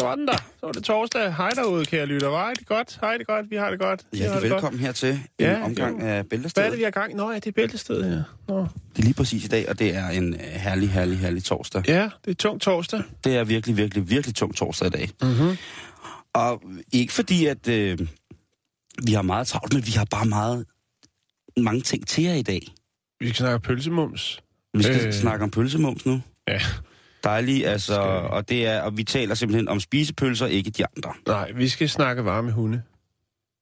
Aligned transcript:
Så 0.00 0.06
var 0.06 0.14
den 0.14 0.26
der. 0.28 0.36
Så 0.36 0.66
var 0.66 0.72
det 0.72 0.84
torsdag. 0.84 1.34
Hej 1.34 1.50
derude, 1.50 1.84
kære 1.84 2.06
lytter. 2.06 2.28
Var 2.28 2.54
det 2.54 2.66
godt? 2.66 2.98
Hej 3.00 3.16
det 3.16 3.26
godt. 3.26 3.50
Vi 3.50 3.56
har 3.56 3.70
det 3.70 3.78
godt. 3.78 4.06
Ja, 4.16 4.34
det 4.34 4.42
velkommen 4.42 4.80
her 4.80 4.92
til 4.92 5.10
en 5.12 5.20
Ja, 5.40 5.64
omgang 5.64 6.00
jo. 6.00 6.06
af 6.06 6.06
Godt. 6.06 6.06
Hvad 6.06 6.18
er 6.18 6.22
Bæltestedet. 6.22 6.70
det, 6.70 6.78
vi 6.78 6.84
har 6.84 6.90
gang 6.90 7.12
i? 7.12 7.14
Nå, 7.14 7.30
ja, 7.30 7.34
det 7.34 7.46
er 7.46 7.52
bæltestedet 7.52 8.04
her. 8.04 8.22
Nå. 8.48 8.60
Det 8.60 8.98
er 8.98 9.02
lige 9.02 9.14
præcis 9.14 9.44
i 9.44 9.48
dag, 9.48 9.68
og 9.68 9.78
det 9.78 9.94
er 9.94 10.08
en 10.08 10.34
øh, 10.34 10.40
herlig, 10.40 10.90
herlig, 10.90 11.18
herlig 11.18 11.44
torsdag. 11.44 11.82
Ja, 11.88 12.08
det 12.24 12.30
er 12.30 12.34
tung 12.34 12.60
torsdag. 12.60 13.02
Det 13.24 13.36
er 13.36 13.44
virkelig, 13.44 13.76
virkelig, 13.76 14.10
virkelig 14.10 14.34
tung 14.34 14.56
torsdag 14.56 14.86
i 14.86 14.90
dag. 14.90 15.10
Mm-hmm. 15.22 15.56
Og 16.34 16.62
ikke 16.92 17.12
fordi, 17.12 17.46
at 17.46 17.68
øh, 17.68 17.98
vi 19.06 19.12
har 19.12 19.22
meget 19.22 19.46
travlt, 19.46 19.74
men 19.74 19.86
vi 19.86 19.90
har 19.92 20.04
bare 20.04 20.26
meget 20.26 20.66
mange 21.56 21.80
ting 21.80 22.06
til 22.06 22.24
jer 22.24 22.34
i 22.34 22.42
dag. 22.42 22.66
Vi 23.20 23.26
skal 23.28 23.36
snakke 23.36 23.60
pølsemums. 23.60 24.42
Vi 24.74 24.82
skal 24.82 25.06
øh... 25.06 25.12
snakke 25.12 25.42
om 25.42 25.50
pølsemums 25.50 26.06
nu. 26.06 26.22
Ja. 26.48 26.60
Dejligt, 27.24 27.66
altså, 27.66 27.92
Skal 27.92 28.04
og, 28.30 28.48
det 28.48 28.66
er, 28.66 28.80
og 28.82 28.96
vi 28.96 29.04
taler 29.04 29.34
simpelthen 29.34 29.68
om 29.68 29.80
spisepølser, 29.80 30.46
ikke 30.46 30.70
de 30.70 30.84
andre. 30.96 31.12
Nej, 31.26 31.50
vi 31.54 31.68
skal 31.68 31.88
snakke 31.88 32.24
varme 32.24 32.52
hunde. 32.52 32.82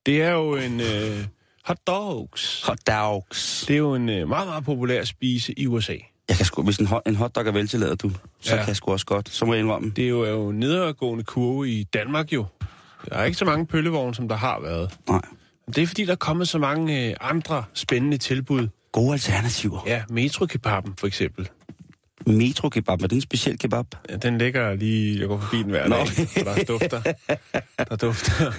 Det 0.07 0.23
er 0.23 0.31
jo 0.31 0.57
en 0.57 0.81
øh, 0.81 1.25
hot 1.65 1.77
dogs. 1.87 2.63
Hot 2.63 2.79
dogs. 2.87 3.65
Det 3.69 3.75
er 3.75 3.79
jo 3.79 3.95
en 3.95 4.09
øh, 4.09 4.29
meget, 4.29 4.49
meget 4.49 4.65
populær 4.65 5.05
spise 5.05 5.59
i 5.59 5.67
USA. 5.67 5.97
Jeg 6.29 6.37
kan 6.37 6.47
sgu, 6.47 6.63
hvis 6.63 6.77
en, 6.77 6.87
hot, 6.87 7.03
en 7.07 7.17
hotdog 7.17 7.47
er 7.47 7.53
veltilladet, 7.53 8.03
du, 8.03 8.11
så 8.41 8.55
Ja. 8.55 8.57
kan 8.61 8.69
jeg 8.69 8.77
sgu 8.77 8.93
også 8.93 9.07
godt. 9.07 9.29
Så 9.29 9.45
må 9.45 9.53
jeg 9.55 9.61
indrømme. 9.63 9.93
Det 9.97 10.05
er 10.05 10.09
jo, 10.09 10.23
er 10.23 10.31
jo 10.31 10.49
en 10.49 10.59
nedadgående 10.61 11.25
kurve 11.25 11.69
i 11.71 11.85
Danmark 11.85 12.33
jo. 12.33 12.47
Der 13.11 13.17
er 13.17 13.25
ikke 13.25 13.39
så 13.39 13.45
mange 13.45 13.67
pøllevogne, 13.67 14.15
som 14.15 14.29
der 14.29 14.37
har 14.37 14.61
været. 14.61 14.99
Nej. 15.09 15.21
Det 15.67 15.79
er 15.83 15.87
fordi, 15.87 16.05
der 16.05 16.13
er 16.13 16.17
kommet 16.17 16.49
så 16.49 16.59
mange 16.59 17.09
øh, 17.09 17.15
andre 17.21 17.65
spændende 17.75 18.19
tilbud. 18.19 18.69
Gode 18.93 19.13
alternativer. 19.13 19.81
Ja, 19.87 20.03
metrokebaben 20.09 20.95
for 20.99 21.07
eksempel. 21.07 21.49
Metro 22.27 22.69
kebab, 22.69 23.03
er 23.03 23.07
det 23.07 23.17
en 23.17 23.21
speciel 23.21 23.59
kebab? 23.59 23.87
Ja, 24.11 24.17
den 24.17 24.39
ligger 24.39 24.75
lige... 24.75 25.21
Jeg 25.21 25.29
går 25.29 25.41
forbi 25.41 25.63
den 25.63 25.71
hver 25.71 25.89
Nå. 25.89 25.97
dag, 25.97 26.45
der 26.45 26.65
dufter. 26.65 27.03
Der 27.89 27.97
dufter. 27.97 28.53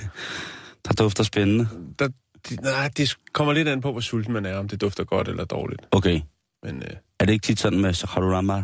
Der 0.87 0.93
dufter 0.93 1.23
spændende. 1.23 1.67
Der, 1.99 2.07
det, 2.49 2.61
nej, 2.61 2.89
det 2.97 3.17
kommer 3.33 3.53
lidt 3.53 3.67
an 3.67 3.81
på, 3.81 3.91
hvor 3.91 4.01
sulten 4.01 4.33
man 4.33 4.45
er, 4.45 4.57
om 4.57 4.67
det 4.67 4.81
dufter 4.81 5.03
godt 5.03 5.27
eller 5.27 5.45
dårligt. 5.45 5.81
Okay. 5.91 6.21
Men 6.63 6.83
øh, 6.83 6.89
Er 7.19 7.25
det 7.25 7.33
ikke 7.33 7.43
tit 7.43 7.59
sådan 7.59 7.79
med 7.79 7.93
Saharurama? 7.93 8.63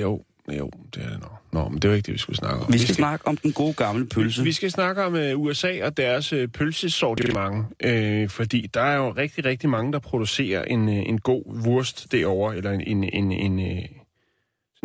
jo, 0.00 0.22
jo, 0.52 0.70
det 0.94 1.02
er 1.04 1.10
det 1.10 1.20
nok. 1.20 1.40
Nå, 1.52 1.68
men 1.68 1.82
det 1.82 1.90
var 1.90 1.96
ikke 1.96 2.06
det, 2.06 2.12
vi 2.12 2.18
skulle 2.18 2.36
snakke 2.36 2.64
om. 2.64 2.72
Vi 2.72 2.78
skal 2.78 2.94
snakke 2.94 3.26
om 3.28 3.36
den 3.36 3.52
gode 3.52 3.74
gamle 3.74 4.06
pølse. 4.06 4.42
Vi 4.42 4.52
skal 4.52 4.70
snakke 4.70 5.04
om 5.04 5.14
uh, 5.14 5.40
USA 5.40 5.84
og 5.86 5.96
deres 5.96 6.32
uh, 6.32 6.46
pølsesortiment, 6.46 7.66
uh, 7.86 8.30
fordi 8.30 8.66
der 8.74 8.80
er 8.80 8.96
jo 8.96 9.10
rigtig, 9.10 9.44
rigtig 9.44 9.68
mange, 9.68 9.92
der 9.92 9.98
producerer 9.98 10.64
en, 10.64 10.88
uh, 10.88 10.94
en 10.94 11.20
god 11.20 11.42
wurst 11.66 12.12
derovre, 12.12 12.56
eller 12.56 12.70
en, 12.70 12.80
en, 12.80 13.04
en, 13.04 13.32
en, 13.32 13.58
sådan 13.58 13.88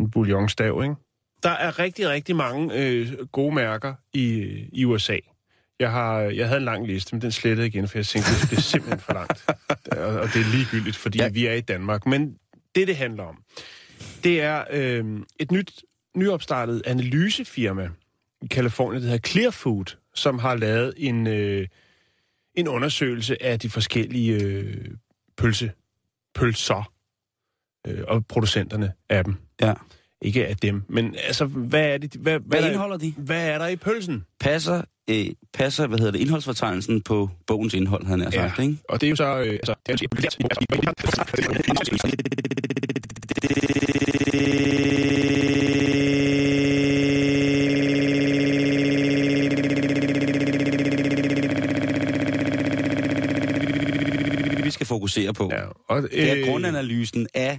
en 0.00 0.10
bouillonstav, 0.10 0.82
ikke? 0.82 0.94
Der 1.42 1.50
er 1.50 1.78
rigtig, 1.78 2.08
rigtig 2.08 2.36
mange 2.36 2.64
uh, 2.64 3.26
gode 3.26 3.54
mærker 3.54 3.94
i, 4.12 4.54
i 4.72 4.84
USA. 4.84 5.18
Jeg, 5.80 5.90
har, 5.90 6.20
jeg 6.20 6.46
havde 6.46 6.58
en 6.58 6.64
lang 6.64 6.86
liste, 6.86 7.14
men 7.14 7.22
den 7.22 7.32
slettede 7.32 7.66
igen, 7.66 7.88
for 7.88 7.98
jeg 7.98 8.06
tænkte, 8.06 8.30
det 8.50 8.56
er 8.56 8.60
simpelthen 8.60 9.00
for 9.00 9.12
langt. 9.12 9.44
Og, 9.98 10.06
og 10.06 10.26
det 10.26 10.40
er 10.40 10.52
ligegyldigt, 10.52 10.96
fordi 10.96 11.18
ja. 11.18 11.24
Ja. 11.24 11.30
vi 11.30 11.46
er 11.46 11.52
i 11.52 11.60
Danmark. 11.60 12.06
Men 12.06 12.36
det, 12.74 12.88
det 12.88 12.96
handler 12.96 13.24
om, 13.24 13.42
det 14.24 14.40
er 14.40 14.64
øh, 14.70 15.04
et 15.38 15.52
nyt, 15.52 15.82
nyopstartet 16.16 16.82
analysefirma 16.86 17.88
i 18.42 18.46
Kalifornien, 18.46 19.02
der 19.02 19.08
hedder 19.08 19.28
Clearfood, 19.28 19.96
som 20.14 20.38
har 20.38 20.56
lavet 20.56 20.94
en, 20.96 21.26
øh, 21.26 21.66
en 22.54 22.68
undersøgelse 22.68 23.42
af 23.42 23.60
de 23.60 23.70
forskellige 23.70 24.44
øh, 24.44 24.86
pølse, 25.36 25.72
pølser 26.34 26.92
øh, 27.86 27.98
og 28.08 28.26
producenterne 28.26 28.92
af 29.10 29.24
dem. 29.24 29.34
Ja. 29.60 29.72
Ikke 30.22 30.46
af 30.46 30.56
dem, 30.56 30.82
men 30.88 31.14
altså, 31.26 31.44
hvad 31.44 31.88
er 31.94 31.98
det? 31.98 32.14
Hvad, 32.14 32.38
Hvad 32.46 32.58
er 32.58 32.62
der- 32.62 32.68
indeholder 32.68 32.96
de? 32.96 33.14
Hvad 33.16 33.48
er 33.48 33.58
der 33.58 33.66
i 33.66 33.76
pølsen? 33.76 34.24
Passer, 34.40 34.82
øh, 35.10 35.26
passer 35.54 35.86
hvad 35.86 35.98
hedder 35.98 36.12
det, 36.12 36.18
indholdsfortegnelsen 36.20 37.00
på 37.02 37.30
bogens 37.46 37.74
indhold, 37.74 38.06
han 38.06 38.20
har 38.20 38.30
sagt, 38.30 38.58
ikke? 38.58 38.76
Og 38.88 39.00
det 39.00 39.06
er 39.06 39.10
jo 39.10 39.16
så... 39.16 39.40
Øh, 39.40 39.52
altså, 39.52 39.74
det 39.86 40.00
Vi 54.64 54.70
skal 54.70 54.86
fokusere 54.86 55.32
på. 55.32 55.48
ja, 55.52 55.62
og, 55.88 55.98
øh, 56.02 56.10
Det 56.10 56.40
er 56.40 56.46
grundanalysen 56.50 57.26
af... 57.34 57.58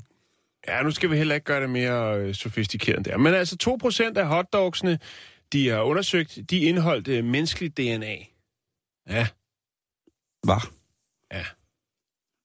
Ja, 0.68 0.84
nu 0.84 0.92
skal 0.92 1.12
vi 1.12 1.18
heller 1.18 1.36
ikke 1.36 1.46
gøre 1.46 1.62
det 1.62 1.70
mere 1.70 2.18
øh, 2.20 2.36
sofistikeret 2.36 2.98
end 2.98 3.06
det 3.06 3.14
er. 3.14 3.18
Men 3.18 3.34
altså 3.34 3.78
2% 4.14 4.20
af 4.20 4.28
hotdogsene, 4.28 5.00
de 5.54 5.68
har 5.70 5.82
undersøgt, 5.82 6.40
de 6.50 6.58
indeholdt 6.60 7.08
øh, 7.08 7.24
menneskeligt 7.26 7.78
DNA. 7.78 8.16
Ja, 9.10 9.28
Hvad? 10.44 10.68
ja. 11.34 11.44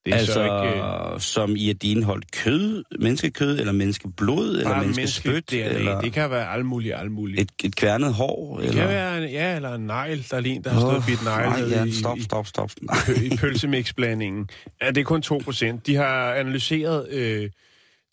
Det 0.05 0.13
er 0.15 0.19
Altså, 0.19 0.33
så 0.33 0.43
ikke... 0.45 1.15
Øh, 1.15 1.21
som 1.21 1.57
i 1.57 1.71
at 1.71 1.83
de 1.83 1.91
indeholdt 1.91 2.33
kød, 2.33 2.85
menneskekød, 3.01 3.59
eller 3.61 3.73
menneskeblod, 3.73 4.51
eller 4.51 4.71
bare 4.71 4.81
menneskespyt, 4.83 5.31
menneskeligt 5.33 5.67
DNA. 5.71 5.79
eller 5.79 6.01
Det 6.01 6.13
kan 6.13 6.31
være 6.31 6.49
alt 6.53 6.67
muligt, 6.67 6.95
alt 6.95 7.13
muligt. 7.13 7.41
et, 7.41 7.51
et 7.67 7.77
kværnet 7.77 8.15
hår, 8.15 8.57
det 8.61 8.69
eller... 8.69 8.81
kan 8.81 8.89
være, 8.89 9.25
en, 9.25 9.31
ja, 9.31 9.57
eller 9.57 9.75
en 9.75 9.87
negl, 9.87 10.27
der 10.31 10.41
ligner, 10.41 10.63
der 10.63 10.71
har 10.71 10.81
stået 10.81 10.97
Åh, 10.97 11.07
bidt 11.07 11.25
negl 11.25 11.49
nej, 11.49 11.79
ja, 11.79 11.85
i, 11.85 11.93
stop, 11.93 12.19
i, 12.19 12.23
stop, 12.23 12.47
stop. 12.47 12.71
pø- 12.93 13.21
i 13.33 13.37
pølsemixblandingen. 13.37 14.49
Ja, 14.83 14.89
det 14.91 14.99
er 14.99 15.05
kun 15.05 15.23
2%. 15.27 15.81
De 15.87 15.95
har 15.97 16.35
analyseret 16.35 17.09
øh, 17.11 17.51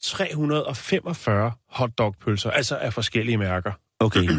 345 0.04 1.52
hotdogpølser, 1.68 2.52
altså 2.52 2.78
af 2.78 2.94
forskellige 2.94 3.38
mærker. 3.38 3.72
Okay. 4.00 4.24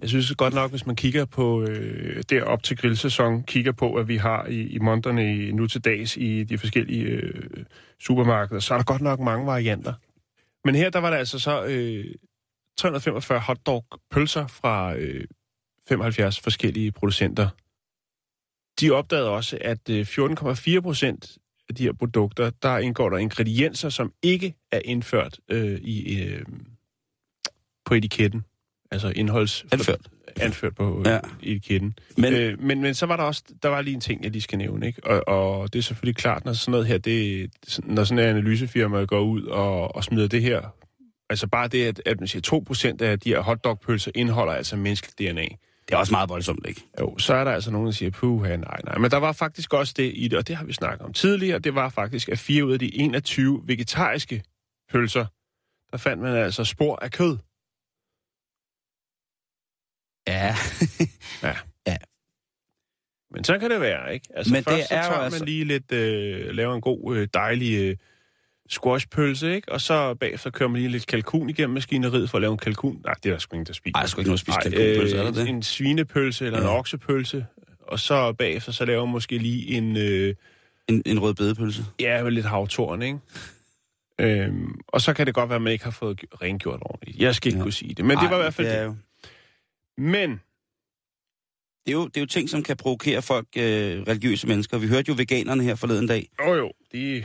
Jeg 0.00 0.08
synes 0.08 0.34
godt 0.34 0.54
nok, 0.54 0.70
hvis 0.70 0.86
man 0.86 0.96
kigger 0.96 1.24
på 1.24 1.62
øh, 1.62 2.22
derop 2.30 2.62
til 2.62 2.76
grillsæson, 2.76 3.42
kigger 3.42 3.72
på, 3.72 3.92
hvad 3.92 4.04
vi 4.04 4.16
har 4.16 4.46
i, 4.46 4.60
i 4.60 4.78
monterne 4.78 5.36
i, 5.36 5.52
nu 5.52 5.66
til 5.66 5.80
dags 5.80 6.16
i 6.16 6.44
de 6.44 6.58
forskellige 6.58 7.04
øh, 7.04 7.64
supermarkeder, 8.00 8.60
så 8.60 8.74
er 8.74 8.78
der 8.78 8.84
godt 8.84 9.02
nok 9.02 9.20
mange 9.20 9.46
varianter. 9.46 9.94
Men 10.64 10.74
her, 10.74 10.90
der 10.90 10.98
var 10.98 11.10
der 11.10 11.16
altså 11.16 11.38
så 11.38 11.64
øh, 11.64 12.14
345 12.76 13.40
hotdog-pølser 13.40 14.46
fra 14.46 14.94
øh, 14.96 15.24
75 15.88 16.40
forskellige 16.40 16.92
producenter. 16.92 17.48
De 18.80 18.90
opdagede 18.90 19.30
også, 19.30 19.58
at 19.60 19.88
øh, 19.90 20.00
14,4 20.00 20.80
procent 20.80 21.38
af 21.68 21.74
de 21.74 21.82
her 21.82 21.92
produkter, 21.92 22.50
der 22.62 22.78
indgår 22.78 23.08
der 23.10 23.18
ingredienser, 23.18 23.88
som 23.88 24.12
ikke 24.22 24.54
er 24.72 24.80
indført 24.84 25.38
øh, 25.50 25.78
i 25.80 26.22
øh, 26.22 26.42
på 27.84 27.94
etiketten. 27.94 28.44
Altså 28.90 29.12
indholds... 29.16 29.64
Anført. 29.72 30.00
Anført 30.40 30.74
på 30.74 31.02
ja. 31.04 31.12
Ja. 31.12 31.20
etiketten. 31.42 31.98
Men- 32.16 32.32
Men, 32.32 32.42
øh, 32.42 32.62
men, 32.62 32.82
men 32.82 32.94
så 32.94 33.06
var 33.06 33.16
der 33.16 33.22
også, 33.24 33.42
der 33.62 33.68
var 33.68 33.80
lige 33.82 33.94
en 33.94 34.00
ting, 34.00 34.22
jeg 34.24 34.30
lige 34.30 34.42
skal 34.42 34.58
nævne, 34.58 34.86
ikke? 34.86 35.04
Og, 35.06 35.28
og 35.60 35.72
det 35.72 35.78
er 35.78 35.82
selvfølgelig 35.82 36.16
klart, 36.16 36.44
når 36.44 36.52
sådan 36.52 36.70
noget 36.72 36.86
her, 36.86 36.98
det, 36.98 37.50
når 37.84 38.04
sådan 38.04 38.24
en 38.24 38.30
analysefirma 38.36 39.04
går 39.04 39.20
ud 39.20 39.42
og, 39.42 39.96
og 39.96 40.04
smider 40.04 40.28
det 40.28 40.42
her, 40.42 40.74
altså 41.30 41.46
bare 41.46 41.68
det, 41.68 41.84
at, 41.84 42.02
at 42.06 42.20
man 42.20 42.28
siger 42.28 42.96
2% 43.00 43.04
af 43.04 43.20
de 43.20 43.28
her 43.28 43.40
hotdogpølser 43.40 44.10
indeholder 44.14 44.52
altså 44.52 44.76
menneskeligt 44.76 45.32
DNA. 45.32 45.46
Det 45.88 45.94
er 45.94 45.98
også 45.98 46.12
meget 46.12 46.28
voldsomt, 46.28 46.66
ikke? 46.66 46.82
Jo, 47.00 47.18
så 47.18 47.34
er 47.34 47.44
der 47.44 47.52
altså 47.52 47.70
nogen, 47.70 47.86
der 47.86 47.92
siger, 47.92 48.10
puh, 48.10 48.42
nej, 48.42 48.56
nej. 48.84 48.98
Men 48.98 49.10
der 49.10 49.16
var 49.16 49.32
faktisk 49.32 49.72
også 49.72 49.94
det 49.96 50.12
i 50.14 50.28
det, 50.28 50.38
og 50.38 50.48
det 50.48 50.56
har 50.56 50.64
vi 50.64 50.72
snakket 50.72 51.06
om 51.06 51.12
tidligere, 51.12 51.58
det 51.58 51.74
var 51.74 51.88
faktisk, 51.88 52.28
at 52.28 52.38
fire 52.38 52.64
ud 52.64 52.72
af 52.72 52.78
de 52.78 52.94
21 52.94 53.62
vegetariske 53.64 54.42
pølser, 54.92 55.26
der 55.90 55.96
fandt 55.98 56.22
man 56.22 56.36
altså 56.36 56.64
spor 56.64 56.96
af 56.96 57.10
kød. 57.10 57.38
Ja. 60.28 60.54
Men 63.34 63.44
så 63.44 63.58
kan 63.58 63.70
det 63.70 63.80
være, 63.80 64.14
ikke? 64.14 64.28
Altså 64.34 64.52
Men 64.52 64.64
først 64.64 64.76
det 64.76 64.88
så 64.88 64.94
er 64.94 64.98
jo 64.98 65.04
tager 65.04 65.18
altså- 65.20 65.38
man 65.38 65.48
lige 65.48 65.64
lidt, 65.64 65.92
øh, 65.92 66.54
laver 66.54 66.74
en 66.74 66.80
god, 66.80 67.16
øh, 67.16 67.28
dejlig 67.34 67.78
øh, 67.78 67.96
squashpølse, 68.68 69.54
ikke? 69.54 69.72
Og 69.72 69.80
så 69.80 70.14
bagefter 70.14 70.50
kører 70.50 70.68
man 70.68 70.80
lige 70.80 70.90
lidt 70.90 71.06
kalkun 71.06 71.50
igennem 71.50 71.74
maskineriet 71.74 72.30
for 72.30 72.38
at 72.38 72.42
lave 72.42 72.52
en 72.52 72.58
kalkun. 72.58 73.00
Nej, 73.04 73.14
det 73.22 73.26
er 73.28 73.34
der 73.34 73.38
sgu 73.38 73.54
ingen, 73.54 73.66
der 73.66 73.72
spiser. 73.72 73.96
Ej, 73.96 74.00
jeg 74.00 74.08
skulle 74.08 74.20
ikke 74.22 74.28
noget 74.30 74.40
spise 74.40 74.56
Ej, 74.56 74.62
kalkunpølse, 74.62 75.16
er 75.16 75.20
der 75.22 75.30
øh, 75.30 75.34
det? 75.36 75.48
En 75.48 75.62
svinepølse 75.62 76.46
eller 76.46 76.58
en 76.58 76.64
Ja. 76.64 76.78
oksepølse. 76.78 77.46
Og 77.80 78.00
så 78.00 78.32
bagefter, 78.32 78.72
så 78.72 78.84
laver 78.84 79.04
man 79.04 79.12
måske 79.12 79.38
lige 79.38 79.66
en, 79.76 79.96
øh, 79.96 80.34
En, 80.88 81.02
en 81.06 81.18
rød 81.18 81.34
bedepølse. 81.34 81.84
ja, 82.00 82.22
med 82.22 82.30
lidt 82.32 82.46
havtorn, 82.46 83.02
ikke? 83.02 83.18
Øhm, 84.20 84.80
og 84.88 85.00
så 85.00 85.12
kan 85.14 85.26
det 85.26 85.34
godt 85.34 85.48
være, 85.48 85.56
at 85.56 85.62
man 85.62 85.72
ikke 85.72 85.84
har 85.84 85.90
fået 85.90 86.20
rengjort 86.42 86.78
ordentligt. 86.82 87.18
Jeg 87.18 87.34
skal 87.34 87.48
ikke 87.48 87.58
Ja. 87.58 87.62
kunne 87.62 87.72
sige 87.72 87.94
det, 87.94 88.04
men 88.04 88.10
det 88.18 88.24
var 88.30 88.30
i 88.30 88.34
Ej, 88.34 88.42
hvert 88.42 88.54
fald 88.54 88.66
det. 88.66 88.74
Er 88.76 88.80
det. 88.80 88.86
jo, 88.86 88.96
Men, 89.98 90.30
det, 90.30 90.38
er 91.88 91.92
jo, 91.92 92.06
det 92.06 92.16
er 92.16 92.20
jo 92.20 92.26
ting, 92.26 92.50
som 92.50 92.62
kan 92.62 92.76
provokere 92.76 93.22
folk, 93.22 93.46
øh, 93.56 94.02
religiøse 94.08 94.46
mennesker. 94.46 94.78
Vi 94.78 94.88
hørte 94.88 95.08
jo 95.08 95.14
veganerne 95.18 95.62
her 95.62 95.74
forleden 95.74 96.06
dag. 96.06 96.28
jo 96.46 96.54
jo, 96.54 96.72
de, 96.92 97.24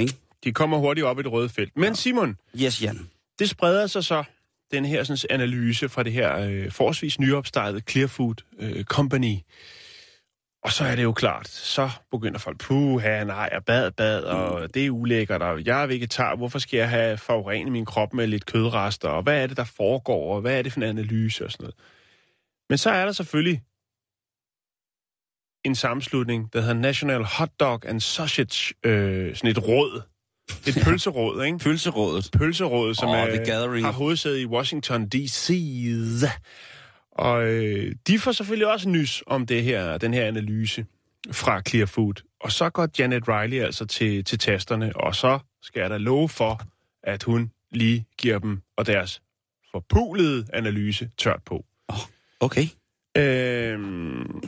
Ikke? 0.00 0.14
De 0.44 0.52
kommer 0.52 0.78
hurtigt 0.78 1.04
op 1.06 1.18
i 1.18 1.22
det 1.22 1.32
røde 1.32 1.48
felt. 1.48 1.76
Men 1.76 1.94
Simon, 1.94 2.36
Yes, 2.62 2.82
Jan. 2.82 3.10
det 3.38 3.50
spreder 3.50 3.86
sig 3.86 4.04
så, 4.04 4.24
den 4.70 4.84
her 4.84 5.04
sådan, 5.04 5.40
analyse 5.40 5.88
fra 5.88 6.02
det 6.02 6.12
her 6.12 6.38
øh, 6.38 6.70
forholdsvis 6.70 7.18
nyopstartede 7.20 7.82
Clearfood 7.90 8.34
øh, 8.58 8.84
Company. 8.84 9.36
Og 10.64 10.72
så 10.72 10.84
er 10.84 10.96
det 10.96 11.02
jo 11.02 11.12
klart, 11.12 11.48
så 11.48 11.90
begynder 12.10 12.38
folk, 12.38 12.60
puha, 12.60 13.24
nej, 13.24 13.48
jeg 13.52 13.64
bad, 13.64 13.90
bad, 13.90 14.22
og 14.22 14.74
det 14.74 14.86
er 14.86 14.90
ulækkert, 14.90 15.42
og 15.42 15.64
jeg 15.64 15.82
er 15.82 15.86
vegetar, 15.86 16.36
hvorfor 16.36 16.58
skal 16.58 16.76
jeg 16.76 16.90
have 16.90 17.18
forurenet 17.18 17.72
min 17.72 17.84
krop 17.84 18.14
med 18.14 18.26
lidt 18.26 18.46
kødrester, 18.46 19.08
og 19.08 19.22
hvad 19.22 19.42
er 19.42 19.46
det, 19.46 19.56
der 19.56 19.64
foregår, 19.64 20.34
og 20.34 20.40
hvad 20.40 20.58
er 20.58 20.62
det 20.62 20.72
for 20.72 20.80
en 20.80 20.86
analyse 20.88 21.44
og 21.44 21.52
sådan 21.52 21.64
noget. 21.64 21.74
Men 22.68 22.78
så 22.78 22.90
er 22.90 23.04
der 23.04 23.12
selvfølgelig 23.12 23.62
en 25.64 25.74
sammenslutning, 25.74 26.52
der 26.52 26.60
hedder 26.60 26.74
National 26.74 27.24
Hot 27.24 27.50
Dog 27.60 27.86
and 27.86 28.00
Sausage, 28.00 28.74
øh, 28.84 29.36
sådan 29.36 29.50
et 29.50 29.68
råd. 29.68 30.02
Et 30.66 30.78
pølseråd, 30.84 31.44
ikke? 31.44 31.58
Pølserådet. 31.58 32.28
Pølseråd, 32.32 32.94
som 32.94 33.08
Åh, 33.08 33.14
er, 33.14 33.80
har 33.84 33.92
hovedsæde 33.92 34.42
i 34.42 34.46
Washington 34.46 35.08
D.C. 35.08 35.50
Og 37.12 37.44
øh, 37.44 37.94
de 38.06 38.18
får 38.18 38.32
selvfølgelig 38.32 38.66
også 38.72 38.88
nys 38.88 39.22
om 39.26 39.46
det 39.46 39.62
her, 39.62 39.98
den 39.98 40.14
her 40.14 40.24
analyse 40.26 40.86
fra 41.32 41.62
Clear 41.68 41.86
Food. 41.86 42.14
Og 42.40 42.52
så 42.52 42.70
går 42.70 42.88
Janet 42.98 43.28
Riley 43.28 43.60
altså 43.60 43.84
til, 43.86 44.24
til 44.24 44.38
tasterne, 44.38 44.96
og 44.96 45.14
så 45.14 45.38
skal 45.62 45.80
jeg 45.80 45.90
da 45.90 45.96
love 45.96 46.28
for, 46.28 46.60
at 47.02 47.22
hun 47.22 47.50
lige 47.70 48.06
giver 48.18 48.38
dem 48.38 48.60
og 48.76 48.86
deres 48.86 49.22
forpulede 49.72 50.46
analyse 50.52 51.10
tørt 51.18 51.40
på. 51.46 51.64
Okay. 52.40 52.66
Øhm, 53.16 54.42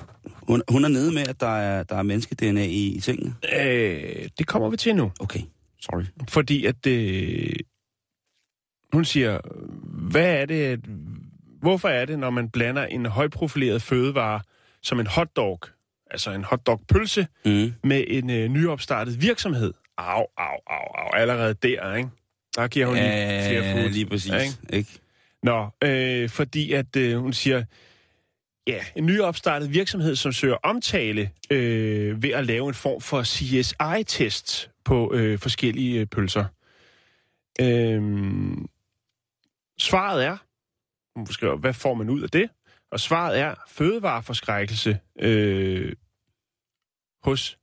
Hun, 0.49 0.63
hun 0.71 0.85
er 0.85 0.89
nede 0.89 1.13
med, 1.15 1.29
at 1.29 1.41
der 1.41 1.57
er, 1.57 1.83
der 1.83 1.97
er 1.97 2.03
menneske-DNA 2.03 2.65
i, 2.65 2.87
i 2.87 3.01
tingene. 3.01 3.35
øh, 3.61 4.29
det 4.39 4.47
kommer 4.47 4.71
vi 4.71 4.77
til 4.77 4.97
nu. 4.97 5.13
Okay, 5.21 5.41
sorry. 5.85 6.05
Fordi 6.29 6.65
at 6.67 6.87
øh, 6.87 7.53
hun 8.93 9.05
siger, 9.05 9.41
hvad 10.11 10.41
er 10.43 10.47
det, 10.47 10.65
at, 10.65 10.79
hvorfor 11.61 11.89
er 11.89 12.05
det, 12.05 12.19
når 12.19 12.31
man 12.31 12.51
blander 12.51 12.85
en 12.87 13.07
højprofileret 13.07 13.83
fødevare 13.83 14.41
som 14.83 15.01
en 15.01 15.07
hotdog, 15.07 15.61
altså 16.11 16.31
en 16.31 16.45
hotdogpølse, 16.45 17.27
Mm. 17.45 17.73
med 17.85 18.05
en 18.09 18.31
øh, 18.31 18.49
nyopstartet 18.49 19.23
virksomhed? 19.23 19.73
Au, 19.99 20.25
au, 20.37 20.57
au, 20.67 20.87
au, 20.95 21.09
allerede 21.15 21.55
der, 21.55 21.95
ikke? 21.95 22.09
Der 22.57 22.69
giver 22.69 22.87
hun 22.87 22.95
lige 22.97 23.09
flere 23.49 23.65
Ja, 23.65 23.75
food. 23.83 23.89
lige 23.91 24.07
præcis. 24.07 24.33
Ikke? 24.33 24.77
Ikke? 24.77 24.91
Nå, 25.43 25.69
øh, 25.85 26.29
fordi 26.29 26.73
at 26.73 26.97
øh, 26.97 27.19
hun 27.19 27.33
siger, 27.33 27.65
ja, 28.67 28.85
en 28.97 29.07
nyopstartet 29.07 29.73
virksomhed, 29.73 30.17
som 30.17 30.33
søger 30.33 30.57
omtale 30.63 31.31
øh, 31.51 32.23
ved 32.23 32.31
at 32.31 32.47
lave 32.47 32.69
en 32.69 32.75
form 32.75 33.01
for 33.01 33.23
CSI-test 33.23 34.71
på 34.85 35.15
øh, 35.15 35.39
forskellige 35.39 36.01
øh, 36.01 36.07
pølser. 36.07 36.45
Øh, 37.61 38.03
svaret 39.79 40.25
er, 40.25 40.37
skriver, 41.31 41.57
hvad 41.57 41.75
får 41.75 41.95
man 41.95 42.11
ud 42.11 42.23
af 42.23 42.31
det? 42.31 42.51
Og 42.91 43.01
svaret 43.01 43.39
er 43.39 43.55
fødevareforskrækkelse 43.69 44.99
øh, 45.21 45.93
hos 47.23 47.59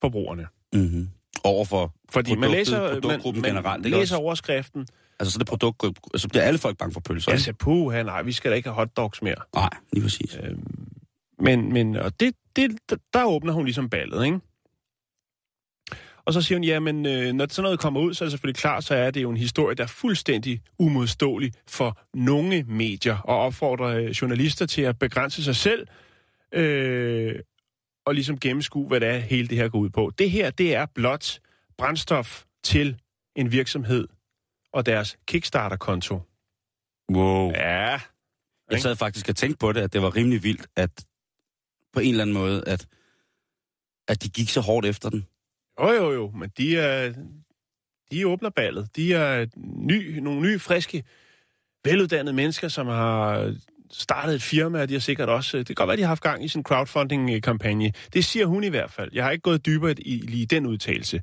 forbrugerne. 0.00 0.46
Mm-hmm. 0.72 1.08
Overfor 1.44 1.94
Fordi 2.08 2.34
man 2.34 2.50
læser, 2.50 3.00
man, 3.00 3.20
man 3.24 3.42
generelt, 3.42 3.82
læser 3.82 4.00
også? 4.00 4.16
overskriften, 4.16 4.86
Altså, 5.20 5.32
så 5.32 5.38
det 5.38 5.46
produkt, 5.46 5.84
så 6.16 6.28
bliver 6.28 6.42
alle 6.42 6.58
folk 6.58 6.78
bange 6.78 6.92
for 6.92 7.00
pølser. 7.00 7.36
siger, 7.36 7.54
puha, 7.54 8.02
nej, 8.02 8.22
vi 8.22 8.32
skal 8.32 8.50
da 8.50 8.56
ikke 8.56 8.68
have 8.68 8.74
hotdogs 8.74 9.22
mere. 9.22 9.34
Nej, 9.54 9.70
lige 9.92 10.02
præcis. 10.02 10.38
Øhm, 10.42 10.86
men, 11.38 11.72
men 11.72 11.96
og 11.96 12.20
det, 12.20 12.34
det, 12.56 12.70
der, 12.90 12.96
der 13.12 13.24
åbner 13.24 13.52
hun 13.52 13.64
ligesom 13.64 13.90
ballet, 13.90 14.24
ikke? 14.24 14.40
Og 16.26 16.32
så 16.32 16.42
siger 16.42 16.58
hun, 16.58 16.64
ja, 16.64 16.80
men 16.80 17.06
øh, 17.06 17.32
når 17.32 17.46
sådan 17.50 17.62
noget 17.62 17.78
kommer 17.78 18.00
ud, 18.00 18.14
så 18.14 18.24
er 18.24 18.26
det 18.26 18.30
selvfølgelig 18.32 18.56
klart, 18.56 18.84
så 18.84 18.94
er 18.94 19.10
det 19.10 19.22
jo 19.22 19.30
en 19.30 19.36
historie, 19.36 19.74
der 19.74 19.82
er 19.82 19.88
fuldstændig 19.88 20.60
umodståelig 20.78 21.52
for 21.68 21.98
nogle 22.14 22.62
medier, 22.62 23.16
og 23.16 23.38
opfordrer 23.38 23.86
øh, 23.86 24.10
journalister 24.10 24.66
til 24.66 24.82
at 24.82 24.98
begrænse 24.98 25.44
sig 25.44 25.56
selv, 25.56 25.86
øh, 26.52 27.34
og 28.06 28.14
ligesom 28.14 28.38
gennemskue, 28.40 28.88
hvad 28.88 29.00
det 29.00 29.08
er, 29.08 29.18
hele 29.18 29.48
det 29.48 29.58
her 29.58 29.68
går 29.68 29.78
ud 29.78 29.90
på. 29.90 30.12
Det 30.18 30.30
her, 30.30 30.50
det 30.50 30.74
er 30.74 30.86
blot 30.94 31.38
brændstof 31.78 32.42
til 32.62 32.96
en 33.36 33.52
virksomhed 33.52 34.08
og 34.74 34.86
deres 34.86 35.18
Kickstarter-konto. 35.26 36.20
Wow. 37.12 37.50
Ja, 37.50 38.00
Jeg 38.70 38.80
sad 38.80 38.96
faktisk 38.96 39.28
og 39.28 39.36
tænkte 39.36 39.58
på 39.58 39.72
det, 39.72 39.80
at 39.80 39.92
det 39.92 40.02
var 40.02 40.16
rimelig 40.16 40.42
vildt, 40.42 40.66
at 40.76 41.04
på 41.92 42.00
en 42.00 42.10
eller 42.10 42.22
anden 42.22 42.34
måde, 42.34 42.64
at, 42.66 42.86
at 44.08 44.22
de 44.22 44.28
gik 44.28 44.48
så 44.48 44.60
hårdt 44.60 44.86
efter 44.86 45.10
den. 45.10 45.26
Jo, 45.80 45.90
jo, 45.92 46.12
jo, 46.12 46.30
men 46.30 46.50
de 46.58 46.78
er, 46.78 47.14
de 48.12 48.26
åbner 48.28 48.50
ballet. 48.50 48.96
De 48.96 49.14
er 49.14 49.46
ny, 49.56 50.18
nogle 50.18 50.40
nye, 50.40 50.58
friske, 50.58 51.04
veluddannede 51.84 52.36
mennesker, 52.36 52.68
som 52.68 52.86
har 52.86 53.54
startet 53.90 54.34
et 54.34 54.42
firma, 54.42 54.80
og 54.80 54.88
de 54.88 54.94
har 54.94 55.00
sikkert 55.00 55.28
også... 55.28 55.58
Det 55.58 55.66
kan 55.66 55.74
godt 55.74 55.88
være, 55.88 55.96
de 55.96 56.02
har 56.02 56.08
haft 56.08 56.22
gang 56.22 56.44
i 56.44 56.48
sin 56.48 56.62
crowdfunding-kampagne. 56.62 57.92
Det 58.12 58.24
siger 58.24 58.46
hun 58.46 58.64
i 58.64 58.68
hvert 58.68 58.90
fald. 58.90 59.10
Jeg 59.12 59.24
har 59.24 59.30
ikke 59.30 59.42
gået 59.42 59.66
dybere 59.66 60.00
i 60.00 60.16
lige 60.16 60.46
den 60.46 60.66
udtalelse. 60.66 61.22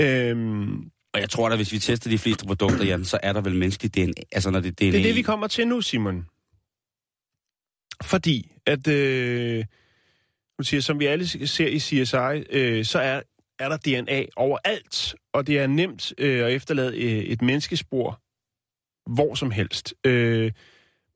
Øhm, 0.00 0.90
og 1.14 1.20
jeg 1.20 1.30
tror 1.30 1.48
da, 1.48 1.56
hvis 1.56 1.72
vi 1.72 1.78
tester 1.78 2.10
de 2.10 2.18
fleste 2.18 2.46
produkter, 2.46 2.84
Jan, 2.84 3.04
så 3.04 3.18
er 3.22 3.32
der 3.32 3.40
vel 3.40 3.54
menneskelig 3.54 3.94
DNA. 3.94 4.22
Altså, 4.32 4.50
når 4.50 4.60
det 4.60 4.78
DNA. 4.78 4.90
det 4.90 4.98
er 4.98 5.02
det, 5.02 5.14
vi 5.14 5.22
kommer 5.22 5.46
til 5.46 5.68
nu, 5.68 5.80
Simon. 5.80 6.26
Fordi, 8.02 8.52
at... 8.66 8.88
Øh, 8.88 9.64
hun 10.58 10.64
siger, 10.64 10.80
som 10.80 11.00
vi 11.00 11.06
alle 11.06 11.48
ser 11.48 11.68
i 11.68 11.78
CSI, 11.78 12.56
øh, 12.56 12.84
så 12.84 12.98
er, 12.98 13.22
er 13.58 13.68
der 13.68 13.76
DNA 13.76 14.26
overalt, 14.36 15.14
og 15.32 15.46
det 15.46 15.58
er 15.58 15.66
nemt 15.66 16.12
øh, 16.18 16.46
at 16.46 16.52
efterlade 16.52 16.98
øh, 16.98 17.18
et 17.18 17.42
menneskespor 17.42 18.20
hvor 19.08 19.34
som 19.34 19.50
helst. 19.50 19.94
Øh, 20.04 20.52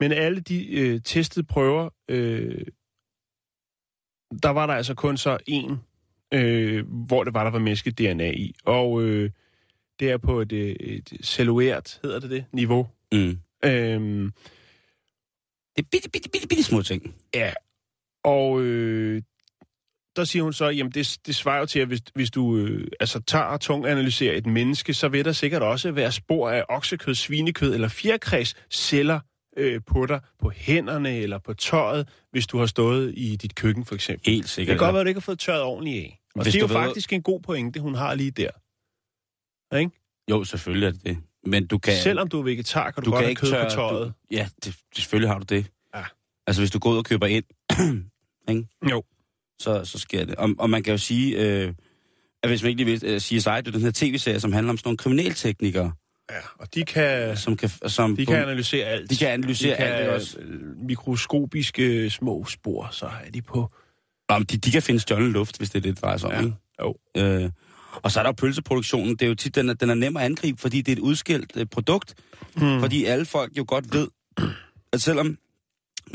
men 0.00 0.12
alle 0.12 0.40
de 0.40 0.72
øh, 0.72 1.00
testede 1.04 1.46
prøver, 1.46 1.90
øh, 2.08 2.66
der 4.42 4.48
var 4.48 4.66
der 4.66 4.74
altså 4.74 4.94
kun 4.94 5.16
så 5.16 5.38
en, 5.46 5.80
øh, 6.34 6.86
hvor 7.06 7.24
det 7.24 7.34
var, 7.34 7.44
der 7.44 7.50
var 7.50 7.58
menneske-DNA 7.58 8.30
i. 8.30 8.54
Og 8.64 9.02
øh, 9.02 9.30
det 10.02 10.10
er 10.10 10.18
på 10.18 10.40
et, 10.40 10.52
øh, 10.52 10.76
et 10.80 11.12
cellulært, 11.22 12.00
hedder 12.02 12.20
det 12.20 12.30
det, 12.30 12.44
niveau. 12.52 12.88
Mm. 13.12 13.38
Øhm, 13.64 14.32
Det 15.76 15.82
er 15.84 15.88
bitte, 15.90 16.10
bitte, 16.10 16.28
bitte, 16.30 16.48
bitte 16.48 16.62
små 16.64 16.82
ting. 16.82 17.14
Ja, 17.34 17.52
og 18.24 18.60
øh, 18.62 19.22
der 20.16 20.24
siger 20.24 20.42
hun 20.42 20.52
så, 20.52 20.68
jamen 20.68 20.92
det, 20.92 21.18
det 21.26 21.34
svarer 21.34 21.58
jo 21.58 21.66
til, 21.66 21.78
at 21.80 21.86
hvis, 21.86 22.00
hvis 22.14 22.30
du 22.30 22.56
øh, 22.56 22.88
altså 23.00 23.20
tager 23.20 23.44
og 23.44 23.60
tung 23.60 23.86
analyserer 23.86 24.36
et 24.36 24.46
menneske, 24.46 24.94
så 24.94 25.08
vil 25.08 25.24
der 25.24 25.32
sikkert 25.32 25.62
også 25.62 25.92
være 25.92 26.12
spor 26.12 26.50
af 26.50 26.64
oksekød, 26.68 27.14
svinekød 27.14 27.74
eller 27.74 27.88
fjerkræs 27.88 28.54
celler 28.70 29.20
øh, 29.56 29.80
på 29.86 30.06
dig, 30.06 30.20
på 30.40 30.50
hænderne 30.50 31.16
eller 31.18 31.38
på 31.38 31.54
tøjet, 31.54 32.08
hvis 32.30 32.46
du 32.46 32.58
har 32.58 32.66
stået 32.66 33.12
i 33.16 33.36
dit 33.36 33.54
køkken 33.54 33.84
for 33.84 33.94
eksempel. 33.94 34.30
Helt 34.32 34.42
Det 34.42 34.50
sikkert. 34.50 34.78
kan 34.78 34.86
godt 34.86 34.92
være, 34.94 35.00
at 35.00 35.04
du 35.04 35.08
ikke 35.08 35.20
har 35.20 35.22
fået 35.22 35.38
tørret 35.38 35.62
ordentligt 35.62 35.96
af. 36.04 36.18
Og 36.34 36.42
Hvis 36.42 36.52
det 36.52 36.58
er 36.58 36.60
jo 36.60 36.66
ved- 36.66 36.74
faktisk 36.86 37.12
en 37.12 37.22
god 37.22 37.40
pointe, 37.40 37.80
hun 37.80 37.94
har 37.94 38.14
lige 38.14 38.30
der. 38.30 38.50
Ikke? 39.78 39.90
Jo, 40.30 40.44
selvfølgelig 40.44 40.86
er 40.86 40.90
det 40.90 41.04
det. 41.04 41.18
Men 41.46 41.66
du 41.66 41.78
kan... 41.78 41.96
Selvom 41.96 42.28
du 42.28 42.38
er 42.38 42.42
vegetar, 42.44 42.90
kan 42.90 43.02
du, 43.02 43.10
du 43.10 43.10
godt 43.10 43.22
kan 43.22 43.30
ikke 43.30 43.40
kød 43.40 43.50
tørre, 43.50 43.64
på 43.64 43.70
tøjet. 43.70 44.06
Du, 44.08 44.12
ja, 44.30 44.48
det, 44.64 44.74
selvfølgelig 44.94 45.30
har 45.30 45.38
du 45.38 45.44
det. 45.48 45.66
Ja. 45.94 46.04
Altså, 46.46 46.62
hvis 46.62 46.70
du 46.70 46.78
går 46.78 46.90
ud 46.90 46.96
og 46.96 47.04
køber 47.04 47.26
ind, 47.26 47.44
ikke? 48.48 48.68
Jo. 48.90 49.02
Så, 49.58 49.84
så 49.84 49.98
sker 49.98 50.24
det. 50.24 50.34
Og, 50.34 50.50
og 50.58 50.70
man 50.70 50.82
kan 50.82 50.90
jo 50.90 50.98
sige, 50.98 51.36
øh, 51.36 51.74
at 52.42 52.50
hvis 52.50 52.62
man 52.62 52.70
ikke 52.70 52.84
lige 52.84 53.00
vil 53.00 53.14
uh, 53.14 53.20
sige 53.20 53.40
sig, 53.40 53.64
det 53.64 53.74
er 53.74 53.78
den 53.78 53.82
her 53.82 53.92
tv-serie, 53.94 54.40
som 54.40 54.52
handler 54.52 54.70
om 54.70 54.76
sådan 54.76 54.88
nogle 54.88 54.98
kriminalteknikere, 54.98 55.92
Ja, 56.30 56.38
og 56.58 56.74
de 56.74 56.84
kan, 56.84 57.36
som 57.36 57.56
kan... 57.56 57.70
Som 57.86 58.16
de 58.16 58.26
kan 58.26 58.36
analysere 58.36 58.86
alt. 58.86 59.10
de 59.10 59.16
kan 59.16 59.28
analysere 59.28 59.72
de 59.72 59.76
kan, 59.76 59.86
alt, 59.86 60.08
også? 60.08 60.38
øh, 60.38 60.76
mikroskopiske 60.76 62.10
små 62.10 62.44
spor, 62.44 62.88
så 62.90 63.06
er 63.06 63.30
de 63.30 63.42
på. 63.42 63.70
Om 64.28 64.46
de, 64.46 64.58
de 64.58 64.70
kan 64.70 64.82
finde 64.82 65.00
stjålet 65.00 65.32
luft, 65.32 65.58
hvis 65.58 65.70
det 65.70 65.78
er 65.78 65.82
det, 65.82 65.94
det 65.96 66.02
drejer 66.02 66.16
sig 66.16 66.38
om. 66.38 66.54
Ja. 66.78 66.84
Jo. 66.84 66.96
Øh, 67.16 67.50
og 68.02 68.10
så 68.10 68.18
er 68.18 68.22
der 68.22 68.28
jo 68.28 68.32
pølseproduktionen. 68.32 69.10
Det 69.10 69.22
er 69.22 69.26
jo 69.26 69.34
tit, 69.34 69.54
den 69.54 69.68
er, 69.68 69.74
den 69.74 69.90
er 69.90 69.94
nem 69.94 70.16
at 70.16 70.22
angribe, 70.22 70.60
fordi 70.60 70.80
det 70.80 70.92
er 70.92 70.96
et 70.96 71.02
udskilt 71.02 71.52
øh, 71.56 71.66
produkt. 71.66 72.14
Hmm. 72.56 72.80
Fordi 72.80 73.04
alle 73.04 73.24
folk 73.24 73.58
jo 73.58 73.64
godt 73.68 73.94
ved, 73.94 74.08
at 74.92 75.02
selvom 75.02 75.38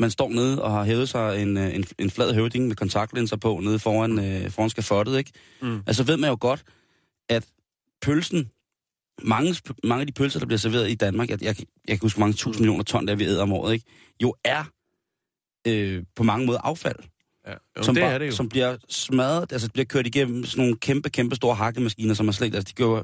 man 0.00 0.10
står 0.10 0.28
nede 0.28 0.62
og 0.62 0.70
har 0.70 0.84
hævet 0.84 1.08
sig 1.08 1.42
en, 1.42 1.56
øh, 1.56 1.74
en, 1.74 1.84
en 1.98 2.10
flad 2.10 2.34
høvding 2.34 2.68
med 2.68 2.76
kontaktlinser 2.76 3.36
på 3.36 3.60
nede 3.62 3.78
foran, 3.78 4.18
øh, 4.18 4.50
foran 4.50 4.70
skafottet, 4.70 5.18
ikke? 5.18 5.32
Mm. 5.62 5.82
Altså 5.86 6.02
ved 6.04 6.16
man 6.16 6.30
jo 6.30 6.36
godt, 6.40 6.64
at 7.28 7.46
pølsen, 8.02 8.50
mange, 9.22 9.56
mange 9.84 10.00
af 10.00 10.06
de 10.06 10.12
pølser, 10.12 10.38
der 10.38 10.46
bliver 10.46 10.58
serveret 10.58 10.90
i 10.90 10.94
Danmark, 10.94 11.30
jeg, 11.30 11.42
jeg, 11.42 11.56
jeg 11.88 11.98
kan 11.98 11.98
huske, 12.02 12.20
mange 12.20 12.32
tusind 12.32 12.62
millioner 12.62 12.84
ton, 12.84 13.08
der 13.08 13.14
vi 13.14 13.24
æder 13.24 13.42
om 13.42 13.52
året, 13.52 13.72
ikke? 13.72 13.86
jo 14.22 14.34
er 14.44 14.64
øh, 15.66 16.04
på 16.16 16.22
mange 16.22 16.46
måder 16.46 16.60
affald, 16.64 16.96
Ja. 17.48 17.52
Jo, 17.78 17.82
som, 17.82 17.94
det 17.94 18.02
bare, 18.02 18.12
er 18.12 18.18
det 18.18 18.26
jo. 18.26 18.32
som 18.32 18.48
bliver 18.48 18.76
smadret, 18.88 19.52
altså 19.52 19.70
bliver 19.70 19.84
kørt 19.84 20.06
igennem 20.06 20.44
sådan 20.44 20.62
nogle 20.64 20.76
kæmpe, 20.76 21.10
kæmpe 21.10 21.36
store 21.36 21.54
hakkemaskiner, 21.54 22.14
som 22.14 22.28
er 22.28 22.32
slet, 22.32 22.54
altså 22.54 22.74
de 22.76 22.82
gør, 22.82 22.88
du 22.88 23.02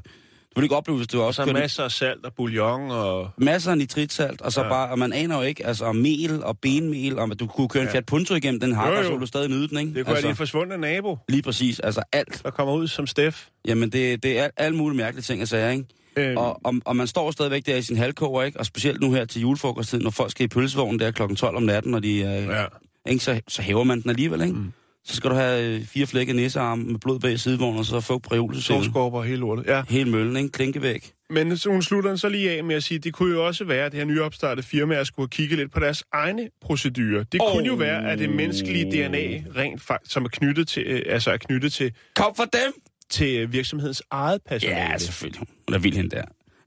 vil 0.55 0.63
ikke 0.63 0.75
opleve, 0.75 0.97
hvis 0.97 1.07
du 1.07 1.21
også 1.21 1.41
Så 1.41 1.45
kørt 1.45 1.53
masser 1.53 1.83
af 1.83 1.91
salt 1.91 2.25
og 2.25 2.33
bouillon 2.33 2.91
og... 2.91 3.29
masser 3.37 3.71
af 3.71 3.77
nitritsalt, 3.77 4.41
og 4.41 4.51
så 4.51 4.61
Ja. 4.63 4.69
bare, 4.69 4.89
og 4.89 4.99
man 4.99 5.13
aner 5.13 5.35
jo 5.37 5.41
ikke, 5.41 5.65
altså 5.65 5.91
mel 5.91 6.43
og 6.43 6.57
benmel, 6.59 7.19
om 7.19 7.31
at 7.31 7.39
du 7.39 7.47
kunne 7.47 7.69
køre 7.69 7.83
en 7.83 7.89
Ja. 7.89 7.93
Fiat 7.93 8.05
Punto 8.05 8.35
igennem 8.35 8.59
den 8.59 8.73
hakker, 8.75 9.03
så 9.03 9.09
ville 9.09 9.21
du 9.21 9.25
stadig 9.25 9.49
nyde 9.49 9.67
den, 9.67 9.77
ikke? 9.77 9.93
Det 9.93 10.05
kunne 10.05 10.11
altså, 10.15 10.23
være 10.27 10.31
din 10.31 10.35
forsvundne 10.35 10.77
nabo, 10.77 11.17
lige 11.29 11.41
præcis, 11.41 11.79
altså 11.79 12.03
alt. 12.11 12.41
der 12.43 12.49
kommer 12.51 12.73
ud 12.73 12.87
som 12.87 13.07
Steff. 13.07 13.45
Jamen, 13.67 13.89
det, 13.89 14.23
det 14.23 14.39
er 14.39 14.43
alt, 14.43 14.53
alle 14.57 14.77
mulige 14.77 14.97
mærkelige 14.97 15.23
ting 15.23 15.41
at 15.41 15.49
sige, 15.49 15.71
ikke? 15.71 15.85
Øhm, 16.17 16.37
Og, 16.37 16.59
og, 16.63 16.73
og 16.85 16.95
man 16.95 17.07
står 17.07 17.31
stadigvæk 17.31 17.65
der 17.65 17.75
i 17.75 17.81
sin 17.81 17.97
halvkoger, 17.97 18.43
ikke? 18.43 18.59
Og 18.59 18.65
specielt 18.65 19.01
nu 19.01 19.11
her 19.13 19.25
til 19.25 19.41
julefrokosttid, 19.41 19.99
når 19.99 20.09
folk 20.09 20.31
skal 20.31 20.43
i 20.43 20.47
pølsevognen 20.47 20.99
der 20.99 21.11
kl. 21.11 21.35
12 21.35 21.55
om 21.55 21.63
natten, 21.63 21.91
når 21.91 21.99
de 21.99 22.23
er, 22.23 22.59
ja. 22.61 22.65
Ikke, 23.05 23.23
så, 23.23 23.41
så 23.47 23.61
hæver 23.61 23.83
man 23.83 24.01
den 24.01 24.09
alligevel, 24.09 24.41
ikke? 24.41 24.53
Mm. 24.53 24.71
Så 25.03 25.15
skal 25.15 25.29
du 25.29 25.35
have 25.35 25.75
øh, 25.75 25.85
fire 25.85 26.07
flække 26.07 26.33
næsearm 26.33 26.79
med 26.79 26.99
blod 26.99 27.19
bag 27.19 27.39
sidevognen, 27.39 27.79
og 27.79 27.85
så 27.85 27.99
få 27.99 28.19
priolsystemet. 28.19 28.83
Sovskorper 28.83 29.17
og 29.17 29.25
hele 29.25 29.37
lortet. 29.37 29.65
Ja. 29.65 29.83
Hele 29.89 30.11
møllen, 30.11 30.37
ikke? 30.37 30.49
Klinkevæg. 30.49 31.11
Men 31.29 31.57
så 31.57 31.69
hun 31.69 31.81
slutter 31.81 32.09
den 32.09 32.17
så 32.17 32.29
lige 32.29 32.51
af 32.51 32.63
med 32.63 32.75
at 32.75 32.83
sige, 32.83 32.97
at 32.97 33.03
det 33.03 33.13
kunne 33.13 33.33
jo 33.33 33.45
også 33.45 33.63
være, 33.63 33.85
at 33.85 33.91
det 33.91 33.97
her 33.97 34.05
nyopstartede 34.05 34.67
firma 34.67 35.03
skulle 35.03 35.29
kigge 35.29 35.55
lidt 35.55 35.71
på 35.71 35.79
deres 35.79 36.03
egne 36.13 36.49
procedurer. 36.61 37.23
Det 37.23 37.41
oh. 37.41 37.47
Oh. 37.47 37.53
kunne 37.53 37.67
jo 37.67 37.73
være, 37.73 38.11
at 38.11 38.19
det 38.19 38.29
menneskelige 38.29 38.85
DNA 38.91 39.43
rent 39.61 39.81
faktisk, 39.81 40.13
som 40.13 40.25
er 40.25 40.29
knyttet 40.29 40.67
til, 40.67 40.83
øh, 40.83 41.01
altså 41.09 41.31
er 41.31 41.37
knyttet 41.37 41.73
til, 41.73 41.91
Kom 42.15 42.35
for 42.35 42.43
dem! 42.43 42.73
til 43.09 43.39
øh, 43.39 43.53
virksomhedens 43.53 44.03
eget 44.11 44.41
personale. 44.47 44.81
Ja, 44.81 44.97
selvfølgelig. 44.97 45.39
Hun 45.67 45.75
er 45.75 45.79
vild 45.79 45.95
hende 45.95 46.09
der. 46.09 46.23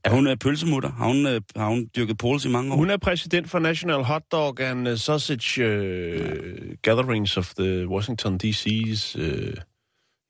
Er 0.09 0.13
hun 0.13 0.27
uh, 0.27 0.35
pølsemutter? 0.35 0.93
Har 0.93 1.07
hun, 1.07 1.27
uh, 1.27 1.33
har 1.57 1.69
hun 1.69 1.91
dyrket 1.97 2.19
pols 2.19 2.45
i 2.45 2.49
mange 2.49 2.73
år? 2.73 2.77
Hun 2.77 2.91
er 2.91 2.97
præsident 2.97 3.51
for 3.51 3.59
National 3.59 4.03
Hot 4.03 4.23
Dog 4.33 4.61
and 4.61 4.89
uh, 4.89 4.97
Sausage 4.97 5.65
uh, 5.65 6.75
Gatherings 6.83 7.37
of 7.37 7.55
the 7.59 7.89
Washington 7.89 8.39
D.C.'s. 8.39 9.17
Uh, 9.17 9.23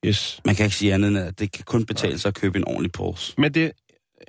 yes. 0.05 0.41
Man 0.45 0.55
kan 0.55 0.65
ikke 0.65 0.75
sige 0.75 0.93
andet 0.93 1.07
end, 1.07 1.17
at 1.17 1.39
det 1.39 1.51
kan 1.51 1.65
kun 1.65 1.85
betale 1.85 2.19
sig 2.19 2.29
at 2.29 2.35
købe 2.35 2.57
en 2.57 2.67
ordentlig 2.67 2.91
pols. 2.91 3.33
Men 3.37 3.53
det, 3.53 3.71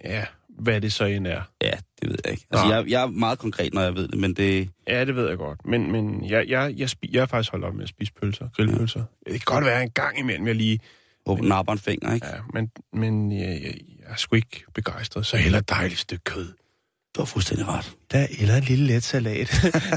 ja, 0.04 0.24
hvad 0.48 0.80
det 0.80 0.92
så 0.92 1.04
end 1.04 1.26
er. 1.26 1.42
Ja, 1.62 1.72
det 2.00 2.08
ved 2.08 2.16
jeg 2.24 2.32
ikke. 2.32 2.46
Altså, 2.50 2.66
Nå. 2.66 2.74
jeg, 2.74 2.90
jeg 2.90 3.02
er 3.02 3.06
meget 3.06 3.38
konkret, 3.38 3.74
når 3.74 3.82
jeg 3.82 3.94
ved 3.94 4.08
det, 4.08 4.18
men 4.18 4.34
det... 4.34 4.68
Ja, 4.88 5.04
det 5.04 5.16
ved 5.16 5.28
jeg 5.28 5.38
godt. 5.38 5.66
Men, 5.66 5.92
men 5.92 6.30
jeg, 6.30 6.48
jeg, 6.48 6.74
jeg, 6.76 6.90
spi, 6.90 7.10
jeg 7.12 7.20
har 7.20 7.26
faktisk 7.26 7.50
holdt 7.50 7.64
op 7.64 7.74
med 7.74 7.82
at 7.82 7.88
spise 7.88 8.12
pølser, 8.12 8.48
grillpølser. 8.56 9.04
Det 9.26 9.32
kan 9.32 9.40
godt 9.44 9.64
være 9.64 9.82
en 9.82 9.90
gang 9.90 10.18
imellem, 10.18 10.46
jeg 10.46 10.54
lige... 10.54 10.80
Hvor 11.24 11.36
napper 11.36 11.72
en 11.72 11.78
finger, 11.78 12.14
ikke? 12.14 12.26
Ja, 12.26 12.32
men, 12.54 12.70
men 12.92 13.32
jeg, 13.32 13.60
jeg 13.98 13.99
er 14.10 14.16
sgu 14.16 14.36
ikke 14.36 14.64
begejstret. 14.74 15.26
Så 15.26 15.36
heller 15.36 15.58
et 15.58 15.68
dejligt 15.68 16.00
stykke 16.00 16.24
kød. 16.24 16.48
Du 17.16 17.20
har 17.20 17.24
fuldstændig 17.26 17.68
ret. 17.68 17.92
Der 18.10 18.26
eller 18.40 18.56
en 18.56 18.62
lille 18.62 18.86
let 18.86 19.02
salat. 19.04 19.50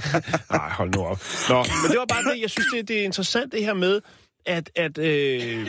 Nej, 0.51 0.69
hold 0.69 0.95
nu 0.95 1.01
op. 1.05 1.19
Nå, 1.49 1.55
men 1.57 1.91
det 1.91 1.99
var 1.99 2.05
bare 2.09 2.23
det, 2.33 2.41
jeg 2.41 2.49
synes, 2.49 2.67
det, 2.73 2.87
det 2.87 2.99
er 2.99 3.03
interessant 3.03 3.51
det 3.51 3.65
her 3.65 3.73
med, 3.73 4.01
at, 4.45 4.69
at 4.75 4.97
øh, 4.97 5.67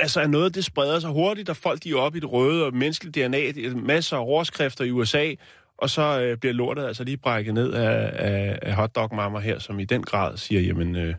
altså, 0.00 0.20
at 0.20 0.30
noget 0.30 0.54
det 0.54 0.64
spreder 0.64 1.00
sig 1.00 1.10
hurtigt, 1.10 1.48
og 1.48 1.56
folk 1.56 1.84
de 1.84 1.90
er 1.90 1.96
oppe 1.96 2.18
i 2.18 2.20
det 2.20 2.32
røde 2.32 2.64
og 2.66 2.74
menneskeligt 2.74 3.14
DNA, 3.14 3.38
det 3.38 3.66
er 3.66 3.74
masser 3.76 4.16
af 4.16 4.20
overskrifter 4.20 4.84
i 4.84 4.90
USA, 4.90 5.34
og 5.78 5.90
så 5.90 6.20
øh, 6.20 6.36
bliver 6.38 6.52
lortet 6.52 6.86
altså 6.86 7.04
lige 7.04 7.16
brækket 7.16 7.54
ned 7.54 7.72
af, 7.72 8.10
af, 8.14 8.58
af 8.62 8.74
hotdog-mammer 8.74 9.40
her, 9.40 9.58
som 9.58 9.80
i 9.80 9.84
den 9.84 10.02
grad 10.02 10.36
siger, 10.36 10.60
jamen, 10.60 10.96
øh, 10.96 11.14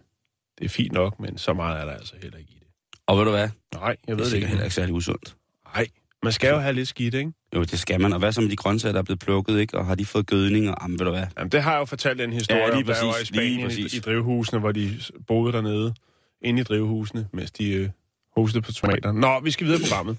det 0.60 0.66
er 0.66 0.70
fint 0.70 0.92
nok, 0.94 1.20
men 1.20 1.38
så 1.38 1.54
meget 1.54 1.82
er 1.82 1.86
der 1.86 1.94
altså 1.94 2.14
heller 2.22 2.38
ikke 2.38 2.52
i 2.52 2.60
det. 2.60 2.68
Og 3.08 3.18
ved 3.18 3.26
du 3.26 3.32
hvad? 3.32 3.50
Nej, 3.74 3.84
jeg 3.84 3.98
Det 4.06 4.12
er 4.12 4.16
ved 4.16 4.24
det 4.24 4.32
sikkert 4.32 4.36
ikke. 4.36 4.48
heller 4.48 4.64
ikke 4.64 4.76
særlig 4.76 4.94
usundt. 4.94 5.36
Nej, 5.76 5.88
man 6.24 6.34
skal 6.34 6.50
jo 6.50 6.58
have 6.58 6.74
lidt 6.74 6.88
skidt, 6.88 7.14
ikke? 7.14 7.32
Jo, 7.56 7.64
det 7.64 7.80
skal 7.80 8.02
man. 8.02 8.14
Og 8.14 8.20
hvad 8.20 8.32
så 8.32 8.42
med 8.42 8.50
de 8.50 8.56
grøntsager, 8.56 8.94
der 8.94 9.00
er 9.00 9.04
blevet 9.04 9.20
plukket, 9.20 9.60
ikke? 9.60 9.78
Og 9.78 9.86
har 9.86 9.96
de 9.96 10.06
fået 10.06 10.28
gødning? 10.28 10.70
Og, 10.70 10.78
jamen, 10.82 11.00
ved 11.00 11.06
du 11.06 11.12
hvad? 11.12 11.26
Jamen, 11.38 11.52
det 11.52 11.62
har 11.62 11.72
jeg 11.72 11.80
jo 11.80 11.86
fortalt 11.86 12.22
en 12.22 12.34
historie 12.34 12.62
Ja, 12.62 12.68
lige 12.68 12.78
om, 12.78 12.84
da 12.84 12.94
jeg 12.94 13.06
var 13.06 13.10
i 13.10 13.14
præcis, 13.14 13.28
Spanien 13.28 13.60
i, 13.60 13.64
præcis. 13.64 13.94
i 13.94 14.00
drivhusene, 14.00 14.60
hvor 14.60 14.72
de 14.72 15.00
boede 15.28 15.54
dernede, 15.54 15.94
inde 16.42 16.62
i 16.62 16.64
drivhusene, 16.64 17.28
mens 17.34 17.52
de 17.52 17.72
øh, 17.72 17.90
hostede 18.36 18.62
på 18.62 18.72
tomater. 18.72 19.12
Nå, 19.12 19.40
vi 19.40 19.52
skal 19.52 19.68
videre 19.68 19.82
i 19.82 19.84
programmet. 19.90 20.18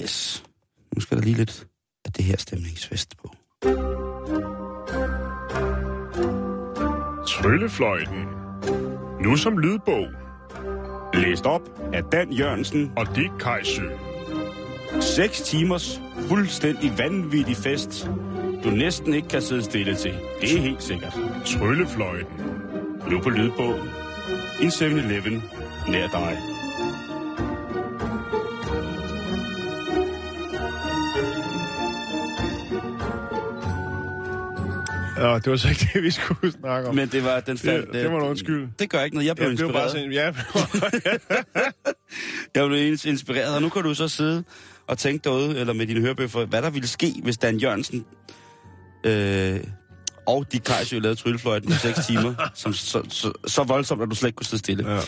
Yes. 0.00 0.44
Nu 0.94 1.00
skal 1.00 1.16
der 1.16 1.22
lige 1.24 1.36
lidt 1.36 1.66
af 2.04 2.12
det 2.12 2.24
her 2.24 2.36
stemningsfest 2.36 3.16
på. 3.16 3.34
Tryllefløjten. 7.26 8.39
Nu 9.20 9.36
som 9.36 9.58
lydbog. 9.58 10.06
Læst 11.14 11.46
op 11.46 11.62
af 11.92 12.04
Dan 12.04 12.32
Jørgensen. 12.32 12.92
Og 12.96 13.06
Dick 13.16 13.30
Kajsø. 13.40 13.82
6 15.00 15.40
timers 15.40 16.00
fuldstændig 16.28 16.92
vanvittig 16.98 17.56
fest. 17.56 18.10
Du 18.64 18.70
næsten 18.70 19.14
ikke 19.14 19.28
kan 19.28 19.42
sidde 19.42 19.62
stille 19.62 19.94
til. 19.94 20.14
Det 20.40 20.56
er 20.56 20.60
helt 20.60 20.82
sikkert. 20.82 21.18
Tryllefløjten. 21.44 22.42
Nu 23.10 23.20
på 23.20 23.30
lydbog. 23.30 23.74
En 24.60 24.68
7-Eleven 24.68 25.42
nær 25.88 26.06
dig. 26.08 26.38
Ja, 35.20 35.34
det 35.34 35.50
var 35.50 35.56
så 35.56 35.68
ikke 35.68 35.88
det, 35.94 36.02
vi 36.02 36.10
skulle 36.10 36.52
snakke 36.52 36.88
om. 36.88 36.94
Men 36.94 37.08
det 37.08 37.24
var 37.24 37.40
den 37.40 37.58
faldt... 37.58 37.86
det, 37.92 38.02
det 38.02 38.10
må 38.10 38.18
du 38.18 38.24
undskylde. 38.24 38.68
Det 38.78 38.90
gør 38.90 39.02
ikke 39.02 39.16
noget. 39.16 39.26
Jeg 39.26 39.36
blev 39.36 39.48
Jeg 39.48 39.56
blev 39.56 39.66
inspireret. 39.68 39.82
bare 39.82 39.90
sådan, 39.90 40.12
ja, 40.12 40.32
Jeg 42.54 42.68
blev 42.68 42.94
ins- 42.94 43.08
inspireret, 43.12 43.54
og 43.54 43.62
nu 43.62 43.68
kan 43.68 43.82
du 43.82 43.94
så 43.94 44.08
sidde 44.08 44.44
og 44.86 44.98
tænke 44.98 45.24
derude, 45.24 45.58
eller 45.60 45.72
med 45.72 45.86
dine 45.86 46.00
hørebøffer, 46.00 46.44
hvad 46.46 46.62
der 46.62 46.70
ville 46.70 46.88
ske, 46.88 47.12
hvis 47.22 47.38
Dan 47.38 47.56
Jørgensen 47.56 48.04
øh, 49.06 49.60
og 50.26 50.52
de 50.52 50.58
Kajsø 50.58 50.98
lavede 50.98 51.20
tryllefløjten 51.20 51.70
i 51.70 51.74
6 51.74 52.06
timer, 52.06 52.34
som 52.54 52.72
så, 52.72 53.02
så, 53.08 53.32
så 53.46 53.62
voldsomt, 53.64 54.02
at 54.02 54.10
du 54.10 54.14
slet 54.14 54.28
ikke 54.28 54.36
kunne 54.36 54.46
sidde 54.46 54.58
stille. 54.58 54.94
ja. 54.94 55.00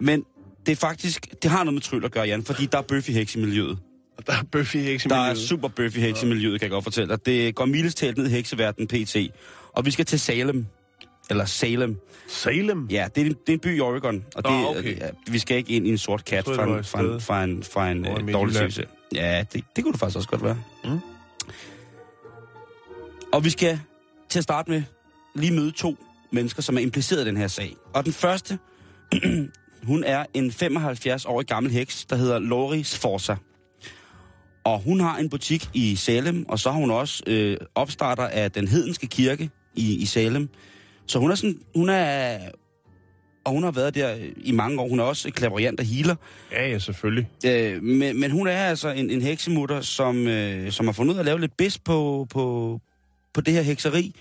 Men 0.00 0.24
det 0.66 0.72
er 0.72 0.76
faktisk, 0.76 1.26
det 1.42 1.50
har 1.50 1.64
noget 1.64 1.74
med 1.74 1.82
tryll 1.82 2.04
at 2.04 2.12
gøre, 2.12 2.24
Jan, 2.24 2.44
fordi 2.44 2.66
der 2.66 2.78
er 2.78 2.82
bøf 2.82 3.08
i 3.08 3.12
heks 3.12 3.34
i 3.34 3.38
miljøet. 3.38 3.78
Og 4.16 4.26
der 4.26 4.32
er 4.32 4.78
Heks 4.78 5.04
i 5.04 5.08
Der 5.08 5.16
er 5.16 5.34
super 5.34 5.68
bøf 5.68 5.96
i 5.96 6.00
heks 6.00 6.22
i 6.22 6.26
miljøet, 6.26 6.60
kan 6.60 6.66
jeg 6.66 6.70
godt 6.70 6.84
fortælle 6.84 7.08
dig. 7.16 7.26
Det 7.26 7.54
går 7.54 7.64
mildest 7.64 7.98
talt 7.98 8.18
ned 8.18 8.26
i 8.26 8.30
hekseverdenen 8.30 8.88
pt. 8.88 9.16
Og 9.72 9.86
vi 9.86 9.90
skal 9.90 10.04
til 10.04 10.20
Salem. 10.20 10.66
Eller 11.30 11.44
Salem. 11.44 11.96
Salem? 12.28 12.86
Ja, 12.90 13.08
det 13.14 13.20
er, 13.20 13.26
en, 13.26 13.32
det 13.32 13.48
er 13.48 13.52
en 13.52 13.58
by 13.58 13.76
i 13.76 13.80
Oregon. 13.80 14.24
Og 14.34 14.44
det, 14.44 14.52
Nå, 14.52 14.78
okay. 14.78 14.98
ja, 14.98 15.08
vi 15.26 15.38
skal 15.38 15.56
ikke 15.56 15.72
ind 15.72 15.86
i 15.86 15.90
en 15.90 15.98
sort 15.98 16.24
kat 16.24 16.44
troede, 16.44 16.84
fra 16.84 17.02
det 17.02 17.14
en, 17.14 17.20
fra 17.20 17.44
en, 17.44 17.62
fra 17.62 17.90
en, 17.90 18.04
fra 18.04 18.20
en 18.20 18.28
øh, 18.28 18.32
dårlig 18.32 18.54
tv 18.54 18.82
Ja, 19.14 19.44
det, 19.52 19.64
det 19.76 19.84
kunne 19.84 19.92
det 19.92 20.00
faktisk 20.00 20.16
også 20.16 20.28
godt 20.28 20.44
være. 20.44 20.58
Mm. 20.84 21.00
Og 23.32 23.44
vi 23.44 23.50
skal 23.50 23.80
til 24.28 24.38
at 24.38 24.42
starte 24.42 24.70
med 24.70 24.82
lige 25.34 25.52
møde 25.52 25.70
to 25.70 25.96
mennesker, 26.32 26.62
som 26.62 26.76
er 26.76 26.80
impliceret 26.80 27.24
i 27.24 27.26
den 27.26 27.36
her 27.36 27.48
sag. 27.48 27.76
Og 27.94 28.04
den 28.04 28.12
første, 28.12 28.58
hun 29.90 30.04
er 30.04 30.24
en 30.34 30.50
75-årig 30.50 31.46
gammel 31.46 31.72
heks, 31.72 32.04
der 32.04 32.16
hedder 32.16 32.38
Lori 32.38 32.82
Sforza. 32.82 33.36
Og 34.64 34.80
hun 34.80 35.00
har 35.00 35.16
en 35.16 35.28
butik 35.28 35.68
i 35.74 35.96
Salem, 35.96 36.44
og 36.48 36.58
så 36.58 36.70
har 36.70 36.78
hun 36.78 36.90
også 36.90 37.22
øh, 37.26 37.56
opstarter 37.74 38.22
af 38.22 38.50
den 38.50 38.68
hedenske 38.68 39.06
kirke 39.06 39.50
i, 39.74 39.94
i 39.94 40.06
Salem. 40.06 40.48
Så 41.06 41.18
hun 41.18 41.30
er 41.30 41.34
sådan, 41.34 41.58
hun 41.76 41.88
er, 41.88 42.38
og 43.44 43.52
hun 43.52 43.62
har 43.62 43.70
været 43.70 43.94
der 43.94 44.16
i 44.36 44.52
mange 44.52 44.80
år. 44.80 44.88
Hun 44.88 45.00
er 45.00 45.04
også 45.04 45.30
klaverjant 45.30 45.80
og 45.80 45.86
healer. 45.86 46.14
Ja, 46.52 46.68
ja, 46.68 46.78
selvfølgelig. 46.78 47.28
Øh, 47.46 47.82
men, 47.82 48.20
men 48.20 48.30
hun 48.30 48.46
er 48.46 48.64
altså 48.64 48.88
en, 48.88 49.10
en 49.10 49.22
heksemutter, 49.22 49.80
som, 49.80 50.26
øh, 50.26 50.72
som 50.72 50.86
har 50.86 50.92
fundet 50.92 51.12
ud 51.12 51.16
af 51.16 51.20
at 51.20 51.26
lave 51.26 51.40
lidt 51.40 51.56
bedst 51.56 51.84
på, 51.84 52.26
på, 52.30 52.80
på 53.34 53.40
det 53.40 53.54
her 53.54 53.62
hekseri. 53.62 54.14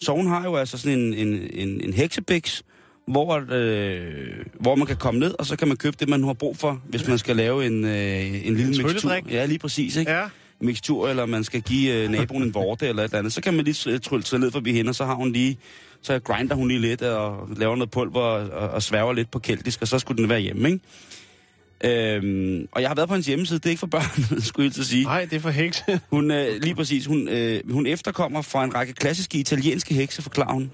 Så 0.00 0.12
hun 0.12 0.26
har 0.26 0.44
jo 0.44 0.56
altså 0.56 0.78
sådan 0.78 0.98
en, 0.98 1.14
en, 1.14 1.50
en, 1.52 1.80
en 1.80 1.92
heksebiks, 1.92 2.62
hvor, 3.06 3.44
øh, 3.50 4.44
hvor 4.60 4.74
man 4.74 4.86
kan 4.86 4.96
komme 4.96 5.20
ned, 5.20 5.34
og 5.38 5.46
så 5.46 5.56
kan 5.56 5.68
man 5.68 5.76
købe 5.76 5.96
det, 6.00 6.08
man 6.08 6.24
har 6.24 6.32
brug 6.32 6.56
for, 6.56 6.80
hvis 6.88 7.08
man 7.08 7.18
skal 7.18 7.36
lave 7.36 7.66
en, 7.66 7.84
øh, 7.84 8.46
en 8.46 8.54
lille 8.54 8.66
mixtur. 8.66 8.88
trylledrik. 8.88 9.24
Ja, 9.30 9.46
lige 9.46 9.58
præcis, 9.58 9.96
ikke? 9.96 10.12
Ja. 10.12 10.22
mixtur, 10.60 11.08
eller 11.08 11.26
man 11.26 11.44
skal 11.44 11.62
give 11.62 11.94
øh, 11.94 12.10
naboen 12.10 12.42
en 12.42 12.54
vorte 12.54 12.88
eller 12.88 13.02
et 13.02 13.08
eller 13.08 13.18
andet, 13.18 13.32
så 13.32 13.40
kan 13.40 13.54
man 13.54 13.64
lige 13.64 13.98
trylle 13.98 14.24
sig 14.24 14.38
ned 14.38 14.50
forbi 14.50 14.72
hende, 14.72 14.88
og 14.88 14.94
så 14.94 15.04
har 15.04 15.14
hun 15.14 15.32
lige, 15.32 15.58
så 16.02 16.18
grinder 16.18 16.54
hun 16.54 16.68
lige 16.68 16.80
lidt 16.80 17.02
og 17.02 17.48
laver 17.56 17.76
noget 17.76 17.90
pulver 17.90 18.20
og, 18.20 18.50
og, 18.50 18.68
og 18.68 18.82
sværger 18.82 19.12
lidt 19.12 19.30
på 19.30 19.38
keltisk, 19.38 19.82
og 19.82 19.88
så 19.88 19.98
skulle 19.98 20.22
den 20.22 20.28
være 20.28 20.40
hjemme, 20.40 20.68
ikke? 20.68 20.80
Øhm, 21.84 22.68
og 22.72 22.80
jeg 22.82 22.90
har 22.90 22.94
været 22.94 23.08
på 23.08 23.14
hendes 23.14 23.26
hjemmeside, 23.26 23.58
det 23.58 23.66
er 23.66 23.70
ikke 23.70 23.80
for 23.80 23.86
børn, 23.86 24.40
skulle 24.48 24.64
jeg 24.64 24.72
til 24.72 24.80
at 24.80 24.86
sige. 24.86 25.04
Nej, 25.04 25.24
det 25.24 25.36
er 25.36 25.40
for 25.40 25.50
heks. 25.50 25.82
Hun, 26.10 26.30
øh, 26.30 26.62
lige 26.62 26.74
præcis, 26.74 27.06
hun, 27.06 27.28
øh, 27.28 27.72
hun 27.72 27.86
efterkommer 27.86 28.42
fra 28.42 28.64
en 28.64 28.74
række 28.74 28.92
klassiske 28.92 29.38
italienske 29.38 29.94
hekse, 29.94 30.22
forklarer 30.22 30.52
hun 30.52 30.70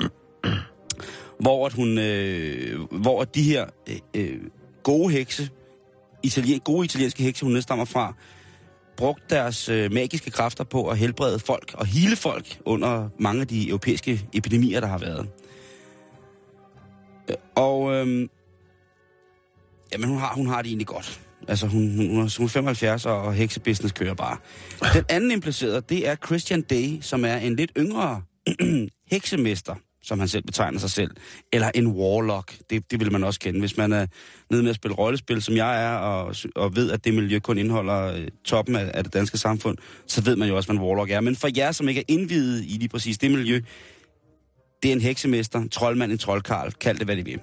hvor, 1.43 1.67
at 1.67 1.73
hun, 1.73 1.99
øh, 1.99 2.81
hvor 2.91 3.23
at 3.23 3.35
de 3.35 3.43
her 3.43 3.67
øh, 3.89 3.97
øh 4.15 4.41
gode 4.83 5.13
hekse, 5.13 5.51
italien, 6.23 6.61
gode 6.61 6.85
italienske 6.85 7.23
hekse, 7.23 7.45
hun 7.45 7.53
nedstammer 7.53 7.85
fra, 7.85 8.15
brugt 8.97 9.31
deres 9.31 9.69
øh, 9.69 9.93
magiske 9.93 10.31
kræfter 10.31 10.65
på 10.65 10.89
at 10.89 10.99
helbrede 10.99 11.39
folk 11.39 11.75
og 11.75 11.87
hele 11.87 12.17
folk 12.17 12.59
under 12.65 13.09
mange 13.19 13.41
af 13.41 13.47
de 13.47 13.69
europæiske 13.69 14.27
epidemier, 14.33 14.81
der 14.81 14.87
har 14.87 14.99
været. 14.99 15.29
Øh, 17.31 17.37
og 17.55 17.93
øh, 17.95 18.29
jamen, 19.93 20.09
hun 20.09 20.19
har, 20.19 20.35
hun 20.35 20.47
har 20.47 20.63
det 20.63 20.69
egentlig 20.69 20.87
godt. 20.87 21.21
Altså, 21.49 21.67
hun, 21.67 21.97
hun, 21.97 22.07
er- 22.07 22.37
hun 22.39 22.45
er 22.45 22.49
75, 22.49 23.07
og 23.07 23.35
heksebusiness 23.35 23.93
kører 23.93 24.15
bare. 24.15 24.37
Den 24.95 25.05
anden 25.09 25.31
implicerede, 25.31 25.81
det 25.89 26.09
er 26.09 26.17
Christian 26.27 26.63
Day, 26.63 26.99
som 27.01 27.25
er 27.25 27.37
en 27.37 27.57
lidt 27.57 27.73
yngre 27.79 28.23
heksemester, 29.13 29.75
som 30.03 30.19
han 30.19 30.29
selv 30.29 30.43
betegner 30.45 30.79
sig 30.79 30.91
selv. 30.91 31.11
Eller 31.53 31.71
en 31.75 31.87
warlock. 31.87 32.55
Det, 32.71 32.91
det 32.91 33.01
vil 33.01 33.13
man 33.13 33.25
også 33.25 33.41
kende. 33.41 33.61
Hvis 33.61 33.77
man 33.77 33.93
er 33.93 34.07
nede 34.51 34.63
med 34.63 34.71
at 34.71 34.77
spille 34.77 34.95
rollespil, 34.95 35.43
som 35.43 35.57
jeg 35.57 35.85
er, 35.85 35.95
og, 35.97 36.35
og 36.57 36.77
ved, 36.77 36.91
at 36.91 37.05
det 37.05 37.15
miljø 37.15 37.39
kun 37.39 37.59
indeholder 37.59 38.15
øh, 38.15 38.29
toppen 38.45 38.77
af, 38.77 38.91
af 38.95 39.05
det 39.05 39.13
danske 39.15 39.39
samfund, 39.39 39.79
så 40.07 40.23
ved 40.23 40.37
man 40.37 40.49
jo 40.49 40.57
også, 40.57 40.67
hvad 40.67 40.77
en 40.77 40.83
warlock 40.83 41.11
er. 41.11 41.21
Men 41.21 41.37
for 41.37 41.49
jer, 41.57 41.73
som 41.73 41.89
ikke 41.89 42.01
er 42.01 42.05
indvidet 42.09 42.65
i 42.65 42.77
lige 42.79 42.89
præcis 42.89 43.19
det 43.19 43.31
miljø, 43.31 43.61
det 44.83 44.89
er 44.89 44.93
en 44.93 45.01
heksemester, 45.01 45.59
en 45.59 45.69
troldmand, 45.69 46.13
en 46.13 46.19
troldkarl, 46.19 46.73
kald 46.73 46.99
det 46.99 47.07
hvad 47.07 47.17
det 47.17 47.27
vil. 47.27 47.39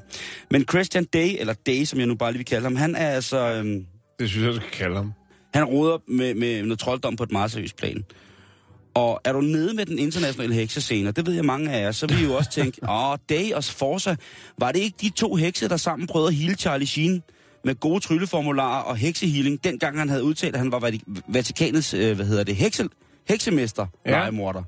Men 0.52 0.66
Christian 0.70 1.06
Day, 1.06 1.36
eller 1.40 1.54
Day, 1.54 1.84
som 1.84 2.00
jeg 2.00 2.08
nu 2.08 2.16
bare 2.16 2.32
lige 2.32 2.38
vil 2.40 2.46
kalde 2.46 2.64
ham, 2.64 2.76
han 2.76 2.96
er 2.96 3.10
altså... 3.10 3.54
Øhm, 3.54 3.86
Det 4.20 4.30
synes 4.30 4.46
jeg, 4.46 4.54
du 4.54 4.60
skal 4.60 4.72
kalde 4.72 4.96
ham. 4.96 5.14
han 5.54 5.64
roder 5.64 5.98
med, 6.08 6.34
med 6.34 6.64
noget 6.64 6.80
trolddom 6.80 7.16
på 7.16 7.24
et 7.24 7.32
meget 7.32 7.52
seriøst 7.52 7.78
plan. 7.78 8.06
Og 8.94 9.22
er 9.24 9.32
du 9.34 9.42
nede 9.42 9.74
med 9.74 9.86
den 9.86 10.00
internationale 10.00 10.54
heksescene, 10.54 11.12
det 11.12 11.26
ved 11.26 11.34
jeg 11.34 11.46
mange 11.46 11.72
af 11.72 11.82
jer, 11.82 11.92
så 11.92 12.08
vil 12.08 12.20
I 12.20 12.24
jo 12.24 12.34
også 12.34 12.52
tænke, 12.52 12.80
åh, 12.92 13.18
Day 13.30 13.52
og 13.52 13.64
Forza, 13.64 14.16
var 14.58 14.72
det 14.72 14.80
ikke 14.80 14.98
de 15.02 15.10
to 15.10 15.36
hekse, 15.36 15.70
der 15.70 15.78
sammen 15.78 16.08
prøvede 16.08 16.28
at 16.28 16.36
hele 16.36 16.56
Charlie 16.56 16.88
Sheen 16.88 17.24
med 17.64 17.76
gode 17.76 18.00
trylleformularer 18.00 18.84
og 18.84 18.96
heksehealing, 18.98 19.64
dengang 19.64 19.98
han 20.00 20.10
havde 20.10 20.24
udtalt, 20.24 20.56
at 20.56 20.60
han 20.60 20.72
var 20.72 20.80
Vati- 20.80 21.22
Vatikanets, 21.28 21.94
øh, 21.94 22.16
hvad 22.16 22.26
hedder 22.26 22.44
det, 22.44 22.56
heksel, 22.56 22.90
heksemester, 23.28 23.88
ja. 24.06 24.12
legemorder. 24.12 24.64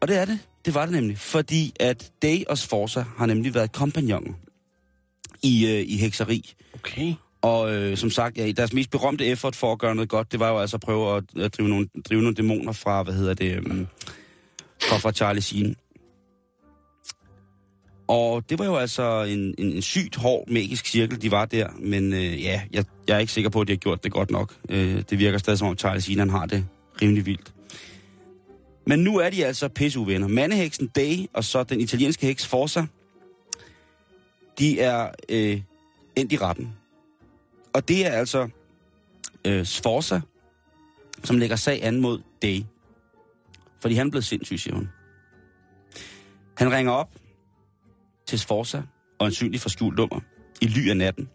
Og 0.00 0.08
det 0.08 0.16
er 0.16 0.24
det. 0.24 0.38
Det 0.64 0.74
var 0.74 0.86
det 0.86 0.94
nemlig. 0.94 1.18
Fordi 1.18 1.72
at 1.80 2.12
Day 2.22 2.42
og 2.48 2.58
Forza 2.58 3.04
har 3.16 3.26
nemlig 3.26 3.54
været 3.54 3.72
kompagnoner 3.72 4.32
i, 5.42 5.66
øh, 5.66 5.84
i 5.86 5.96
hekseri. 5.96 6.54
Okay. 6.74 7.14
Og 7.44 7.74
øh, 7.74 7.96
som 7.96 8.10
sagt, 8.10 8.38
ja, 8.38 8.50
deres 8.50 8.72
mest 8.72 8.90
berømte 8.90 9.26
effort 9.26 9.56
for 9.56 9.72
at 9.72 9.78
gøre 9.78 9.94
noget 9.94 10.08
godt, 10.08 10.32
det 10.32 10.40
var 10.40 10.50
jo 10.50 10.58
altså 10.58 10.76
at 10.76 10.80
prøve 10.80 11.16
at, 11.16 11.24
at 11.40 11.56
drive, 11.58 11.68
nogle, 11.68 11.88
drive 12.08 12.20
nogle 12.20 12.34
dæmoner 12.34 12.72
fra, 12.72 13.02
hvad 13.02 13.14
hedder 13.14 13.34
det, 13.34 13.58
um, 13.58 13.86
fra, 14.82 14.96
fra 14.96 15.12
Charlie 15.12 15.42
Sheen. 15.42 15.76
Og 18.08 18.50
det 18.50 18.58
var 18.58 18.64
jo 18.64 18.76
altså 18.76 19.22
en, 19.22 19.54
en, 19.58 19.72
en 19.72 19.82
sygt 19.82 20.16
hård 20.16 20.48
magisk 20.48 20.86
cirkel, 20.86 21.22
de 21.22 21.30
var 21.30 21.44
der. 21.44 21.68
Men 21.78 22.12
øh, 22.12 22.42
ja, 22.42 22.62
jeg, 22.72 22.84
jeg 23.08 23.14
er 23.14 23.18
ikke 23.18 23.32
sikker 23.32 23.50
på, 23.50 23.60
at 23.60 23.66
de 23.66 23.72
har 23.72 23.78
gjort 23.78 24.04
det 24.04 24.12
godt 24.12 24.30
nok. 24.30 24.54
Øh, 24.68 25.02
det 25.10 25.18
virker 25.18 25.38
stadig 25.38 25.58
som 25.58 25.68
om 25.68 25.78
Charlie 25.78 26.02
Sheen, 26.02 26.18
han 26.18 26.30
har 26.30 26.46
det 26.46 26.66
rimelig 27.02 27.26
vildt. 27.26 27.54
Men 28.86 28.98
nu 28.98 29.16
er 29.16 29.30
de 29.30 29.46
altså 29.46 29.68
pisseuvenner. 29.68 30.28
Mandeheksen 30.28 30.86
Day 30.86 31.16
og 31.32 31.44
så 31.44 31.62
den 31.62 31.80
italienske 31.80 32.26
heks 32.26 32.46
Forza, 32.46 32.86
de 34.58 34.80
er 34.80 35.08
øh, 35.28 35.60
endt 36.16 36.32
i 36.32 36.36
retten. 36.36 36.72
Og 37.74 37.88
det 37.88 38.06
er 38.06 38.10
altså 38.10 38.48
øh, 39.46 39.64
Sforza, 39.64 40.20
som 41.24 41.38
lægger 41.38 41.56
sag 41.56 41.84
an 41.84 42.00
mod 42.00 42.22
Day. 42.42 42.60
Fordi 43.82 43.94
han 43.94 44.10
blevet 44.10 44.24
sindssyg, 44.24 44.58
siger 44.58 44.74
hun. 44.74 44.88
Han 46.58 46.72
ringer 46.72 46.92
op 46.92 47.10
til 48.26 48.38
Sforza, 48.38 48.82
og 49.18 49.26
ansynligt 49.26 49.62
for 49.62 49.68
skjult 49.68 49.96
nummer, 49.96 50.20
i 50.60 50.66
ly 50.66 50.90
af 50.90 50.96
natten. 50.96 51.28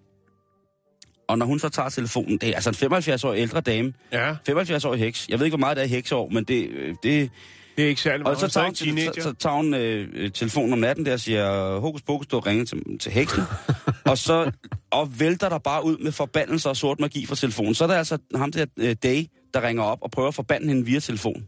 Og 1.27 1.37
når 1.37 1.45
hun 1.45 1.59
så 1.59 1.69
tager 1.69 1.89
telefonen, 1.89 2.37
det 2.37 2.49
er 2.49 2.55
altså 2.55 2.85
en 2.85 2.93
75-årig 2.93 3.39
ældre 3.39 3.61
dame, 3.61 3.93
Ja, 4.11 4.35
75-årig 4.49 4.99
heks. 4.99 5.29
Jeg 5.29 5.39
ved 5.39 5.45
ikke, 5.45 5.57
hvor 5.57 5.65
meget 5.65 5.77
det 5.77 5.83
er 5.83 5.87
hekseår, 5.87 6.29
men 6.29 6.43
det, 6.43 6.69
øh, 6.69 6.95
det, 7.03 7.31
det 7.79 7.85
er 7.85 7.89
ikke 7.89 8.01
særlig 8.01 8.25
og 8.25 8.29
meget. 8.37 8.37
så 8.37 8.45
Hun 8.45 8.47
er 8.47 8.51
tager 8.51 8.65
hun, 8.65 8.75
så, 8.75 8.83
teenager. 8.85 9.21
så 9.21 9.33
tager 9.33 9.55
hun 9.55 9.73
øh, 9.73 10.07
øh, 10.13 10.31
telefonen 10.31 10.73
om 10.73 10.79
natten 10.79 11.05
der 11.05 11.13
og 11.13 11.19
siger, 11.19 11.79
hokus 11.79 12.01
pokus, 12.01 12.27
du 12.27 12.39
ringer 12.39 12.65
til, 12.65 12.99
til 12.99 13.11
heksen. 13.11 13.43
og 14.05 14.17
så 14.17 14.51
og 14.91 15.19
vælter 15.19 15.49
der 15.49 15.57
bare 15.57 15.85
ud 15.85 15.97
med 15.97 16.11
forbandelser 16.11 16.69
og 16.69 16.77
sort 16.77 16.99
magi 16.99 17.25
fra 17.25 17.35
telefonen. 17.35 17.73
Så 17.75 17.83
er 17.83 17.87
der 17.87 17.95
altså 17.95 18.17
ham 18.35 18.51
der 18.51 18.65
øh, 18.77 18.95
Day, 19.03 19.25
der 19.53 19.67
ringer 19.67 19.83
op 19.83 19.97
og 20.01 20.11
prøver 20.11 20.27
at 20.27 20.35
forbande 20.35 20.67
hende 20.67 20.85
via 20.85 20.99
telefon. 20.99 21.47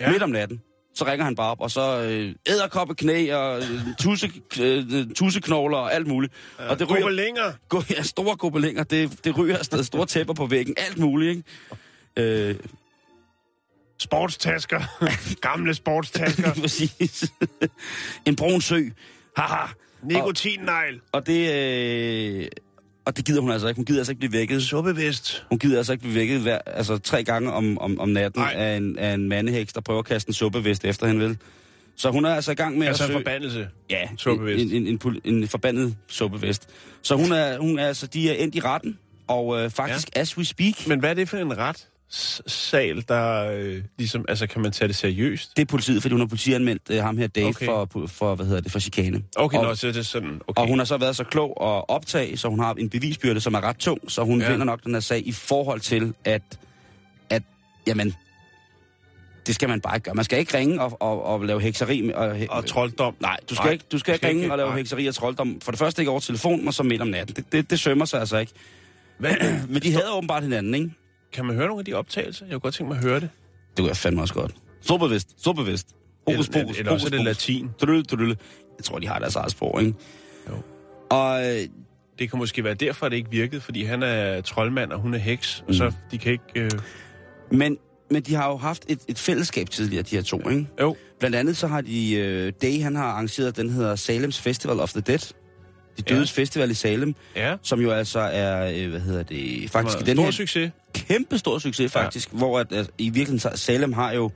Ja. 0.00 0.10
Midt 0.10 0.22
om 0.22 0.30
natten. 0.30 0.60
Så 0.94 1.06
ringer 1.06 1.24
han 1.24 1.34
bare 1.34 1.50
op, 1.50 1.60
og 1.60 1.70
så 1.70 2.02
øh, 2.02 2.34
æderkoppe 2.46 2.94
knæ 2.94 3.32
og 3.34 3.58
øh, 3.58 3.66
tusse, 3.98 4.30
øh, 4.60 4.84
tusseknogler 5.16 5.78
og 5.78 5.94
alt 5.94 6.06
muligt. 6.06 6.32
Ja, 6.58 6.70
og 6.70 6.78
det 6.78 6.90
ryger, 6.90 7.08
længere. 7.08 7.52
gå, 7.68 7.82
ja, 7.90 8.02
store 8.02 8.36
gobelinger, 8.36 8.84
det, 8.84 9.24
det 9.24 9.38
ryger 9.38 9.58
afsted, 9.58 9.84
store 9.84 10.06
tæpper 10.06 10.34
på 10.34 10.46
væggen, 10.46 10.74
alt 10.76 10.98
muligt, 10.98 11.30
ikke? 12.16 12.48
Øh, 12.48 12.54
Sportstasker. 14.02 14.80
Gamle 15.48 15.74
sportstasker. 15.74 16.54
præcis. 16.62 17.32
en 18.26 18.36
brun 18.36 18.60
sø. 18.60 18.80
Haha. 19.36 19.66
Nikotinnegl. 20.02 21.00
Og 21.12 21.26
det, 21.26 21.54
øh, 22.42 22.46
og 23.04 23.16
det 23.16 23.24
gider 23.24 23.40
hun 23.40 23.50
altså 23.50 23.68
ikke. 23.68 23.78
Hun 23.78 23.84
gider 23.84 24.00
altså 24.00 24.12
ikke 24.12 24.18
blive 24.20 24.32
vækket. 24.32 24.62
Suppevest. 24.62 25.44
Hun 25.48 25.58
gider 25.58 25.76
altså 25.78 25.92
ikke 25.92 26.02
blive 26.02 26.14
vækket 26.14 26.40
hver, 26.40 26.58
altså 26.66 26.98
tre 26.98 27.24
gange 27.24 27.52
om, 27.52 27.78
om, 27.78 28.00
om 28.00 28.08
natten 28.08 28.42
Nej. 28.42 28.52
af 28.56 28.76
en, 28.76 28.98
af 28.98 29.14
en 29.14 29.28
mandeheks, 29.28 29.72
der 29.72 29.80
prøver 29.80 29.98
at 29.98 30.06
kaste 30.06 30.28
en 30.30 30.34
suppevest 30.34 30.84
efter 30.84 31.06
hende, 31.06 31.24
vel? 31.24 31.38
Så 31.96 32.10
hun 32.10 32.24
er 32.24 32.34
altså 32.34 32.52
i 32.52 32.54
gang 32.54 32.78
med 32.78 32.86
Altså 32.86 33.04
at 33.04 33.08
en 33.10 33.12
søge... 33.12 33.20
forbandelse. 33.24 33.68
Ja, 33.90 34.08
suppevest. 34.18 34.64
en, 34.64 34.82
en, 34.82 34.86
en, 34.86 34.98
pol- 35.04 35.20
en 35.24 35.48
forbandet 35.48 35.96
suppevest. 36.08 36.68
Så 37.02 37.16
hun 37.16 37.32
er, 37.32 37.58
hun 37.58 37.78
er 37.78 37.86
altså, 37.86 38.06
de 38.06 38.30
er 38.30 38.34
endt 38.34 38.54
i 38.54 38.60
retten, 38.60 38.98
og 39.28 39.60
øh, 39.64 39.70
faktisk, 39.70 40.08
ja. 40.16 40.20
as 40.20 40.38
we 40.38 40.44
speak, 40.44 40.86
Men 40.86 41.00
hvad 41.00 41.10
er 41.10 41.14
det 41.14 41.28
for 41.28 41.36
en 41.36 41.58
ret 41.58 41.88
sal, 42.14 43.04
der 43.08 43.50
øh, 43.52 43.82
ligesom, 43.98 44.24
altså 44.28 44.46
kan 44.46 44.62
man 44.62 44.72
tage 44.72 44.88
det 44.88 44.96
seriøst? 44.96 45.56
det 45.56 45.62
er 45.62 45.66
politiet, 45.66 46.02
fordi 46.02 46.12
hun 46.12 46.20
har 46.20 46.26
politianmeldt 46.26 46.82
øh, 46.90 47.02
ham 47.02 47.16
her 47.18 47.26
Dave 47.26 47.46
Okay. 47.48 47.66
for, 47.66 47.88
for, 48.06 48.34
hvad 48.34 48.46
hedder 48.46 48.60
det, 48.60 48.72
for 48.72 48.78
chikane. 48.78 49.22
Okay, 49.36 49.58
og, 49.58 49.64
nå, 49.64 49.74
så 49.74 49.88
er 49.88 49.92
det 49.92 50.06
sådan, 50.06 50.40
okay. 50.48 50.62
Og 50.62 50.68
hun 50.68 50.78
har 50.78 50.84
så 50.84 50.96
været 50.96 51.16
så 51.16 51.24
klog 51.24 51.50
at 51.50 51.84
optage, 51.88 52.36
så 52.36 52.48
hun 52.48 52.58
har 52.58 52.74
en 52.74 52.88
bevisbyrde, 52.90 53.40
som 53.40 53.54
er 53.54 53.60
ret 53.60 53.76
tung, 53.76 53.98
så 54.08 54.22
hun 54.24 54.40
Ja. 54.42 54.50
vinder 54.50 54.64
nok 54.64 54.84
den 54.84 54.94
her 54.94 55.00
sag 55.00 55.26
i 55.26 55.32
forhold 55.32 55.80
til, 55.80 56.14
at, 56.24 56.42
at 57.30 57.42
jamen, 57.86 58.14
det 59.46 59.54
skal 59.54 59.68
man 59.68 59.80
bare 59.80 59.96
ikke 59.96 60.04
gøre. 60.04 60.14
Man 60.14 60.24
skal 60.24 60.38
ikke 60.38 60.58
ringe 60.58 60.80
og, 60.82 60.96
og, 61.02 61.24
og 61.24 61.44
lave 61.44 61.60
hekseri. 61.60 62.12
Og, 62.14 62.36
Og 62.50 62.66
trolddom. 62.66 63.14
Nej, 63.20 63.36
du 63.50 63.54
skal, 63.54 63.64
Nej, 63.64 63.72
ikke, 63.72 63.84
du 63.92 63.98
skal 63.98 64.12
ikke 64.14 64.18
skal 64.18 64.28
ringe 64.28 64.42
ikke- 64.42 64.52
og 64.52 64.58
lave 64.58 64.68
nej. 64.68 64.78
hekseri 64.78 65.06
og 65.06 65.14
trolddom. 65.14 65.60
For 65.60 65.72
det 65.72 65.78
første 65.78 66.02
ikke 66.02 66.10
over 66.10 66.20
telefon, 66.20 66.66
og 66.66 66.74
så 66.74 66.82
midt 66.82 67.02
om 67.02 67.08
natten. 67.08 67.36
Det, 67.36 67.52
det, 67.52 67.70
det 67.70 67.80
sømmer 67.80 68.04
sig 68.04 68.20
altså 68.20 68.38
ikke. 68.38 68.52
Hvad, 69.18 69.34
Men 69.68 69.82
de 69.82 69.92
havde 69.92 70.12
åbenbart 70.12 70.42
hinanden, 70.42 70.74
ikke? 70.74 70.90
Kan 71.32 71.44
man 71.44 71.56
høre 71.56 71.66
nogle 71.66 71.80
af 71.80 71.84
de 71.84 71.94
optagelser? 71.94 72.46
Jeg 72.46 72.52
kunne 72.52 72.60
godt 72.60 72.74
tænke 72.74 72.88
mig 72.92 72.98
at 72.98 73.04
høre 73.04 73.20
det. 73.20 73.28
Det 73.70 73.78
kunne 73.78 73.88
jeg 73.88 73.96
fandme 73.96 74.20
også 74.22 74.34
godt. 74.34 74.54
Så 74.80 74.96
bevidst, 74.96 75.42
så 75.44 75.52
bevidst. 75.52 75.88
Hokus 76.28 76.48
Eller- 76.48 76.62
pokus, 76.62 76.78
eller 76.78 76.92
også 76.92 77.06
er 77.06 77.10
det 77.10 77.18
pokus. 77.18 77.26
latin. 77.26 77.70
Drølle, 77.80 78.02
drølle. 78.02 78.36
Jeg 78.78 78.84
tror, 78.84 78.98
de 78.98 79.08
har 79.08 79.18
deres 79.18 79.36
eget 79.36 79.50
sprog, 79.50 79.82
ikke? 79.82 79.94
Jo. 80.48 80.54
Og 81.10 81.44
øh, 81.50 81.60
Det 82.18 82.30
kan 82.30 82.38
måske 82.38 82.64
være 82.64 82.74
derfor, 82.74 83.08
det 83.08 83.16
ikke 83.16 83.30
virkede, 83.30 83.60
fordi 83.60 83.84
han 83.84 84.02
er 84.02 84.40
troldmand, 84.40 84.92
og 84.92 85.00
hun 85.00 85.14
er 85.14 85.18
heks, 85.18 85.64
og 85.68 85.74
så 85.74 85.88
Mm. 85.88 85.94
de 86.10 86.18
kan 86.18 86.32
ikke... 86.32 86.44
Øh... 86.56 86.70
Men, 87.52 87.78
men 88.10 88.22
de 88.22 88.34
har 88.34 88.48
jo 88.48 88.56
haft 88.56 88.84
et, 88.88 88.98
et 89.08 89.18
fællesskab 89.18 89.70
tidligere, 89.70 90.02
de 90.02 90.16
her 90.16 90.22
to, 90.22 90.48
ikke? 90.48 90.66
Jo, 90.80 90.96
Blandt 91.18 91.36
andet 91.36 91.56
så 91.56 91.66
har 91.66 91.80
de, 91.80 92.14
øh, 92.14 92.52
Day 92.62 92.82
han 92.82 92.96
har 92.96 93.04
arrangeret, 93.04 93.56
den 93.56 93.70
hedder 93.70 93.96
Salems 93.96 94.40
Festival 94.40 94.80
of 94.80 94.92
the 94.92 95.00
Dead. 95.00 95.32
De 95.96 96.02
Ja. 96.08 96.14
dødes 96.14 96.32
festival 96.32 96.70
i 96.70 96.74
Salem, 96.74 97.14
ja. 97.36 97.56
som 97.62 97.80
jo 97.80 97.90
altså 97.90 98.18
er, 98.20 98.72
øh, 98.76 98.90
hvad 98.90 99.00
hedder 99.00 99.22
det, 99.22 99.70
faktisk 99.70 99.98
Stor 99.98 100.04
den 100.04 100.18
her 100.18 100.30
succes. 100.30 100.70
kæmpe 100.94 101.38
stor 101.38 101.58
succes 101.58 101.92
faktisk, 101.92 102.32
ja. 102.32 102.38
hvor 102.38 102.58
at, 102.58 102.66
altså, 102.72 102.92
i 102.98 103.10
virkeligheden 103.10 103.56
Salem 103.58 103.92
har 103.92 104.12
jo, 104.12 104.30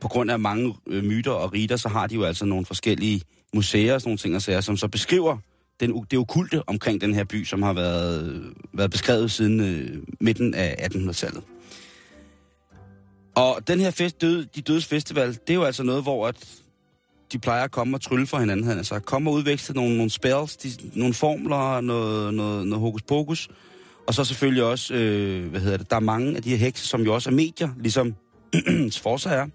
på 0.00 0.08
grund 0.08 0.30
af 0.30 0.38
mange 0.40 0.74
øh, 0.86 1.04
myter 1.04 1.30
og 1.30 1.52
riter, 1.52 1.76
så 1.76 1.88
har 1.88 2.06
de 2.06 2.14
jo 2.14 2.24
altså 2.24 2.44
nogle 2.44 2.66
forskellige 2.66 3.22
museer 3.54 3.94
og 3.94 4.00
sådan 4.00 4.08
nogle 4.08 4.18
ting 4.18 4.36
og 4.36 4.42
sager, 4.42 4.60
som 4.60 4.76
så 4.76 4.88
beskriver 4.88 5.36
den, 5.80 6.04
det 6.10 6.18
okulte 6.18 6.62
omkring 6.68 7.00
den 7.00 7.14
her 7.14 7.24
by, 7.24 7.44
som 7.44 7.62
har 7.62 7.72
været, 7.72 8.42
været 8.72 8.90
beskrevet 8.90 9.30
siden 9.30 9.60
øh, 9.60 10.02
midten 10.20 10.54
af 10.54 10.88
1800-tallet. 10.94 11.42
Og 13.34 13.58
den 13.66 13.80
her 13.80 13.90
fest, 13.90 14.20
død, 14.20 14.46
de 14.46 14.60
dødes 14.62 14.86
festival, 14.86 15.28
det 15.28 15.50
er 15.50 15.54
jo 15.54 15.64
altså 15.64 15.82
noget, 15.82 16.02
hvor 16.02 16.26
at 16.28 16.36
de 17.32 17.38
plejer 17.38 17.64
at 17.64 17.70
komme 17.70 17.96
og 17.96 18.00
trylle 18.00 18.26
for 18.26 18.38
hinanden. 18.38 18.70
Altså 18.70 18.98
komme 18.98 19.30
og 19.30 19.34
udveksle 19.34 19.74
nogle, 19.74 19.96
nogle 19.96 20.10
spells, 20.10 20.56
de, 20.56 20.68
nogle 20.94 21.14
formler, 21.14 21.80
noget, 21.80 22.34
noget, 22.34 22.66
noget 22.66 22.80
hokus 22.80 23.02
pokus. 23.02 23.48
Og 24.06 24.14
så 24.14 24.24
selvfølgelig 24.24 24.64
også, 24.64 24.94
øh, 24.94 25.50
hvad 25.50 25.60
hedder 25.60 25.76
det, 25.76 25.90
der 25.90 25.96
er 25.96 26.00
mange 26.00 26.36
af 26.36 26.42
de 26.42 26.50
her 26.50 26.56
hekse, 26.56 26.86
som 26.86 27.02
jo 27.02 27.14
også 27.14 27.30
er 27.30 27.34
medier, 27.34 27.68
ligesom 27.78 28.14
Sforza 28.90 29.28
er. 29.28 29.46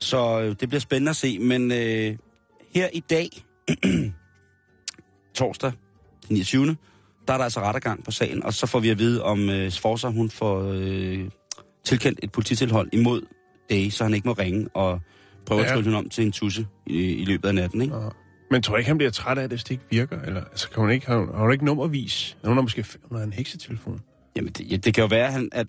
Så 0.00 0.40
øh, 0.40 0.56
det 0.60 0.68
bliver 0.68 0.80
spændende 0.80 1.10
at 1.10 1.16
se. 1.16 1.38
Men 1.38 1.72
øh, 1.72 2.16
her 2.74 2.88
i 2.92 3.00
dag, 3.00 3.28
torsdag 5.34 5.72
den 6.28 6.36
29., 6.36 6.76
der 7.26 7.32
er 7.32 7.36
der 7.36 7.44
altså 7.44 7.60
rettergang 7.60 8.04
på 8.04 8.10
sagen, 8.10 8.42
og 8.42 8.54
så 8.54 8.66
får 8.66 8.80
vi 8.80 8.88
at 8.88 8.98
vide, 8.98 9.22
om 9.22 9.50
øh, 9.50 9.70
Sforza, 9.70 10.08
hun 10.08 10.30
får 10.30 10.72
øh, 10.74 11.28
tilkendt 11.84 12.20
et 12.22 12.32
polititilhold 12.32 12.88
imod 12.92 13.22
Day, 13.70 13.88
så 13.90 14.04
han 14.04 14.14
ikke 14.14 14.28
må 14.28 14.32
ringe 14.32 14.68
og 14.74 15.00
prøve 15.46 15.60
ja. 15.60 15.66
Ja. 15.66 15.70
at 15.70 15.74
trylle 15.74 15.84
hende 15.84 15.98
om 15.98 16.08
til 16.08 16.26
en 16.26 16.32
tusse 16.32 16.66
i, 16.86 17.00
i 17.00 17.24
løbet 17.24 17.48
af 17.48 17.54
natten, 17.54 17.82
ikke? 17.82 17.94
Men 18.50 18.62
tror 18.62 18.74
jeg 18.74 18.80
ikke, 18.80 18.88
han 18.88 18.98
bliver 18.98 19.10
træt 19.10 19.38
af 19.38 19.48
det, 19.48 19.58
hvis 19.58 19.64
det 19.64 19.70
ikke 19.70 19.84
virker? 19.90 20.22
Eller, 20.22 20.44
altså, 20.44 20.70
kan 20.70 20.80
hun 20.80 20.90
ikke, 20.90 21.06
har, 21.06 21.18
hun, 21.18 21.28
har 21.34 21.42
hun 21.42 21.52
ikke 21.52 21.64
nummervis? 21.64 22.36
Hun 22.44 22.54
har 22.54 22.62
måske 22.62 22.84
hun 23.02 23.18
har 23.18 23.24
en 23.24 23.32
heksetelefon. 23.32 24.00
Jamen, 24.36 24.52
det, 24.52 24.70
ja, 24.70 24.76
det 24.76 24.94
kan 24.94 25.02
jo 25.02 25.08
være, 25.08 25.32
han, 25.32 25.48
at... 25.52 25.66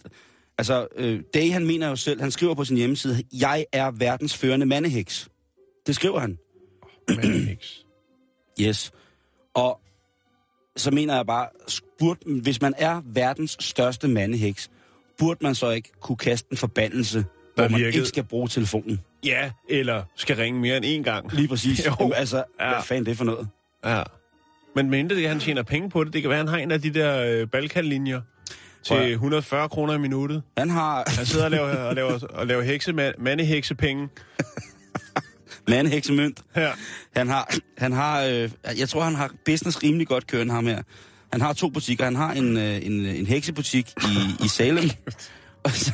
Altså, 0.58 0.88
øh, 0.96 1.22
Day, 1.34 1.52
han 1.52 1.66
mener 1.66 1.90
jo 1.90 1.96
selv, 1.96 2.22
han 2.22 2.32
skriver 2.32 2.54
på 2.54 2.66
sin 2.66 2.78
hjemmeside, 2.78 3.24
jeg 3.34 3.66
er 3.72 3.92
verdens 3.92 4.38
førende 4.38 4.66
mandeheks. 4.66 5.30
Det 5.88 5.96
skriver 5.96 6.20
han. 6.20 6.38
Men 7.10 7.20
heks. 7.48 7.84
Yes. 8.62 8.92
Og 9.54 9.80
så 10.76 10.92
mener 10.92 11.16
jeg 11.16 11.26
bare, 11.26 11.48
burde, 12.00 12.42
hvis 12.42 12.62
man 12.62 12.74
er 12.78 13.02
verdens 13.06 13.58
største 13.60 14.08
mandeheks, 14.08 14.70
burde 15.18 15.40
man 15.42 15.56
så 15.56 15.70
ikke 15.70 15.92
kunne 16.02 16.18
kaste 16.18 16.48
en 16.52 16.58
forbandelse, 16.58 17.26
hvor 17.62 17.70
man 17.70 17.80
virkede. 17.80 17.96
ikke 17.98 18.08
skal 18.08 18.24
bruge 18.24 18.48
telefonen. 18.48 19.00
Ja, 19.26 19.52
eller 19.70 20.04
skal 20.16 20.36
ringe 20.36 20.60
mere 20.60 20.78
end 20.78 20.86
én 20.86 21.12
gang. 21.12 21.34
Lige 21.34 21.48
præcis. 21.48 21.80
Jo. 21.86 21.96
Jamen, 22.00 22.14
altså, 22.14 22.44
Ja. 22.60 22.70
hvad 22.74 22.84
fanden 22.84 23.04
er 23.04 23.10
det 23.10 23.18
for 23.18 23.26
noget? 23.26 23.48
Ja. 23.86 24.04
Men 24.76 24.90
mindre 24.90 25.16
det, 25.16 25.24
at 25.24 25.30
han 25.30 25.40
tjener 25.40 25.64
penge 25.64 25.90
på 25.90 26.04
det, 26.04 26.14
det 26.14 26.22
kan 26.22 26.30
være, 26.30 26.38
han 26.38 26.48
har 26.48 26.58
en 26.58 26.72
af 26.72 26.82
de 26.82 26.94
der 26.94 27.24
øh, 27.42 27.48
Balkan-linjer 27.48 28.22
til 28.84 28.94
Prøv 28.94 29.02
at- 29.02 29.12
140 29.12 29.70
kroner 29.70 29.94
i 29.94 29.98
minuttet. 29.98 30.44
Han 30.58 30.70
har 30.70 31.04
Han 31.18 31.26
sidder 31.26 31.46
og 31.46 31.52
laver, 31.52 31.76
og 31.76 31.96
laver, 31.96 32.20
og 32.30 32.48
laver 32.48 32.62
hekse, 32.64 32.94
mandeheksepenge. 33.18 34.10
mandheksemønt. 35.68 36.42
Ja. 36.56 36.70
Han 37.16 37.28
har, 37.28 37.54
han 37.78 37.92
har 37.94 38.24
øh, 38.24 38.50
jeg 38.80 38.90
tror, 38.90 39.02
han 39.04 39.16
har 39.16 39.32
business 39.46 39.84
rimelig 39.84 40.08
godt 40.08 40.28
kørende 40.28 40.54
ham 40.54 40.68
her. 40.68 40.82
Han 41.32 41.42
har 41.42 41.54
to 41.54 41.70
butikker. 41.70 42.04
Han 42.04 42.16
har 42.16 42.32
en, 42.34 42.58
øh, 42.58 42.86
en, 42.86 43.06
en 43.06 43.26
heksebutik 43.28 43.94
i, 44.04 44.46
i 44.46 44.48
Salem, 44.48 44.90
så, 45.70 45.94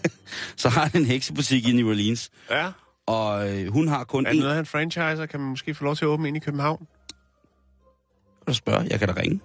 så 0.62 0.68
har 0.68 0.88
han 0.92 1.00
en 1.00 1.06
heksebutik 1.06 1.68
i 1.68 1.72
New 1.72 1.88
Orleans. 1.88 2.30
ja. 2.50 2.70
Og 3.06 3.52
øh, 3.52 3.72
hun 3.72 3.88
har 3.88 4.04
kun 4.04 4.26
Er 4.26 4.30
en... 4.30 4.36
det 4.36 4.42
noget, 4.42 4.56
han 4.56 4.66
franchiser? 4.66 5.26
Kan 5.26 5.40
man 5.40 5.48
måske 5.48 5.74
få 5.74 5.84
lov 5.84 5.96
til 5.96 6.04
at 6.04 6.08
åbne 6.08 6.28
ind 6.28 6.36
i 6.36 6.40
København? 6.40 6.78
Kan 6.78 8.46
du 8.46 8.54
spørge? 8.54 8.86
Jeg 8.90 8.98
kan 8.98 9.08
da 9.08 9.14
ringe. 9.20 9.40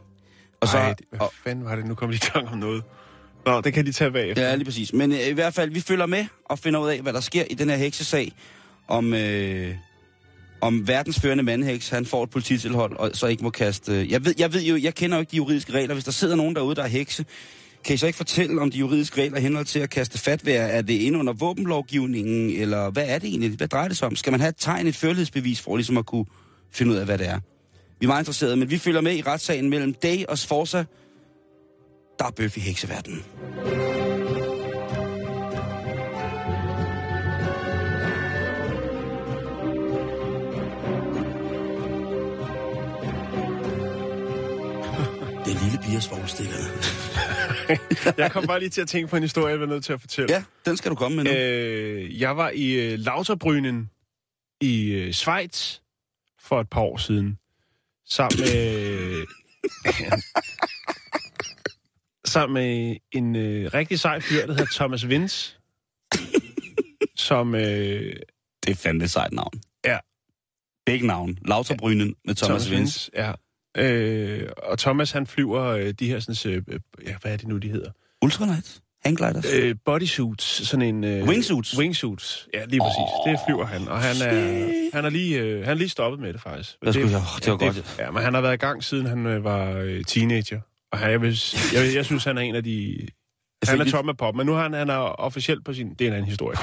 Og 0.61 0.67
så, 0.67 0.77
Ej, 0.77 0.93
det- 0.93 1.05
hvad 1.09 1.19
og, 1.19 1.33
fanden 1.43 1.65
var 1.65 1.75
det? 1.75 1.85
Nu 1.85 1.95
kommer 1.95 2.11
de 2.13 2.15
i 2.15 2.19
tanke 2.33 2.51
om 2.51 2.57
noget. 2.57 2.83
Nå, 3.45 3.61
det 3.61 3.73
kan 3.73 3.85
de 3.85 3.91
tage 3.91 4.11
bagefter. 4.11 4.43
ja, 4.43 4.55
lige 4.55 4.65
præcis. 4.65 4.93
Men 4.93 5.11
øh, 5.11 5.27
i 5.27 5.31
hvert 5.33 5.53
fald, 5.53 5.69
vi 5.71 5.79
følger 5.81 6.05
med 6.05 6.25
og 6.45 6.59
finder 6.59 6.79
ud 6.79 6.89
af, 6.89 7.01
hvad 7.01 7.13
der 7.13 7.19
sker 7.19 7.43
i 7.49 7.53
den 7.53 7.69
her 7.69 7.75
heksesag. 7.77 8.31
Om, 8.87 9.13
øh, 9.13 9.75
om 10.61 10.87
verdens 10.87 11.19
førende 11.19 11.43
mandheks, 11.43 11.89
han 11.89 12.05
får 12.05 12.23
et 12.23 12.29
polititilhold, 12.29 12.97
og 12.97 13.11
så 13.13 13.27
ikke 13.27 13.43
må 13.43 13.49
kaste... 13.49 13.91
Øh, 14.01 14.11
jeg, 14.11 14.25
ved, 14.25 14.33
jeg 14.37 14.53
ved 14.53 14.61
jo, 14.63 14.77
jeg 14.81 14.95
kender 14.95 15.17
jo 15.17 15.19
ikke 15.21 15.31
de 15.31 15.37
juridiske 15.37 15.73
regler. 15.73 15.93
Hvis 15.93 16.03
der 16.05 16.11
sidder 16.11 16.35
nogen 16.35 16.55
derude, 16.55 16.75
der 16.75 16.83
er 16.83 16.87
hekse, 16.87 17.25
kan 17.83 17.93
I 17.93 17.97
så 17.97 18.07
ikke 18.07 18.17
fortælle 18.17 18.61
om 18.61 18.71
de 18.71 18.77
juridiske 18.77 19.21
regler 19.21 19.39
henhold 19.39 19.65
til 19.65 19.79
at 19.79 19.89
kaste 19.89 20.17
fatvær? 20.17 20.61
Er 20.61 20.81
det 20.81 20.93
inde 20.93 21.19
under 21.19 21.33
våbenlovgivningen, 21.33 22.49
eller 22.49 22.89
hvad 22.89 23.05
er 23.07 23.19
det 23.19 23.29
egentlig? 23.29 23.51
Hvad 23.51 23.67
drejer 23.67 23.87
det 23.87 23.97
sig 23.97 24.07
om? 24.07 24.15
Skal 24.15 24.31
man 24.31 24.39
have 24.39 24.49
et 24.49 24.55
tegn, 24.57 24.87
et 24.87 24.95
førlighedsbevis 24.95 25.61
for 25.61 25.75
ligesom 25.75 25.97
at 25.97 26.05
kunne 26.05 26.25
finde 26.71 26.91
ud 26.91 26.97
af, 26.97 27.05
hvad 27.05 27.17
det 27.17 27.27
er? 27.27 27.39
Vi 27.99 28.05
er 28.05 28.07
meget 28.07 28.21
interesserede, 28.21 28.55
men 28.55 28.69
vi 28.69 28.77
følger 28.77 29.01
med 29.01 29.15
i 29.15 29.21
retssagen 29.21 29.69
mellem 29.69 29.93
Day 29.93 30.25
og 30.25 30.37
Sforza. 30.37 30.85
Der 32.19 32.25
er 32.25 32.31
bøf 32.31 32.57
i 32.57 32.59
hekseverdenen. 32.59 33.23
Er 45.95 45.99
svoglstikkerne. 45.99 46.63
Jeg 48.23 48.31
kom 48.31 48.47
bare 48.47 48.59
lige 48.59 48.69
til 48.69 48.81
at 48.81 48.87
tænke 48.87 49.07
på 49.09 49.15
en 49.15 49.21
historie, 49.23 49.51
jeg 49.51 49.59
var 49.59 49.65
nødt 49.65 49.85
til 49.85 49.93
at 49.93 50.01
fortælle. 50.01 50.33
Ja, 50.33 50.43
den 50.65 50.77
skal 50.77 50.91
du 50.91 50.95
komme 50.95 51.15
med 51.15 51.23
nu. 51.23 51.31
Øh, 51.31 52.21
jeg 52.21 52.37
var 52.37 52.49
i 52.49 52.71
øh, 52.73 52.99
Lauterbrynen 52.99 53.89
i 54.61 54.91
øh, 54.91 55.13
Schweiz 55.13 55.77
for 56.41 56.61
et 56.61 56.69
par 56.69 56.81
år 56.81 56.97
siden. 56.97 57.37
Sammen 58.09 58.39
med... 58.39 59.25
sammen 62.33 62.53
med 62.53 62.97
en 63.11 63.35
øh, 63.35 63.73
rigtig 63.73 63.99
sej 63.99 64.19
fyr, 64.19 64.45
der 64.45 64.53
hedder 64.53 64.71
Thomas 64.75 65.07
Vince. 65.09 65.55
som... 67.15 67.55
Øh, 67.55 68.15
Det 68.65 68.71
er 68.71 68.75
fandme 68.75 69.03
et 69.03 69.11
sejt 69.11 69.31
navn. 69.33 69.61
Ja. 69.85 69.97
Begge 70.85 71.07
navn. 71.07 71.37
Lauterbrynen 71.45 72.15
med 72.25 72.35
Thomas, 72.35 72.71
Vince. 72.71 73.11
Ja. 73.13 73.31
Øh, 73.77 74.47
og 74.57 74.79
Thomas, 74.79 75.11
han 75.11 75.27
flyver 75.27 75.63
øh, 75.63 75.93
de 75.99 76.07
her 76.07 76.19
sådan... 76.19 76.53
Øh, 76.53 76.79
ja, 77.07 77.15
hvad 77.21 77.33
er 77.33 77.37
det 77.37 77.47
nu, 77.47 77.57
de 77.57 77.69
hedder? 77.69 77.91
Ultralight. 78.21 78.79
Hanggliders. 79.05 79.45
Øh, 79.53 79.75
bodysuits, 79.85 80.67
sådan 80.67 80.85
en... 80.95 81.03
Øh, 81.03 81.23
Wingsuits? 81.27 81.77
Wingsuits, 81.77 82.47
ja, 82.53 82.65
lige 82.65 82.79
præcis. 82.81 82.97
Oh, 83.25 83.31
det 83.31 83.39
flyver 83.47 83.65
han, 83.65 83.87
og 83.87 83.99
han 84.01 84.15
er, 84.27 84.89
han 84.93 85.05
er, 85.05 85.09
lige, 85.09 85.39
øh, 85.39 85.59
han 85.63 85.69
er 85.69 85.73
lige 85.73 85.89
stoppet 85.89 86.19
med 86.19 86.33
det, 86.33 86.41
faktisk. 86.41 86.75
Det 86.85 86.93
skulle 86.93 87.11
jeg- 87.11 87.21
det 87.45 87.47
var 87.51 87.57
ja, 87.61 87.65
godt. 87.65 87.95
Ja, 87.99 88.11
men 88.11 88.23
han 88.23 88.33
har 88.33 88.41
været 88.41 88.53
i 88.53 88.57
gang, 88.57 88.83
siden 88.83 89.05
han 89.05 89.25
øh, 89.25 89.43
var 89.43 89.71
øh, 89.71 90.03
teenager. 90.03 90.59
Og 90.91 90.97
han, 90.99 91.11
jeg, 91.11 91.21
vil, 91.21 91.39
jeg, 91.73 91.95
jeg 91.95 92.05
synes, 92.05 92.23
han 92.23 92.37
er 92.37 92.41
en 92.41 92.55
af 92.55 92.63
de... 92.63 93.07
Han 93.67 93.81
er 93.81 94.03
af 94.09 94.17
pop, 94.17 94.35
men 94.35 94.45
nu 94.45 94.53
er 94.55 94.61
han, 94.61 94.73
han 94.73 94.89
er 94.89 94.95
officielt 94.95 95.65
på 95.65 95.73
sin... 95.73 95.89
Det 95.93 96.01
er 96.01 96.07
en 96.07 96.13
anden 96.13 96.29
historie. 96.29 96.57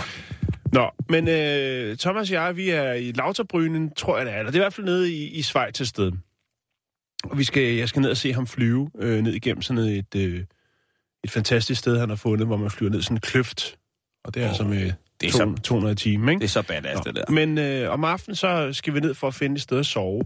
Nå, 0.73 0.91
men 1.09 1.29
øh, 1.29 1.97
Thomas 1.97 2.31
og 2.31 2.35
jeg, 2.35 2.57
vi 2.57 2.71
er 2.71 2.93
i 2.93 3.13
Lauterbrynen, 3.13 3.95
tror 3.95 4.17
jeg 4.17 4.27
det 4.27 4.35
er. 4.35 4.39
Eller 4.39 4.51
det 4.51 4.59
er 4.59 4.63
i 4.63 4.65
hvert 4.65 4.75
fald 4.75 4.85
nede 4.87 5.13
i, 5.13 5.29
i 5.29 5.43
Schweiz 5.43 5.75
til 5.75 5.87
sted. 5.87 6.13
Og 7.25 7.39
vi 7.39 7.45
skal, 7.45 7.63
jeg 7.63 7.89
skal 7.89 8.03
ned 8.03 8.11
og 8.11 8.17
se 8.17 8.33
ham 8.33 8.47
flyve 8.47 8.91
øh, 8.99 9.23
ned 9.23 9.33
igennem 9.33 9.63
sådan 9.63 9.83
et, 9.83 10.15
øh, 10.17 10.45
et 11.25 11.31
fantastisk 11.31 11.81
sted, 11.81 11.99
han 11.99 12.09
har 12.09 12.17
fundet, 12.17 12.47
hvor 12.47 12.57
man 12.57 12.71
flyver 12.71 12.93
ned 12.93 13.03
sådan 13.03 13.17
en 13.17 13.21
kløft. 13.21 13.79
Og 14.25 14.35
det 14.35 14.41
er 14.43 14.45
oh, 14.45 14.51
altså 14.51 14.65
med 14.65 14.93
det 15.21 15.29
er 15.29 15.33
200, 15.33 15.63
200 15.63 15.95
timer, 15.95 16.31
ikke? 16.31 16.41
Det 16.41 16.47
er 16.47 16.49
så 16.49 16.63
badass, 16.63 17.01
det 17.01 17.17
der. 17.17 17.25
Men 17.29 17.59
øh, 17.59 17.93
om 17.93 18.05
aftenen, 18.05 18.37
så 18.37 18.73
skal 18.73 18.95
vi 18.95 19.01
ned 19.01 19.15
for 19.15 19.27
at 19.27 19.35
finde 19.35 19.55
et 19.55 19.63
sted 19.63 19.79
at 19.79 19.87
sove. 19.87 20.23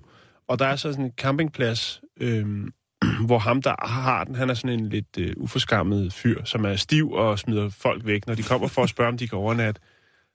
Og 0.48 0.58
der 0.58 0.66
er 0.66 0.76
så 0.76 0.92
sådan 0.92 1.04
en 1.04 1.12
campingplads, 1.16 2.00
øh, 2.20 2.46
hvor 3.26 3.38
ham, 3.38 3.62
der 3.62 3.86
har 3.86 4.24
den, 4.24 4.34
han 4.34 4.50
er 4.50 4.54
sådan 4.54 4.80
en 4.80 4.88
lidt 4.88 5.18
øh, 5.18 5.32
uforskammet 5.36 6.12
fyr, 6.12 6.44
som 6.44 6.64
er 6.64 6.76
stiv 6.76 7.10
og 7.12 7.38
smider 7.38 7.68
folk 7.68 8.06
væk. 8.06 8.26
Når 8.26 8.34
de 8.34 8.42
kommer 8.42 8.68
for 8.68 8.82
at 8.82 8.88
spørge, 8.88 9.08
om 9.08 9.18
de 9.18 9.28
kan 9.28 9.38
overnatte, 9.38 9.80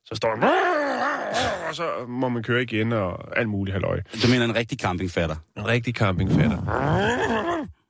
så 0.05 0.15
står 0.15 0.35
han... 0.35 0.84
Og 1.69 1.75
så 1.75 2.05
må 2.07 2.29
man 2.29 2.43
køre 2.43 2.61
igen 2.61 2.93
og 2.93 3.37
alt 3.37 3.49
muligt 3.49 3.73
halløj. 3.73 4.01
Du 4.23 4.27
mener 4.29 4.45
en 4.45 4.55
rigtig 4.55 4.79
campingfatter? 4.79 5.35
En 5.57 5.67
rigtig 5.67 5.95
campingfatter. 5.95 6.57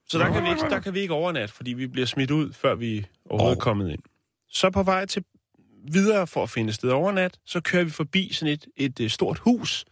Så 0.10 0.18
der 0.18 0.34
kan, 0.34 0.44
vi 0.44 0.50
ikke, 0.50 0.62
der 0.62 0.80
kan 0.80 0.94
vi 0.94 1.00
ikke 1.00 1.14
overnatte, 1.14 1.56
fordi 1.56 1.74
vi 1.74 1.88
bliver 1.88 2.08
smidt 2.08 2.32
ud, 2.32 2.54
før 2.54 2.76
vi 2.76 3.06
overhovedet 3.30 3.56
er 3.56 3.60
Åh. 3.60 3.64
kommet 3.64 3.92
ind. 3.92 4.00
Så 4.50 4.70
på 4.70 4.84
vej 4.84 5.06
til 5.06 5.24
videre 5.92 6.28
for 6.28 6.44
at 6.44 6.50
finde 6.50 6.70
et 6.70 6.76
sted 6.76 6.90
overnat, 6.90 7.40
så 7.46 7.62
kører 7.62 7.84
vi 7.84 7.90
forbi 7.90 8.34
sådan 8.34 8.54
et, 8.54 8.66
et, 8.78 9.00
et 9.00 9.12
stort 9.12 9.40
hus, 9.40 9.86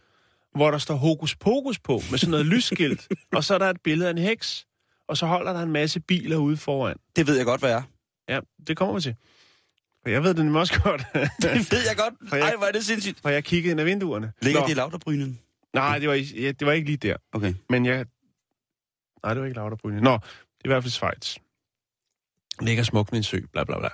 hvor 0.54 0.70
der 0.70 0.78
står 0.78 0.94
hokus 0.94 1.36
pokus 1.36 1.78
på, 1.78 2.00
med 2.10 2.18
sådan 2.18 2.30
noget 2.30 2.46
lysskilt, 2.46 3.08
og 3.36 3.44
så 3.44 3.54
er 3.54 3.58
der 3.58 3.70
et 3.70 3.80
billede 3.84 4.08
af 4.08 4.12
en 4.12 4.18
heks, 4.18 4.66
og 5.08 5.16
så 5.16 5.26
holder 5.26 5.52
der 5.52 5.60
en 5.60 5.72
masse 5.72 6.00
biler 6.00 6.36
ude 6.36 6.56
foran. 6.56 6.96
Det 7.16 7.26
ved 7.26 7.36
jeg 7.36 7.44
godt, 7.46 7.60
hvad 7.60 7.72
er. 7.72 7.82
Ja, 8.28 8.40
det 8.66 8.76
kommer 8.76 8.94
vi 8.94 9.00
til. 9.00 9.14
Jeg 10.06 10.22
ved 10.22 10.34
det 10.34 10.44
nemlig 10.44 10.60
også 10.60 10.80
godt, 10.82 11.02
Det 11.42 11.72
ved 11.72 11.78
jeg 11.88 11.96
godt. 11.96 12.32
Jeg- 12.32 12.40
Ej, 12.40 12.56
hvor 12.56 12.66
er 12.66 12.72
det 12.72 12.84
sindssygt. 12.84 13.20
for 13.20 13.28
jeg 13.28 13.44
kiggede 13.44 13.70
ind 13.70 13.80
ad 13.80 13.84
vinduerne. 13.84 14.32
Ligger 14.42 14.60
Nå, 14.60 14.66
det 14.66 14.72
i 14.72 14.76
Lauterbrynen? 14.76 15.38
Nej, 15.74 15.98
det 15.98 16.08
var, 16.08 16.14
ja, 16.14 16.52
det 16.52 16.66
var 16.66 16.72
ikke 16.72 16.86
lige 16.86 16.96
der. 16.96 17.16
Okay. 17.32 17.54
Men 17.70 17.86
jeg... 17.86 18.06
Nej, 19.24 19.34
det 19.34 19.40
var 19.40 19.46
ikke 19.46 19.56
Lauterbryne. 19.58 20.00
Nå, 20.00 20.12
det 20.12 20.20
er 20.20 20.64
i 20.64 20.68
hvert 20.68 20.82
fald 20.82 20.90
Schweiz. 20.90 21.36
Ligger 22.60 22.82
smukt 22.82 23.12
ved 23.12 23.16
en 23.18 23.22
sø, 23.22 23.38
bla 23.52 23.64
bla 23.64 23.78
bla. 23.78 23.88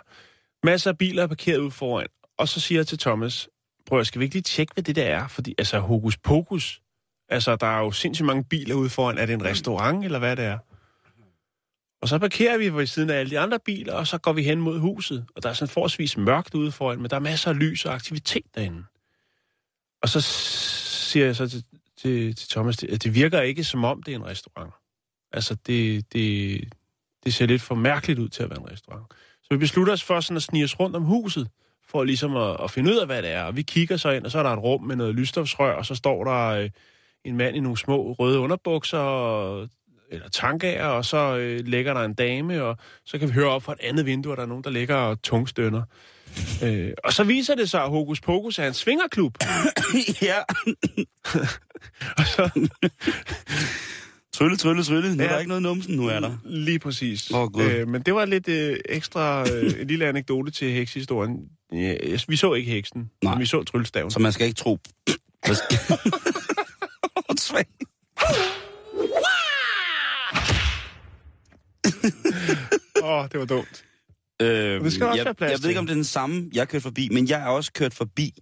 Masser 0.62 0.90
af 0.90 0.99
biler 0.99 1.23
er 1.23 1.27
parkeret 1.27 1.59
ude 1.59 1.70
foran. 1.70 2.07
Og 2.38 2.49
så 2.49 2.61
siger 2.61 2.79
jeg 2.79 2.87
til 2.87 2.99
Thomas, 2.99 3.49
prøv 3.87 4.01
at 4.01 4.07
skal 4.07 4.18
vi 4.18 4.25
ikke 4.25 4.35
lige 4.35 4.42
tjekke, 4.42 4.75
hvad 4.75 4.85
det 4.85 4.96
der 4.96 5.05
er? 5.05 5.29
Fordi, 5.29 5.55
altså, 5.59 5.79
hokus 5.79 6.16
pokus. 6.18 6.83
Altså, 7.29 7.57
der 7.57 7.66
er 7.66 7.79
jo 7.79 7.90
sindssygt 7.90 8.27
mange 8.27 8.44
biler 8.44 8.75
ude 8.75 8.90
foran. 8.90 9.18
Er 9.18 9.27
det 9.27 9.33
en 9.33 9.44
restaurant, 9.44 10.05
eller 10.05 10.18
hvad 10.18 10.37
det 10.37 10.44
er? 10.44 10.59
Og 12.02 12.08
så 12.08 12.18
parkerer 12.18 12.58
vi 12.58 12.74
ved 12.74 12.86
siden 12.86 13.10
af 13.10 13.14
alle 13.14 13.30
de 13.30 13.38
andre 13.38 13.58
biler, 13.58 13.94
og 13.94 14.06
så 14.06 14.18
går 14.18 14.32
vi 14.32 14.42
hen 14.42 14.60
mod 14.60 14.78
huset. 14.78 15.26
Og 15.36 15.42
der 15.42 15.48
er 15.48 15.52
sådan 15.52 15.72
forholdsvis 15.72 16.16
mørkt 16.16 16.54
ude 16.54 16.72
foran, 16.72 16.98
men 16.98 17.10
der 17.10 17.16
er 17.16 17.20
masser 17.20 17.50
af 17.50 17.58
lys 17.58 17.84
og 17.84 17.94
aktivitet 17.94 18.44
derinde. 18.54 18.84
Og 20.02 20.08
så 20.08 20.20
siger 20.20 21.26
jeg 21.26 21.36
så 21.36 21.48
til, 21.48 21.64
til, 21.96 22.34
til 22.34 22.48
Thomas, 22.48 22.84
at 22.84 23.04
det 23.04 23.14
virker 23.14 23.40
ikke 23.40 23.64
som 23.64 23.84
om, 23.84 24.02
det 24.02 24.12
er 24.12 24.16
en 24.16 24.26
restaurant. 24.26 24.72
Altså, 25.32 25.56
det, 25.66 26.12
det, 26.12 26.64
det 27.24 27.34
ser 27.34 27.46
lidt 27.46 27.62
for 27.62 27.74
mærkeligt 27.74 28.18
ud 28.18 28.28
til 28.28 28.42
at 28.42 28.50
være 28.50 28.60
en 28.60 28.70
restaurant. 28.70 29.06
Så 29.42 29.48
vi 29.50 29.56
beslutter 29.56 29.92
os 29.92 30.02
for 30.02 30.20
sådan 30.20 30.36
at 30.36 30.42
snige 30.42 30.64
os 30.64 30.80
rundt 30.80 30.96
om 30.96 31.02
huset, 31.02 31.48
for 31.88 32.04
ligesom 32.04 32.36
at, 32.36 32.56
at 32.64 32.70
finde 32.70 32.90
ud 32.90 32.96
af, 32.96 33.06
hvad 33.06 33.22
det 33.22 33.30
er. 33.30 33.42
Og 33.42 33.56
vi 33.56 33.62
kigger 33.62 33.96
så 33.96 34.10
ind, 34.10 34.24
og 34.24 34.30
så 34.30 34.38
er 34.38 34.42
der 34.42 34.50
et 34.50 34.62
rum 34.62 34.82
med 34.82 34.96
noget 34.96 35.14
lysstofsrør, 35.14 35.72
og 35.72 35.86
så 35.86 35.94
står 35.94 36.24
der 36.24 36.46
øh, 36.46 36.70
en 37.24 37.36
mand 37.36 37.56
i 37.56 37.60
nogle 37.60 37.78
små 37.78 38.12
røde 38.12 38.38
underbukser, 38.38 38.98
og, 38.98 39.68
eller 40.11 40.29
tankager, 40.29 40.85
og 40.87 41.05
så 41.05 41.37
øh, 41.37 41.61
ligger 41.66 41.94
der 41.94 42.01
en 42.01 42.14
dame, 42.14 42.62
og 42.62 42.77
så 43.07 43.18
kan 43.18 43.29
vi 43.29 43.33
høre 43.33 43.49
op 43.49 43.62
fra 43.62 43.73
et 43.73 43.79
andet 43.83 44.07
vindue, 44.07 44.33
at 44.33 44.37
der 44.37 44.42
er 44.44 44.49
nogen, 44.49 44.64
der 44.64 44.70
ligger 44.70 44.94
og 44.96 45.23
tungstønner. 45.23 45.83
Øh, 46.64 46.90
og 47.05 47.12
så 47.12 47.25
viser 47.25 47.55
det 47.55 47.70
sig, 47.70 47.83
at 47.83 47.88
Hokus 47.90 48.20
Pokus 48.20 48.59
er 48.59 48.66
en 48.66 48.75
svingerklub. 48.75 49.35
ja. 50.23 50.37
Og 52.18 52.25
så, 52.27 52.51
Trylle, 54.35 54.57
trylle, 54.57 54.83
trylle. 54.85 55.16
Nu 55.16 55.23
er 55.23 55.27
Ja. 55.27 55.33
der 55.33 55.38
ikke 55.38 55.49
noget 55.49 55.62
numsen, 55.62 55.96
nu 55.96 56.07
er 56.09 56.20
der. 56.20 56.37
Lige 56.44 56.79
præcis. 56.79 57.29
Gud. 57.29 57.62
øh, 57.62 57.88
men 57.88 58.03
det 58.03 58.14
var 58.14 58.25
lidt 58.25 58.49
øh, 58.49 58.77
ekstra, 58.88 59.51
øh, 59.53 59.81
en 59.81 59.87
lille 59.87 60.07
anekdote 60.07 60.51
til 60.51 60.70
hekshistorien. 60.73 61.37
Ja, 61.73 61.94
vi 62.29 62.37
så 62.37 62.55
ikke 62.55 62.70
heksen, 62.70 63.11
Nej. 63.25 63.35
men 63.35 63.40
vi 63.40 63.46
så 63.46 63.62
tryllestaven. 63.62 64.11
Så 64.11 64.18
man 64.18 64.33
skal 64.33 64.46
ikke 64.46 64.57
tro... 64.59 64.79
Hvad 65.46 65.55
skal... 65.55 65.79
Åh, 73.02 73.10
oh, 73.10 73.28
det 73.32 73.40
var 73.40 73.46
dumt. 73.46 73.84
Øhm, 74.42 74.84
det 74.84 74.92
skal 74.92 75.06
også 75.06 75.16
jeg, 75.16 75.24
være 75.24 75.34
plads 75.34 75.52
Jeg 75.52 75.62
ved 75.62 75.68
ikke, 75.68 75.76
til. 75.76 75.78
om 75.78 75.86
det 75.86 75.92
er 75.92 75.96
den 75.96 76.04
samme, 76.04 76.50
jeg 76.54 76.68
kørte 76.68 76.82
forbi, 76.82 77.08
men 77.12 77.28
jeg 77.28 77.40
er 77.40 77.46
også 77.46 77.72
kørt 77.72 77.94
forbi 77.94 78.34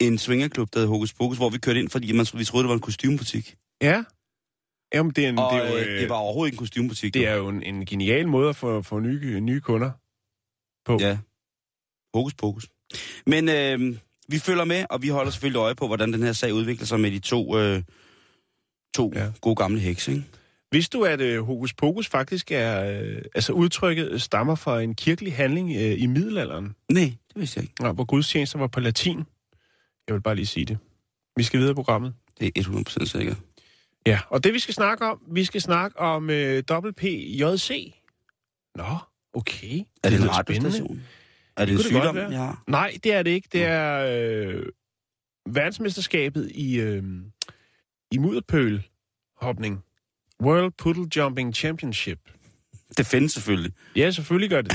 en 0.00 0.18
swingerklub, 0.18 0.68
der 0.72 0.78
hedder 0.78 0.92
Hokus 0.92 1.12
Pokus, 1.12 1.36
hvor 1.36 1.50
vi 1.50 1.58
kørte 1.58 1.80
ind, 1.80 1.88
fordi 1.88 2.12
man, 2.12 2.26
vi 2.34 2.44
troede, 2.44 2.64
det 2.64 2.68
var 2.68 2.74
en 2.74 2.80
kostymebutik. 2.80 3.56
Ja, 3.82 4.02
Jamen, 4.94 5.12
det 5.12 5.24
er, 5.24 5.28
en, 5.28 5.38
Og 5.38 5.52
det 5.52 5.64
er 5.64 5.70
jo, 5.70 5.76
øh, 5.76 5.94
øh, 5.94 6.00
det 6.00 6.08
var 6.08 6.16
overhovedet 6.16 6.48
ikke 6.48 6.54
en 6.54 6.58
kostymebutik. 6.58 7.14
det 7.14 7.26
er 7.26 7.34
jo 7.34 7.48
en, 7.48 7.62
en 7.62 7.86
genial 7.86 8.28
måde 8.28 8.48
at 8.48 8.56
få, 8.56 8.82
få 8.82 8.98
nye, 8.98 9.40
nye 9.40 9.60
kunder 9.60 9.90
på. 10.84 10.98
Ja. 11.00 11.18
Hokus 12.14 12.34
pokus. 12.34 12.68
Men 13.26 13.48
øh, 13.48 13.96
vi 14.28 14.38
følger 14.38 14.64
med, 14.64 14.84
og 14.90 15.02
vi 15.02 15.08
holder 15.08 15.30
selvfølgelig 15.30 15.58
øje 15.58 15.74
på, 15.74 15.86
hvordan 15.86 16.12
den 16.12 16.22
her 16.22 16.32
sag 16.32 16.54
udvikler 16.54 16.86
sig 16.86 17.00
med 17.00 17.10
de 17.10 17.18
to, 17.18 17.58
øh, 17.58 17.82
to 18.94 19.12
ja. 19.14 19.32
gode 19.40 19.56
gamle 19.56 19.80
hekse, 19.80 20.12
ikke? 20.12 20.24
Vidste 20.72 20.98
du, 20.98 21.04
at 21.04 21.20
øh, 21.20 21.42
hokus 21.42 21.74
pokus 21.74 22.08
faktisk 22.08 22.52
er... 22.52 23.00
Øh, 23.02 23.22
altså 23.34 23.52
udtrykket 23.52 24.22
stammer 24.22 24.54
fra 24.54 24.80
en 24.80 24.94
kirkelig 24.94 25.34
handling 25.36 25.72
øh, 25.76 26.02
i 26.02 26.06
middelalderen, 26.06 26.74
Nej, 26.92 27.14
det 27.28 27.40
vidste 27.40 27.58
jeg 27.58 27.64
ikke. 27.64 27.86
ja, 27.86 27.92
hvor 27.92 28.04
gudstjenester 28.04 28.58
var 28.58 28.66
på 28.66 28.80
latin. 28.80 29.18
Jeg 30.06 30.14
vil 30.14 30.20
bare 30.20 30.34
lige 30.34 30.46
sige 30.46 30.66
det. 30.66 30.78
Vi 31.36 31.42
skal 31.42 31.58
videre 31.60 31.72
i 31.72 31.74
programmet. 31.74 32.14
Det 32.40 32.58
er 32.58 32.62
100% 32.62 33.06
sikkert. 33.06 33.36
Ja, 34.06 34.20
og 34.28 34.44
det 34.44 34.54
vi 34.54 34.58
skal 34.58 34.74
snakke 34.74 35.04
om, 35.04 35.20
vi 35.32 35.44
skal 35.44 35.60
snakke 35.60 35.98
om 35.98 36.30
øh, 36.30 36.62
WPJC. 36.70 37.94
Nå, 38.76 38.84
okay. 39.34 39.80
Er 40.04 40.08
det, 40.10 40.16
en 40.16 40.22
lyder 40.22 40.32
spændende. 40.42 40.68
radiostation? 40.68 41.02
Er 41.56 41.64
det, 41.64 41.68
Det 41.68 41.72
en 41.72 41.76
det 41.78 41.84
sygdom, 41.86 42.16
jeg 42.16 42.38
har? 42.38 42.62
Nej, 42.66 42.98
det 43.04 43.12
er 43.14 43.22
det 43.22 43.30
ikke. 43.30 43.48
Det 43.52 43.64
er 43.64 44.06
øh, 44.48 44.62
verdensmesterskabet 45.48 46.50
i, 46.54 46.80
øh, 46.80 47.02
i 48.12 48.18
mudderpøl-hopning. 48.18 49.84
World 50.40 50.72
Puddle 50.78 51.06
Jumping 51.16 51.54
Championship. 51.54 52.18
Det 52.96 53.06
findes 53.06 53.32
selvfølgelig. 53.32 53.72
Ja, 53.96 54.10
selvfølgelig 54.10 54.50
gør 54.50 54.62
det. 54.62 54.72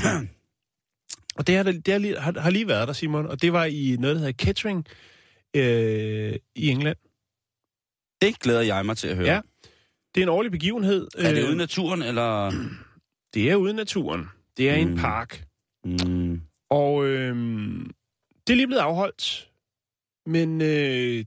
Og 1.36 1.48
det, 1.48 1.56
har, 1.56 1.64
det 1.64 1.88
har, 1.88 1.98
lige, 1.98 2.20
har, 2.20 2.40
har 2.40 2.50
lige 2.50 2.68
været 2.68 2.88
der, 2.88 2.94
Simon, 2.94 3.26
og 3.26 3.42
det 3.42 3.54
var 3.54 3.66
i 3.66 3.96
noget, 4.00 4.16
der 4.16 4.20
hedder 4.20 4.34
Kettering 4.46 4.86
øh, 5.56 6.36
i 6.56 6.70
England. 6.70 6.98
Det 8.22 8.40
glæder 8.40 8.62
jeg 8.62 8.86
mig 8.86 8.98
til 8.98 9.08
at 9.08 9.16
høre. 9.16 9.28
Ja. 9.28 9.42
Det 10.16 10.22
er 10.22 10.26
en 10.26 10.30
årlig 10.30 10.52
begivenhed. 10.52 11.08
Er 11.18 11.34
det 11.34 11.42
Øh, 11.42 11.46
ude 11.46 11.54
i 11.54 11.58
naturen, 11.58 12.02
eller... 12.02 12.52
Det 13.34 13.52
er 13.52 13.56
ude 13.56 13.72
i 13.72 13.76
naturen. 13.76 14.30
Det 14.58 14.70
er. 14.70 14.86
Mm. 14.86 14.92
en 14.92 14.98
park. 14.98 15.46
Mm. 15.86 16.42
Og 16.70 17.06
øh, 17.06 17.36
det 18.48 18.54
er 18.54 18.56
lige 18.56 18.68
blevet 18.68 18.82
afholdt, 18.82 19.50
men 20.26 20.62
øh, 20.62 21.26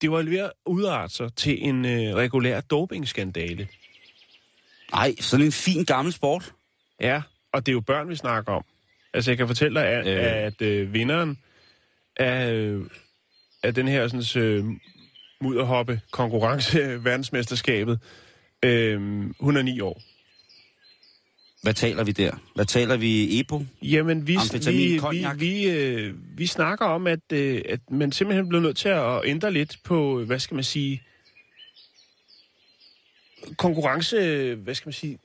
det 0.00 0.10
var 0.10 0.22
ved 0.22 0.38
at 0.38 0.52
udarte 0.66 1.14
sig 1.14 1.34
til 1.36 1.64
en 1.68 1.84
øh, 1.84 2.14
regulær 2.14 2.60
dopingskandale. 2.60 3.68
Ej, 4.92 5.14
sådan 5.20 5.46
en 5.46 5.52
fin 5.52 5.84
gammel 5.84 6.12
sport. 6.12 6.52
Ja, 7.00 7.22
og 7.52 7.66
det 7.66 7.72
er 7.72 7.74
jo 7.74 7.80
børn, 7.80 8.08
vi 8.08 8.16
snakker 8.16 8.52
om. 8.52 8.64
Altså, 9.14 9.30
jeg 9.30 9.38
kan 9.38 9.46
fortælle 9.46 9.80
dig, 9.80 9.88
at, 9.88 10.06
Øh. 10.06 10.14
øh. 10.16 10.46
at 10.46 10.62
øh, 10.62 10.92
vinderen 10.92 11.38
af, 12.16 12.52
øh, 12.52 12.84
af 13.62 13.74
den 13.74 13.88
her 13.88 14.08
sådan, 14.08 14.42
øh, 14.42 14.64
mudderhoppe 15.40 16.00
konkurrence 16.10 17.04
verdensmesterskabet, 17.04 18.00
øh, 18.62 19.00
hun 19.40 19.56
er 19.56 19.62
ni 19.62 19.80
år. 19.80 20.02
Hvad 21.66 21.74
taler 21.74 22.04
vi 22.04 22.12
der? 22.12 22.30
Hvad 22.54 22.64
taler 22.64 22.96
vi 22.96 23.40
EPO? 23.40 23.64
Jamen, 23.82 24.26
vi, 24.26 24.38
vi, 24.52 24.70
vi, 24.72 24.98
cognac. 24.98 25.40
vi, 25.40 25.68
øh, 25.68 26.14
vi 26.38 26.46
snakker 26.46 26.84
om, 26.84 27.06
at, 27.06 27.32
øh, 27.32 27.62
at 27.68 27.80
man 27.90 28.12
simpelthen 28.12 28.48
bliver 28.48 28.62
nødt 28.62 28.76
til 28.76 28.88
at 28.88 29.20
ændre 29.24 29.52
lidt 29.52 29.78
på, 29.84 30.24
hvad 30.24 30.38
skal 30.38 30.54
man 30.54 30.64
sige, 30.64 31.02
konkurrence, 33.56 34.54
hvad 34.54 34.74
skal 34.74 34.88
man 34.88 34.92
sige, 34.92 35.18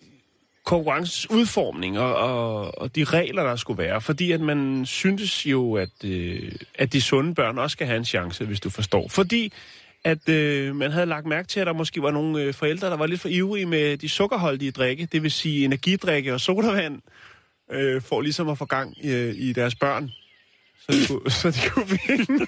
konkurrences 0.64 1.30
udformning 1.30 2.00
og, 2.00 2.16
og, 2.16 2.78
og 2.82 2.96
de 2.96 3.04
regler, 3.04 3.44
der 3.44 3.56
skulle 3.56 3.84
være. 3.84 4.02
Fordi 4.02 4.32
at 4.32 4.42
man 4.42 4.86
syntes 4.86 5.46
jo, 5.46 5.74
at, 5.76 6.04
øh, 6.04 6.52
at 6.76 6.94
de 6.94 7.02
sunde 7.02 7.36
børn 7.36 7.58
også 7.58 7.74
skal 7.74 7.88
have 7.88 7.98
en 7.98 8.06
chance, 8.06 8.46
hvis 8.46 8.60
du 8.60 8.70
forstår. 8.70 9.08
Fordi 9.08 9.54
at 10.04 10.30
øh, 10.30 10.76
man 10.76 10.92
havde 10.92 11.06
lagt 11.06 11.26
mærke 11.26 11.48
til, 11.48 11.60
at 11.60 11.68
der 11.68 11.74
måske 11.74 12.02
var 12.02 12.12
nogle 12.12 12.42
øh, 12.42 12.54
forældre, 12.54 12.90
der 12.90 12.98
var 12.98 13.08
lidt 13.08 13.22
for 13.22 13.30
ivrige 13.30 13.66
med 13.66 13.98
de 13.98 14.10
sukkerholdige 14.10 14.72
drikke, 14.72 15.06
det 15.06 15.24
vil 15.24 15.32
sige 15.32 15.66
energidrikke 15.66 16.34
og 16.34 16.42
sodavand, 16.42 17.02
øh, 17.72 18.02
for 18.02 18.22
ligesom 18.22 18.50
at 18.50 18.58
få 18.58 18.66
gang 18.66 18.96
øh, 19.04 19.36
i 19.38 19.54
deres 19.54 19.76
børn. 19.76 20.12
Så 20.80 20.92
de 20.92 21.08
kunne, 21.08 21.32
så 21.42 21.52
de 21.52 21.70
kunne 21.70 22.00
vinde. 22.08 22.46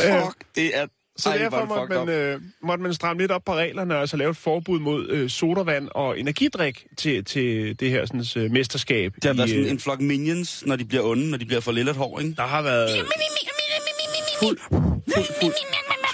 Fuck, 0.00 0.44
det 0.54 0.76
er... 0.76 0.86
Så 1.18 1.30
Ej, 1.30 1.38
derfor 1.38 1.56
er 1.56 1.66
måtte 1.66 1.94
man, 1.94 2.08
øh, 2.08 2.40
måtte 2.62 2.82
man 2.82 2.94
stramme 2.94 3.22
lidt 3.22 3.32
op 3.32 3.44
på 3.44 3.54
reglerne, 3.54 3.94
og 3.94 4.00
altså 4.00 4.16
lave 4.16 4.30
et 4.30 4.36
forbud 4.36 4.80
mod 4.80 5.08
øh, 5.08 5.30
sodavand 5.30 5.88
og 5.94 6.20
energidrik 6.20 6.86
til, 6.96 7.24
til 7.24 7.80
det 7.80 7.90
her 7.90 8.06
sådan, 8.06 8.44
øh, 8.44 8.50
mesterskab. 8.50 9.14
Det 9.14 9.24
har 9.24 9.32
været 9.32 9.48
sådan 9.48 9.64
øh, 9.64 9.70
en 9.70 9.78
flok 9.78 10.00
minions, 10.00 10.66
når 10.66 10.76
de 10.76 10.84
bliver 10.84 11.02
onde, 11.02 11.30
når 11.30 11.38
de 11.38 11.44
bliver 11.44 11.60
for 11.60 11.72
lille 11.72 11.90
et 11.90 11.96
hår, 11.96 12.20
ikke? 12.20 12.34
Der 12.34 12.46
har 12.46 12.62
været 12.62 12.90
fuld, 14.42 14.58
fuld, 15.14 15.40
fuld 15.40 15.54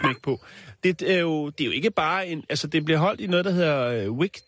smæk 0.01 0.23
på. 0.23 0.41
Det 0.85 1.03
er, 1.03 1.19
jo, 1.19 1.51
det 1.51 1.61
er 1.61 1.67
jo 1.67 1.71
ikke 1.73 1.91
bare 1.91 2.27
en... 2.29 2.45
Altså, 2.49 2.67
det 2.67 2.85
bliver 2.85 2.99
holdt 2.99 3.21
i 3.21 3.27
noget, 3.27 3.45
der 3.45 3.51
hedder 3.51 3.87
øh, 3.87 4.11
Wick, 4.13 4.39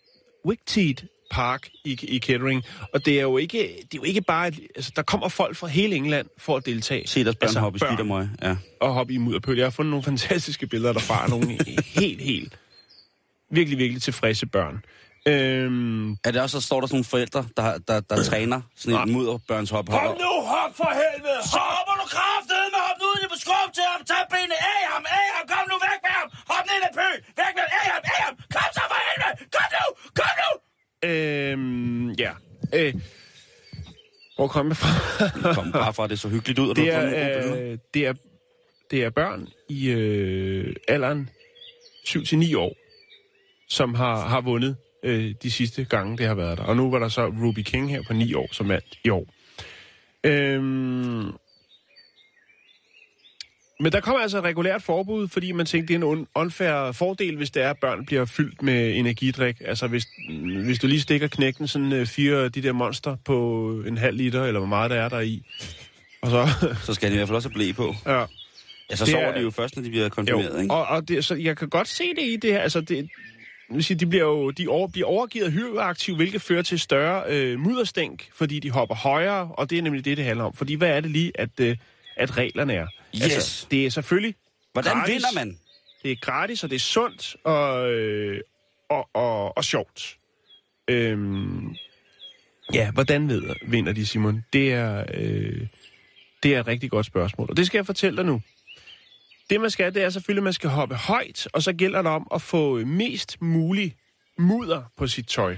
Wickteed 0.45 0.95
Park 1.31 1.69
i, 1.85 1.99
i 2.03 2.17
Kettering. 2.17 2.63
Og 2.93 3.05
det 3.05 3.17
er 3.17 3.21
jo 3.21 3.37
ikke, 3.37 3.57
det 3.57 3.93
er 3.93 3.97
jo 3.97 4.03
ikke 4.03 4.21
bare... 4.21 4.47
et- 4.47 4.59
Altså, 4.75 4.91
der 4.95 5.01
kommer 5.01 5.27
folk 5.29 5.55
fra 5.57 5.67
hele 5.67 5.95
England 5.95 6.27
for 6.37 6.57
at 6.57 6.65
deltage. 6.65 7.07
Se 7.07 7.23
deres 7.23 7.35
børn 7.35 7.45
Altså, 7.45 7.59
altså, 7.59 7.59
hoppe 7.59 7.77
i 7.77 7.79
skidt 7.79 7.99
og 7.99 8.05
møg. 8.07 8.27
Ja. 8.41 8.55
og 8.81 8.93
hoppe 8.93 9.13
i 9.13 9.17
mudderpøl. 9.17 9.57
Jeg 9.57 9.65
har 9.65 9.71
fundet 9.71 9.89
nogle 9.89 10.03
fantastiske 10.03 10.67
billeder 10.67 10.93
derfra. 10.93 11.27
Nogle 11.27 11.47
helt, 11.99 12.21
helt... 12.21 12.57
Virkelig, 13.51 13.77
virkelig 13.79 14.01
tilfredse 14.01 14.45
børn. 14.45 14.83
Øhm, 15.27 16.11
Er 16.11 16.31
det 16.31 16.41
også, 16.41 16.61
så 16.61 16.65
står 16.67 16.79
der 16.79 16.87
sådan 16.87 16.95
nogle 16.95 17.05
forældre, 17.05 17.45
der, 17.57 17.77
der, 17.87 17.99
der 17.99 18.23
træner 18.23 18.61
sådan 18.75 18.93
en 18.99 19.07
Nej. 19.07 19.13
mudderbørnshop? 19.15 19.85
Kom 19.89 20.01
nu, 20.03 20.31
hop 20.53 20.71
for 20.77 20.91
helvede! 21.01 21.39
Så 21.51 21.57
hopper 21.57 21.93
du 22.01 22.05
kraftedet 22.15 22.69
i 23.23 23.27
på 23.33 23.37
skub 23.43 23.69
til 23.77 23.85
ham, 23.91 24.01
tag 24.09 24.23
benet 24.33 24.59
af 24.75 24.81
ham, 24.91 25.03
af 25.19 25.27
ham, 25.35 25.45
kom 25.51 25.63
nu 25.71 25.75
væk 25.87 25.99
med 26.05 26.13
ham, 26.19 26.27
hop 26.51 26.63
ned 26.69 26.79
i 26.87 26.91
pø, 26.97 27.09
væk 27.39 27.53
med 27.59 27.65
ham, 27.71 27.81
af 27.81 27.87
ham, 27.93 28.03
af 28.13 28.19
ham, 28.25 28.33
kom 28.55 28.69
så 28.77 28.83
for 28.91 28.99
helvede, 29.07 29.33
kom 29.55 29.67
nu, 29.75 29.85
kom 30.19 30.33
nu! 30.41 30.51
Øhm, 31.09 32.11
ja. 32.23 32.31
Øh, 32.79 32.93
hvor 34.35 34.47
kom 34.47 34.67
jeg 34.67 34.77
fra? 34.77 34.91
Kom 35.57 35.71
bare 35.71 35.93
fra, 35.93 36.07
det 36.07 36.19
så 36.19 36.29
hyggeligt 36.29 36.59
ud, 36.59 36.69
og 36.69 36.75
det, 36.75 36.93
er, 36.93 37.05
øh, 37.05 37.77
det, 37.93 38.07
er, 38.07 38.13
det 38.91 39.03
er 39.03 39.09
børn 39.09 39.47
i 39.69 39.89
øh, 39.89 40.75
alderen 40.87 41.29
7-9 42.07 42.57
år, 42.57 42.75
som 43.69 43.95
har, 43.95 44.27
har 44.27 44.41
vundet 44.41 44.77
øh, 45.03 45.35
de 45.43 45.51
sidste 45.51 45.85
gange, 45.85 46.17
det 46.17 46.25
har 46.25 46.35
været 46.35 46.57
der. 46.57 46.63
Og 46.63 46.75
nu 46.75 46.91
var 46.91 46.99
der 46.99 47.09
så 47.09 47.25
Ruby 47.25 47.59
King 47.59 47.89
her 47.89 48.01
på 48.07 48.13
9 48.13 48.33
år, 48.33 48.47
som 48.51 48.69
vandt 48.69 48.99
i 49.03 49.09
år. 49.09 49.27
Øhm, 50.23 51.31
men 53.79 53.91
der 53.91 53.99
kommer 53.99 54.21
altså 54.21 54.37
et 54.37 54.43
regulært 54.43 54.81
forbud, 54.83 55.27
fordi 55.27 55.51
man 55.51 55.65
tænkte, 55.65 55.93
det 55.93 56.03
er 56.03 56.07
en 56.13 56.19
un- 56.21 56.31
unfair 56.35 56.91
fordel, 56.91 57.35
hvis 57.37 57.51
det 57.51 57.63
er, 57.63 57.69
at 57.69 57.77
børn 57.81 58.05
bliver 58.05 58.25
fyldt 58.25 58.61
med 58.61 58.95
energidrik. 58.95 59.61
Altså 59.65 59.87
hvis, 59.87 60.05
hvis 60.65 60.79
du 60.79 60.87
lige 60.87 61.01
stikker 61.01 61.27
knækken 61.27 61.67
sådan 61.67 61.93
øh, 61.93 62.05
fire 62.05 62.49
de 62.49 62.61
der 62.61 62.71
monster 62.71 63.15
på 63.25 63.69
en 63.87 63.97
halv 63.97 64.17
liter, 64.17 64.43
eller 64.43 64.59
hvor 64.59 64.67
meget 64.69 64.91
der 64.91 64.97
er 65.01 65.09
der 65.09 65.19
i. 65.19 65.43
Og 66.21 66.29
så, 66.31 66.47
Så 66.83 66.93
skal 66.93 67.09
de 67.09 67.13
i 67.13 67.17
hvert 67.17 67.27
fald 67.27 67.35
også 67.35 67.49
blæ 67.49 67.71
på. 67.71 67.95
ja. 68.05 68.25
Ja, 68.89 68.95
så 68.95 69.05
Det 69.05 69.11
sover 69.11 69.23
er- 69.25 69.35
de 69.37 69.41
jo 69.41 69.51
først, 69.51 69.75
når 69.75 69.83
de 69.83 69.89
bliver 69.89 70.09
konfirmeret, 70.09 70.53
Jo, 70.55 70.59
ikke? 70.61 70.73
og, 70.73 70.85
og 70.87 71.07
det, 71.07 71.25
så 71.25 71.35
jeg 71.35 71.57
kan 71.57 71.69
godt 71.69 71.87
se 71.87 72.03
det 72.15 72.21
i 72.23 72.35
det 72.35 72.51
her. 72.53 72.59
Altså, 72.59 72.81
det, 72.81 73.09
sige, 73.79 73.97
de 73.97 74.05
bliver 74.05 74.23
jo 74.25 74.51
de 74.51 74.67
over, 74.67 74.87
bliver 74.87 75.07
overgivet 75.07 75.51
hyperaktive, 75.51 76.15
hvilket 76.15 76.41
fører 76.41 76.61
til 76.61 76.79
større 76.79 77.23
øh, 77.29 77.59
mudderstænk, 77.59 78.29
fordi 78.35 78.59
de 78.59 78.69
hopper 78.71 78.95
højere, 78.95 79.51
og 79.53 79.69
det 79.69 79.77
er 79.77 79.81
nemlig 79.81 80.05
det, 80.05 80.17
det 80.17 80.25
handler 80.25 80.45
om. 80.45 80.53
Fordi 80.53 80.73
hvad 80.73 80.89
er 80.89 80.99
det 80.99 81.11
lige, 81.11 81.31
at, 81.35 81.49
øh, 81.61 81.77
at 82.17 82.37
reglerne 82.37 82.73
er? 82.73 82.87
Altså, 83.13 83.37
Yes. 83.37 83.67
det 83.71 83.85
er 83.85 83.89
selvfølgelig 83.89 84.35
Hvordan 84.73 84.93
gratis. 84.97 85.13
vinder 85.13 85.27
man? 85.35 85.59
Det 86.03 86.11
er 86.11 86.15
gratis, 86.15 86.63
og 86.63 86.69
det 86.69 86.75
er 86.75 86.79
sundt 86.79 87.35
og, 87.43 87.91
øh, 87.93 88.41
og, 88.89 89.09
og, 89.13 89.57
og 89.57 89.63
sjovt. 89.63 90.17
Øhm, 90.87 91.75
ja, 92.73 92.91
hvordan 92.91 93.29
ved, 93.29 93.55
vinder 93.67 93.93
de, 93.93 94.05
Simon? 94.05 94.45
Det 94.53 94.73
er, 94.73 95.05
øh, 95.13 95.67
det 96.43 96.55
er 96.55 96.59
et 96.59 96.67
rigtig 96.67 96.91
godt 96.91 97.05
spørgsmål, 97.05 97.47
og 97.49 97.57
det 97.57 97.65
skal 97.67 97.77
jeg 97.77 97.85
fortælle 97.85 98.17
dig 98.17 98.25
nu. 98.25 98.41
Det, 99.49 99.61
man 99.61 99.69
skal, 99.69 99.93
det 99.93 100.03
er 100.03 100.09
selvfølgelig, 100.09 100.41
at 100.41 100.43
man 100.43 100.53
skal 100.53 100.69
hoppe 100.69 100.95
højt, 100.95 101.47
og 101.53 101.63
så 101.63 101.73
gælder 101.73 102.01
det 102.01 102.11
om 102.11 102.27
at 102.33 102.41
få 102.41 102.75
mest 102.85 103.41
mulig 103.41 103.95
mudder 104.37 104.83
på 104.97 105.07
sit 105.07 105.27
tøj. 105.27 105.57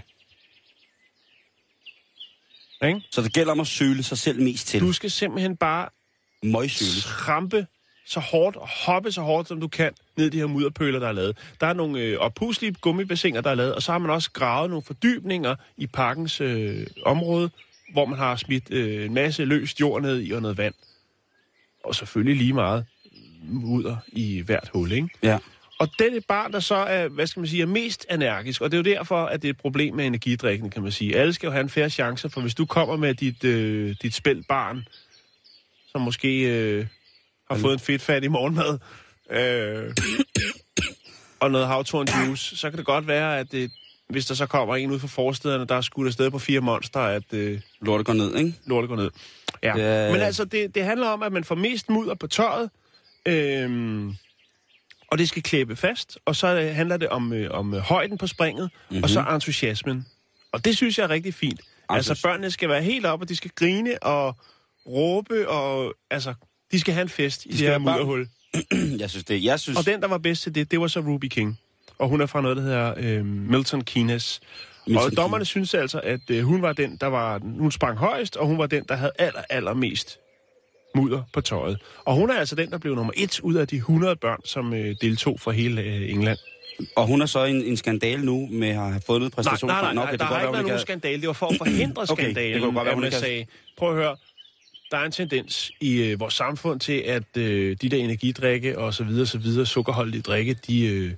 Ikke? 2.84 3.02
Så 3.12 3.22
det 3.22 3.34
gælder 3.34 3.52
om 3.52 3.60
at 3.60 3.68
søle 3.68 4.04
sig 4.04 4.18
selv 4.18 4.42
mest 4.42 4.68
til. 4.68 4.82
Du 4.82 4.92
skal 4.92 5.12
simpelthen 5.12 5.58
bare 5.58 5.90
Møgsøle. 6.44 7.02
trampe 7.02 7.68
så 8.08 8.20
hårdt 8.20 8.56
og 8.56 8.68
hoppe 8.86 9.12
så 9.12 9.22
hårdt, 9.22 9.48
som 9.48 9.60
du 9.60 9.68
kan, 9.68 9.92
ned 10.18 10.26
i 10.26 10.30
de 10.30 10.38
her 10.38 10.48
mudderpøler, 10.48 11.00
der 11.00 11.08
er 11.08 11.12
lavet. 11.12 11.38
Der 11.62 11.68
er 11.68 11.74
nogle 11.74 12.00
øh, 12.00 12.18
oppuslige 12.20 12.76
gummibassiner, 12.82 13.42
der 13.42 13.50
er 13.50 13.56
lavet, 13.56 13.76
og 13.76 13.84
så 13.84 13.92
har 13.92 14.00
man 14.00 14.12
også 14.12 14.32
gravet 14.32 14.70
nogle 14.70 14.84
fordybninger 14.84 15.56
i 15.78 15.88
parkens 15.88 16.42
øh, 16.42 16.88
område, 17.06 17.50
hvor 17.94 18.06
man 18.06 18.20
har 18.20 18.36
smidt 18.36 18.72
øh, 18.72 19.06
en 19.06 19.14
masse 19.14 19.46
løst 19.46 19.80
jord 19.80 20.02
ned 20.02 20.22
i 20.22 20.32
og 20.32 20.42
noget 20.42 20.58
vand. 20.58 20.74
Og 21.84 21.96
selvfølgelig 21.96 22.36
lige 22.38 22.54
meget 22.54 22.86
mudder 23.44 23.98
i 24.08 24.42
hvert 24.42 24.70
hul, 24.74 24.92
ikke? 24.92 25.10
Ja. 25.24 25.38
Og 25.80 25.90
det 26.00 26.16
er 26.16 26.22
barn, 26.28 26.54
der 26.54 26.60
så 26.60 26.76
er, 26.76 27.08
hvad 27.08 27.28
skal 27.28 27.40
man 27.40 27.48
sige, 27.48 27.62
er 27.62 27.68
mest 27.68 28.06
energisk, 28.12 28.62
og 28.62 28.72
det 28.72 28.78
er 28.78 28.92
jo 28.92 28.96
derfor, 28.98 29.26
at 29.26 29.42
det 29.42 29.48
er 29.48 29.54
et 29.54 29.58
problem 29.58 29.96
med 29.96 30.06
energidrikken, 30.06 30.70
kan 30.70 30.84
man 30.84 30.92
sige. 30.92 31.16
Alle 31.16 31.34
skal 31.34 31.48
jo 31.48 31.52
have 31.52 31.62
en 31.62 31.70
færre 31.70 31.90
chance, 31.90 32.30
for 32.30 32.42
hvis 32.42 32.56
du 32.56 32.66
kommer 32.66 32.98
med 32.98 33.14
dit, 33.14 33.44
øh, 33.44 33.96
dit 34.02 34.16
spældt 34.16 34.48
barn, 34.48 34.88
som 35.98 36.02
måske 36.02 36.42
øh, 36.42 36.86
har 37.52 37.58
fået 37.58 37.74
en 37.74 37.80
fedtfat 37.80 38.24
i 38.24 38.28
morgenmad, 38.28 38.80
øh, 39.30 39.94
og 41.40 41.52
noget 41.52 41.68
havtorn 41.68 42.08
juice, 42.08 42.58
så 42.58 42.70
kan 42.70 42.78
det 42.78 42.86
godt 42.86 43.08
være, 43.08 43.40
at 43.40 43.52
det, 43.52 43.72
hvis 44.10 44.26
der 44.26 44.36
så 44.36 44.46
kommer 44.46 44.76
en 44.76 44.92
ud 44.92 45.00
fra 45.00 45.08
forstederne, 45.08 45.66
der 45.66 45.76
er 45.76 45.82
skudt 45.82 46.08
afsted 46.08 46.32
på 46.32 46.40
fire 46.40 46.60
monster, 46.60 47.00
at 47.00 47.34
øh, 47.34 47.62
Lortet 47.82 48.06
går 48.06 48.14
ned, 48.14 48.36
ikke? 48.36 48.54
lortet 48.66 48.90
går 48.90 48.96
ned. 48.96 49.10
Ja. 49.64 49.74
Er- 49.78 50.12
Men 50.12 50.22
altså, 50.22 50.46
det, 50.46 50.76
det 50.76 50.84
handler 50.84 51.08
om, 51.08 51.24
at 51.24 51.32
man 51.32 51.44
får 51.44 51.56
mest 51.56 51.90
mudder 51.90 52.16
på 52.16 52.28
tøjet, 52.28 52.70
øhm, 53.26 54.16
og 55.12 55.18
det 55.18 55.30
skal 55.30 55.44
klæbe 55.44 55.76
fast, 55.76 56.18
og 56.26 56.36
så 56.36 56.48
øh, 56.48 56.76
handler 56.76 56.98
det 56.98 57.10
om, 57.10 57.34
øh, 57.34 57.52
om 57.52 57.74
øh, 57.74 57.80
højden 57.80 58.18
på 58.18 58.28
springet, 58.28 58.70
mm-hmm. 58.90 59.04
og 59.04 59.10
så 59.10 59.22
entusiasmen. 59.34 60.06
Og 60.52 60.66
det 60.66 60.78
synes 60.78 60.98
jeg 60.98 61.04
er 61.04 61.10
rigtig 61.10 61.34
fint. 61.34 61.62
Altså, 61.90 62.20
børnene 62.24 62.52
skal 62.52 62.70
være 62.70 62.82
helt 62.82 63.06
op, 63.06 63.22
og 63.22 63.30
de 63.30 63.36
skal 63.36 63.52
grine 63.56 64.04
og 64.04 64.36
råbe, 64.88 65.50
og 65.50 65.94
altså, 66.12 66.34
de 66.72 66.80
skal 66.80 66.94
have 66.94 67.02
en 67.02 67.10
fest 67.10 67.46
i 67.46 67.50
det 67.50 67.58
her 67.58 67.78
mudderhul. 67.78 68.28
Jeg 69.00 69.10
synes 69.10 69.24
det. 69.26 69.44
Jeg 69.44 69.60
synes... 69.60 69.78
Og 69.80 69.86
den, 69.86 70.02
der 70.02 70.08
var 70.08 70.18
bedst 70.18 70.44
til 70.44 70.56
det, 70.56 70.72
det 70.72 70.80
var 70.80 70.88
så 70.88 71.00
Ruby 71.00 71.26
King. 71.26 71.60
Og 72.00 72.10
hun 72.10 72.22
er 72.22 72.26
fra 72.26 72.42
noget, 72.42 72.58
der 72.58 72.64
hedder 72.64 72.94
øh, 72.98 73.26
Milton 73.26 73.82
Keynes. 73.84 74.40
Milton 74.88 75.04
og 75.06 75.18
dommerne 75.18 75.46
synes 75.46 75.74
altså, 75.74 76.00
at 76.00 76.20
øh, 76.30 76.44
hun 76.44 76.62
var 76.62 76.74
den, 76.74 76.98
der 77.02 77.08
var... 77.08 77.40
Hun 77.60 77.72
sprang 77.72 77.98
højst, 77.98 78.36
og 78.38 78.48
hun 78.48 78.58
var 78.58 78.66
den, 78.68 78.84
der 78.90 78.96
havde 78.96 79.12
aller, 79.20 79.42
allermest 79.50 80.20
mudder 80.96 81.22
på 81.34 81.42
tøjet. 81.42 81.78
Og 82.06 82.16
hun 82.16 82.30
er 82.30 82.34
altså 82.34 82.56
den, 82.56 82.72
der 82.72 82.78
blev 82.78 82.96
nummer 82.96 83.14
et 83.18 83.40
ud 83.40 83.56
af 83.56 83.68
de 83.68 83.76
100 83.76 84.16
børn, 84.16 84.40
som 84.46 84.74
øh, 84.74 84.96
deltog 85.02 85.40
fra 85.40 85.52
hele 85.52 85.82
øh, 85.82 86.10
England. 86.10 86.38
Og 86.96 87.08
hun 87.08 87.22
er 87.22 87.26
så 87.26 87.44
en, 87.46 87.56
en 87.64 87.78
skandale 87.78 88.26
nu 88.26 88.48
med 88.52 88.70
at 88.70 88.76
have 88.76 89.02
fået 89.08 89.22
noget 89.22 89.34
Nej, 89.34 89.36
præstation. 89.36 89.68
nej, 89.70 89.82
nej, 89.82 89.94
nej 89.94 90.04
okay, 90.04 90.12
det 90.12 90.20
der 90.20 90.26
har 90.26 90.34
godt 90.34 90.42
ikke 90.42 90.46
være, 90.46 90.54
været 90.54 90.64
nogen 90.66 90.78
kan- 90.78 90.82
skandale. 90.82 91.22
Det 91.22 91.28
var 91.28 91.34
for 91.34 91.48
at 91.48 91.58
forhindre 91.58 92.02
Okay, 92.10 92.24
det 92.26 92.32
skandalen, 92.34 92.62
kunne 92.62 92.74
godt 92.74 92.86
være, 92.86 92.88
at 92.92 92.94
hun 92.96 93.04
man 93.04 93.12
sagde, 93.12 93.46
prøv 93.78 93.90
at 93.90 93.96
høre, 93.96 94.16
der 94.92 94.98
er 94.98 95.06
en 95.06 95.12
tendens 95.12 95.72
i 95.82 96.02
øh, 96.04 96.20
vores 96.20 96.34
samfund 96.34 96.80
til, 96.80 96.94
at 96.94 97.38
øh, 97.38 97.78
de 97.82 97.90
der 97.90 97.98
energidrikke 97.98 98.78
og 98.80 98.94
så 98.94 99.04
videre, 99.04 99.26
så 99.26 99.38
videre, 99.38 99.66
sukkerholdige 99.66 100.22
drikke, 100.22 100.54
de, 100.68 100.86
øh, 100.86 101.12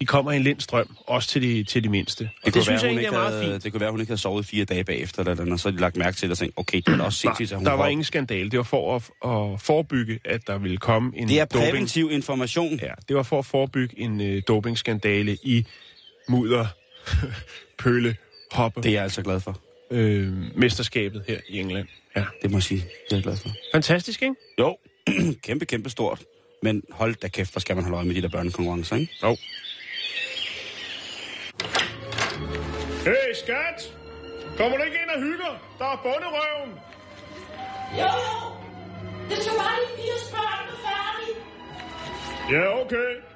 de 0.00 0.06
kommer 0.06 0.32
i 0.32 0.36
en 0.36 0.42
lindstrøm, 0.42 0.96
også 1.06 1.28
til 1.28 1.42
de, 1.42 1.64
til 1.64 1.84
de 1.84 1.88
mindste. 1.88 2.22
Og 2.22 2.28
det, 2.28 2.42
kunne 2.42 2.52
det 2.52 2.62
synes 2.62 2.68
være, 2.68 2.74
jeg 2.74 2.80
hun 2.80 2.86
egentlig 2.88 3.04
er 3.04 3.08
ikke 3.10 3.16
meget 3.18 3.34
havde, 3.42 3.52
fint. 3.52 3.64
Det 3.64 3.72
kunne 3.72 3.80
være, 3.80 3.88
at 3.88 3.92
hun 3.92 4.00
ikke 4.00 4.10
havde 4.10 4.20
sovet 4.20 4.46
fire 4.46 4.64
dage 4.64 4.84
bagefter, 4.84 5.20
eller, 5.22 5.34
noget, 5.34 5.52
og 5.52 5.60
så 5.60 5.68
har 5.68 5.72
de 5.76 5.80
lagt 5.80 5.96
mærke 5.96 6.16
til 6.16 6.28
det 6.28 6.32
og 6.32 6.38
tænkt, 6.38 6.54
okay, 6.58 6.76
det 6.86 6.88
er 6.88 6.96
da 6.96 7.02
også 7.02 7.18
sindssygt, 7.18 7.52
at 7.52 7.58
hun 7.58 7.66
der 7.66 7.72
var 7.72 7.86
ingen 7.88 8.04
skandale. 8.04 8.50
Det 8.50 8.56
var 8.56 8.62
for 8.62 8.96
at, 8.96 9.02
at 9.54 9.60
forebygge, 9.60 10.18
at 10.24 10.46
der 10.46 10.58
ville 10.58 10.76
komme 10.76 11.12
en 11.16 11.28
Det 11.28 11.40
er 11.40 11.44
doping. 11.44 11.64
præventiv 11.70 12.08
information. 12.12 12.78
Ja, 12.82 12.92
det 13.08 13.16
var 13.16 13.22
for 13.22 13.38
at 13.38 13.46
forebygge 13.46 14.00
en 14.00 14.20
øh, 14.20 14.42
dopingskandale 14.48 15.36
i 15.42 15.66
mudder, 16.28 16.66
pøle, 17.82 18.16
hoppe, 18.52 18.82
Det 18.82 18.88
er 18.88 18.92
jeg 18.92 19.02
altså 19.02 19.22
glad 19.22 19.40
for. 19.40 19.60
øh, 19.90 20.32
mesterskabet 20.56 21.24
her 21.28 21.38
i 21.48 21.58
England. 21.58 21.88
Ja. 22.16 22.24
Det 22.42 22.50
må 22.50 22.56
jeg 22.56 22.62
sige. 22.62 22.80
Det 22.80 23.12
er 23.12 23.16
jeg 23.16 23.22
glad 23.22 23.36
for. 23.36 23.48
Fantastisk, 23.72 24.22
ikke? 24.22 24.34
Jo, 24.58 24.76
kæmpe, 25.46 25.64
kæmpe 25.66 25.90
stort. 25.90 26.22
Men 26.62 26.82
hold 26.90 27.14
da 27.14 27.28
kæft, 27.28 27.52
hvor 27.52 27.60
skal 27.60 27.76
man 27.76 27.84
holde 27.84 27.96
øje 27.96 28.06
med 28.06 28.14
de 28.14 28.22
der 28.22 28.28
børnekonkurrencer, 28.28 28.96
ikke? 28.96 29.12
Jo. 29.22 29.36
Hey, 33.04 33.34
skat! 33.34 33.78
Kommer 34.56 34.76
du 34.78 34.82
ikke 34.82 34.96
ind 35.02 35.10
og 35.16 35.22
hygger? 35.22 35.52
Der 35.78 35.84
er 35.84 35.96
bunderøven! 36.02 36.72
Jo, 38.00 38.10
jo. 38.26 38.36
Det 39.30 39.38
skal 39.38 39.54
bare 39.58 39.76
lige 39.80 39.96
fire 39.96 40.18
spørg 40.28 40.58
er 40.72 40.78
færdig. 40.88 41.32
Ja, 42.52 42.80
okay. 42.82 43.29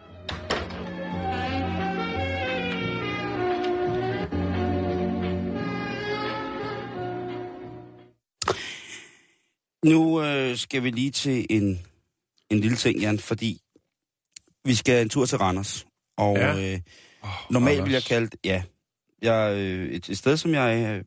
Nu 9.85 10.23
øh, 10.25 10.57
skal 10.57 10.83
vi 10.83 10.91
lige 10.91 11.11
til 11.11 11.47
en, 11.51 11.81
en 12.51 12.61
lille 12.61 12.77
ting, 12.77 12.99
Jan, 13.01 13.19
fordi 13.19 13.61
vi 14.65 14.75
skal 14.75 15.03
en 15.03 15.09
tur 15.09 15.27
til 15.27 15.39
Randers. 15.39 15.87
Og 16.19 16.37
Ja. 16.37 16.55
ja. 16.57 16.75
øh, 16.75 16.81
normalt 17.51 17.79
Randers. 17.79 17.85
vil 17.87 17.93
jeg 17.93 18.03
kalde 18.03 18.27
det, 18.27 18.39
ja, 18.45 18.63
jeg, 19.23 19.57
øh, 19.59 19.89
et, 19.89 20.09
et 20.09 20.19
sted, 20.19 20.37
som 20.37 20.55
jeg 20.55 20.97
øh, 20.99 21.05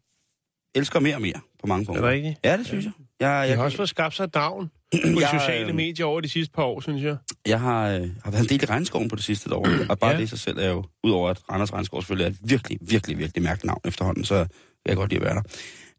elsker 0.76 1.00
mere 1.00 1.16
og 1.16 1.22
mere 1.22 1.40
på 1.60 1.68
mange 1.68 1.82
Er 1.82 1.86
punkter. 1.86 2.04
det 2.06 2.12
rigtigt? 2.14 2.40
Ja, 2.44 2.58
det 2.58 2.66
synes 2.68 2.86
jeg. 2.86 2.94
Jeg, 3.20 3.28
Jeg 3.42 3.50
jeg, 3.50 3.58
har 3.58 3.64
også 3.64 3.78
fået 3.78 3.90
skabt 3.90 4.16
sig 4.16 4.30
navn 4.36 4.72
på 5.14 5.20
Jeg, 5.20 5.30
sociale 5.42 5.70
øh, 5.70 5.76
medier 5.76 6.06
over 6.06 6.22
de 6.22 6.30
sidste 6.30 6.54
par 6.54 6.64
år, 6.64 6.80
synes 6.82 7.04
jeg. 7.04 7.18
jeg 7.48 7.60
har, 7.60 7.88
øh, 7.90 8.10
har 8.24 8.32
været 8.32 8.44
en 8.44 8.50
del 8.50 8.64
i 8.64 8.66
regnskoven 8.66 9.10
på 9.10 9.16
det 9.16 9.24
sidste 9.24 9.56
år, 9.56 9.68
og 9.90 10.00
bare 10.00 10.10
Ja. 10.10 10.16
ja. 10.16 10.18
det 10.18 10.24
i 10.24 10.28
sig 10.28 10.40
selv 10.40 10.58
er 10.60 10.70
jo, 10.70 10.84
udover 11.04 11.30
at 11.30 11.50
Randers 11.52 11.74
Regnskov 11.74 12.02
selvfølgelig 12.02 12.26
er 12.26 12.30
et 12.30 12.50
virkelig, 12.50 12.78
virkelig, 12.82 13.18
virkelig 13.18 13.44
mærkeligt 13.44 13.66
navn 13.66 13.82
efterhånden, 13.86 14.24
så 14.26 14.36
kan 14.36 14.48
jeg 14.88 14.96
godt 14.96 15.10
lide 15.12 15.22
at 15.22 15.26
være 15.26 15.44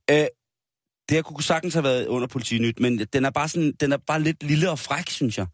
der. 0.09 0.23
Øh, 0.23 0.27
det 1.09 1.17
her 1.17 1.23
kunne 1.23 1.43
sagtens 1.43 1.75
have 1.75 1.85
været 1.85 2.07
under 2.07 2.29
politinyt, 2.29 2.81
men 2.81 2.99
den 2.99 3.25
er 3.25 3.31
bare, 3.31 3.49
sådan, 3.49 3.73
den 3.81 3.93
er 3.93 3.97
bare 3.97 4.23
lidt 4.23 4.43
lille 4.43 4.71
og 4.71 4.79
fræk, 4.79 5.11
synes 5.11 5.39
jeg. 5.39 5.47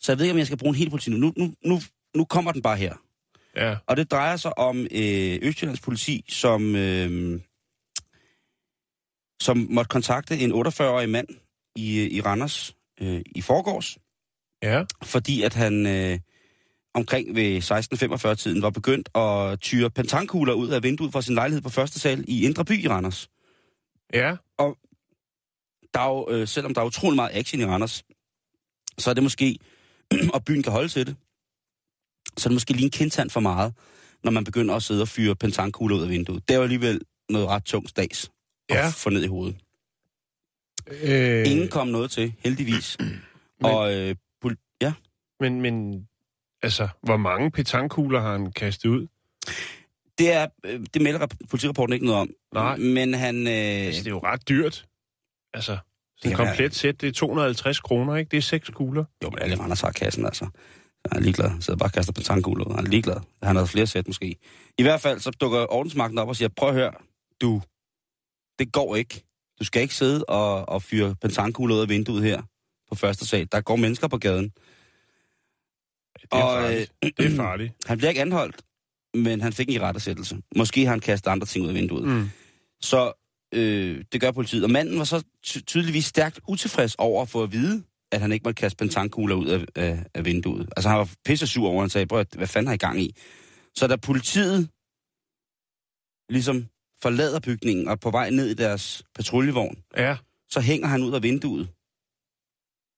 Så 0.00 0.12
jeg 0.12 0.18
ved 0.18 0.24
ikke, 0.26 0.32
om 0.32 0.38
jeg 0.38 0.46
skal 0.46 0.58
bruge 0.58 0.68
en 0.70 0.74
hel 0.74 0.90
politinyt. 0.90 1.20
Nu, 1.20 1.32
nu, 1.36 1.54
nu, 1.64 1.80
nu 2.16 2.24
kommer 2.24 2.52
den 2.52 2.62
bare 2.62 2.76
her. 2.76 2.94
Ja. 3.56 3.76
Og 3.86 3.96
det 3.96 4.10
drejer 4.10 4.36
sig 4.36 4.58
om 4.58 4.78
øh, 4.80 5.38
Østjyllands 5.42 5.80
politi, 5.80 6.24
som, 6.28 6.76
øh, 6.76 7.40
som 9.42 9.66
måtte 9.70 9.88
kontakte 9.88 10.38
en 10.38 10.52
48-årig 10.52 11.08
mand 11.08 11.28
i, 11.76 12.08
i 12.16 12.20
Randers 12.20 12.74
øh, 13.00 13.20
i 13.34 13.40
forgårs, 13.40 13.98
Ja. 14.62 14.84
fordi 15.02 15.42
at 15.42 15.54
han 15.54 15.86
øh, 15.86 16.18
omkring 16.94 17.34
ved 17.36 17.62
16.45-tiden 17.62 18.62
var 18.62 18.70
begyndt 18.70 19.08
at 19.16 19.60
tyre 19.60 19.90
pentankugler 19.90 20.52
ud 20.52 20.68
af 20.68 20.82
vinduet 20.82 21.12
fra 21.12 21.22
sin 21.22 21.34
lejlighed 21.34 21.62
på 21.62 21.68
første 21.68 22.00
sal 22.00 22.24
i 22.28 22.44
Indre 22.44 22.64
By 22.64 22.84
i 22.84 22.88
Randers. 22.88 23.28
Ja. 24.12 24.36
Der 25.94 26.00
er 26.00 26.08
jo, 26.08 26.30
øh, 26.30 26.48
selvom 26.48 26.74
der 26.74 26.80
er 26.80 26.84
utrolig 26.86 27.16
meget 27.16 27.30
action 27.34 27.60
i 27.60 27.64
Randers, 27.64 28.04
så 28.98 29.10
er 29.10 29.14
det 29.14 29.22
måske, 29.22 29.58
og 30.34 30.44
byen 30.44 30.62
kan 30.62 30.72
holde 30.72 30.88
til 30.88 31.06
det, 31.06 31.16
så 32.38 32.48
er 32.48 32.50
det 32.50 32.54
måske 32.54 32.72
lige 32.72 32.84
en 32.84 32.90
kindtand 32.90 33.30
for 33.30 33.40
meget, 33.40 33.74
når 34.24 34.30
man 34.30 34.44
begynder 34.44 34.74
at 34.74 34.82
sidde 34.82 35.02
og 35.02 35.08
fyre 35.08 35.36
pentankugler 35.36 35.96
ud 35.96 36.02
af 36.02 36.08
vinduet. 36.08 36.48
Det 36.48 36.54
er 36.54 36.58
jo 36.58 36.62
alligevel 36.62 37.00
noget 37.28 37.48
ret 37.48 37.64
tungt 37.64 37.90
stads 37.90 38.30
at 38.68 38.76
Ja. 38.76 38.88
få 38.88 39.10
ned 39.10 39.22
i 39.24 39.26
hovedet. 39.26 39.56
Øh, 41.02 41.50
Ingen 41.50 41.68
kom 41.68 41.88
noget 41.88 42.10
til, 42.10 42.34
heldigvis. 42.38 42.96
og 43.70 43.94
øh, 43.94 44.16
pol- 44.44 44.76
ja, 44.82 44.92
Men, 45.40 45.60
men 45.60 46.06
altså, 46.62 46.88
hvor 47.02 47.16
mange 47.16 47.50
petankugler 47.50 48.20
har 48.20 48.32
han 48.32 48.52
kastet 48.52 48.88
ud? 48.88 49.06
det, 50.18 50.32
er, 50.32 50.46
øh, 50.64 50.80
det 50.94 51.02
melder 51.02 51.20
rap- 51.26 51.48
politirapporten 51.50 51.92
ikke 51.92 52.06
noget 52.06 52.20
om. 52.20 52.30
Nej. 52.54 52.76
Men 52.76 53.14
han... 53.14 53.46
Øh, 53.46 53.52
Altså, 53.52 54.00
det 54.00 54.06
er 54.06 54.10
jo 54.10 54.18
ret 54.24 54.48
dyrt. 54.48 54.86
Altså, 55.54 55.78
kan 56.22 56.30
en 56.30 56.36
komplet 56.36 56.74
sæt, 56.74 57.00
det 57.00 57.08
er 57.08 57.12
250 57.12 57.80
kroner, 57.80 58.16
ikke? 58.16 58.28
Det 58.30 58.36
er 58.36 58.40
seks 58.42 58.70
kugler. 58.70 59.04
Jo, 59.24 59.30
men 59.30 59.38
alle 59.38 59.58
Randers 59.60 59.80
har 59.80 59.92
kassen, 59.92 60.24
altså. 60.24 60.44
Han 61.10 61.18
er 61.18 61.20
ligeglad. 61.20 61.48
Han 61.48 61.62
sidder 61.62 61.78
bare 61.78 61.88
og 61.88 61.92
kaster 61.92 62.12
pentankugler 62.12 62.64
ud. 62.64 62.74
Han 62.74 62.86
er 62.86 62.90
ligeglad. 62.90 63.16
Han 63.42 63.56
har 63.56 63.64
flere 63.64 63.86
sæt 63.86 64.06
måske. 64.06 64.36
I 64.78 64.82
hvert 64.82 65.00
fald 65.00 65.20
så 65.20 65.30
dukker 65.30 65.72
ordensmagten 65.72 66.18
op 66.18 66.28
og 66.28 66.36
siger, 66.36 66.48
prøv 66.56 66.68
at 66.68 66.74
høre, 66.74 66.92
du, 67.40 67.62
det 68.58 68.72
går 68.72 68.96
ikke. 68.96 69.24
Du 69.60 69.64
skal 69.64 69.82
ikke 69.82 69.94
sidde 69.94 70.24
og, 70.24 70.68
og 70.68 70.82
fyre 70.82 71.14
pentankugler 71.22 71.74
ud 71.76 71.80
af 71.80 71.88
vinduet 71.88 72.22
her 72.24 72.42
på 72.88 72.94
første 72.94 73.26
sal. 73.26 73.48
Der 73.52 73.60
går 73.60 73.76
mennesker 73.76 74.08
på 74.08 74.18
gaden. 74.18 74.44
Det 76.20 76.28
er 76.32 76.36
Og, 76.36 76.62
farligt. 76.62 76.92
øh, 77.04 77.10
Det 77.18 77.32
er 77.32 77.36
farligt. 77.36 77.72
Han 77.88 77.98
bliver 77.98 78.08
ikke 78.08 78.20
anholdt, 78.20 78.62
men 79.14 79.40
han 79.40 79.52
fik 79.52 79.68
en 79.68 79.82
rettesættelse. 79.82 80.38
Måske 80.56 80.84
har 80.84 80.90
han 80.90 81.00
kastet 81.00 81.30
andre 81.30 81.46
ting 81.46 81.64
ud 81.64 81.68
af 81.68 81.74
vinduet. 81.74 82.04
Mm. 82.08 82.30
Så 82.82 83.12
øh, 83.54 84.04
det 84.12 84.20
gør 84.20 84.30
politiet. 84.30 84.64
Og 84.64 84.70
manden 84.70 84.98
var 84.98 85.04
så 85.04 85.22
ty- 85.42 85.60
tydeligvis 85.60 86.04
stærkt 86.04 86.40
utilfreds 86.48 86.94
over 86.98 87.22
at 87.22 87.28
få 87.28 87.42
at 87.42 87.52
vide, 87.52 87.82
at 88.12 88.20
han 88.20 88.32
ikke 88.32 88.44
måtte 88.44 88.60
kaste 88.60 88.76
pentankugler 88.76 89.34
ud 89.34 89.46
af, 89.46 89.64
af, 89.74 90.04
af 90.14 90.24
vinduet. 90.24 90.68
Altså 90.76 90.88
han 90.88 90.98
var 90.98 91.10
pisse 91.24 91.46
sur 91.46 91.68
over, 91.68 91.80
han 91.80 91.90
sagde, 91.90 92.06
"Prøv 92.06 92.24
hvad 92.36 92.46
fanden 92.46 92.66
har 92.66 92.74
I 92.74 92.76
gang 92.76 93.00
i? 93.02 93.14
Så 93.74 93.86
da 93.86 93.96
politiet 93.96 94.68
ligesom 96.28 96.66
forlader 97.02 97.40
bygningen 97.40 97.88
og 97.88 98.00
på 98.00 98.10
vej 98.10 98.30
ned 98.30 98.46
i 98.48 98.54
deres 98.54 99.02
patruljevogn, 99.14 99.78
Ja. 99.96 100.16
så 100.50 100.60
hænger 100.60 100.86
han 100.86 101.02
ud 101.02 101.12
af 101.14 101.22
vinduet. 101.22 101.68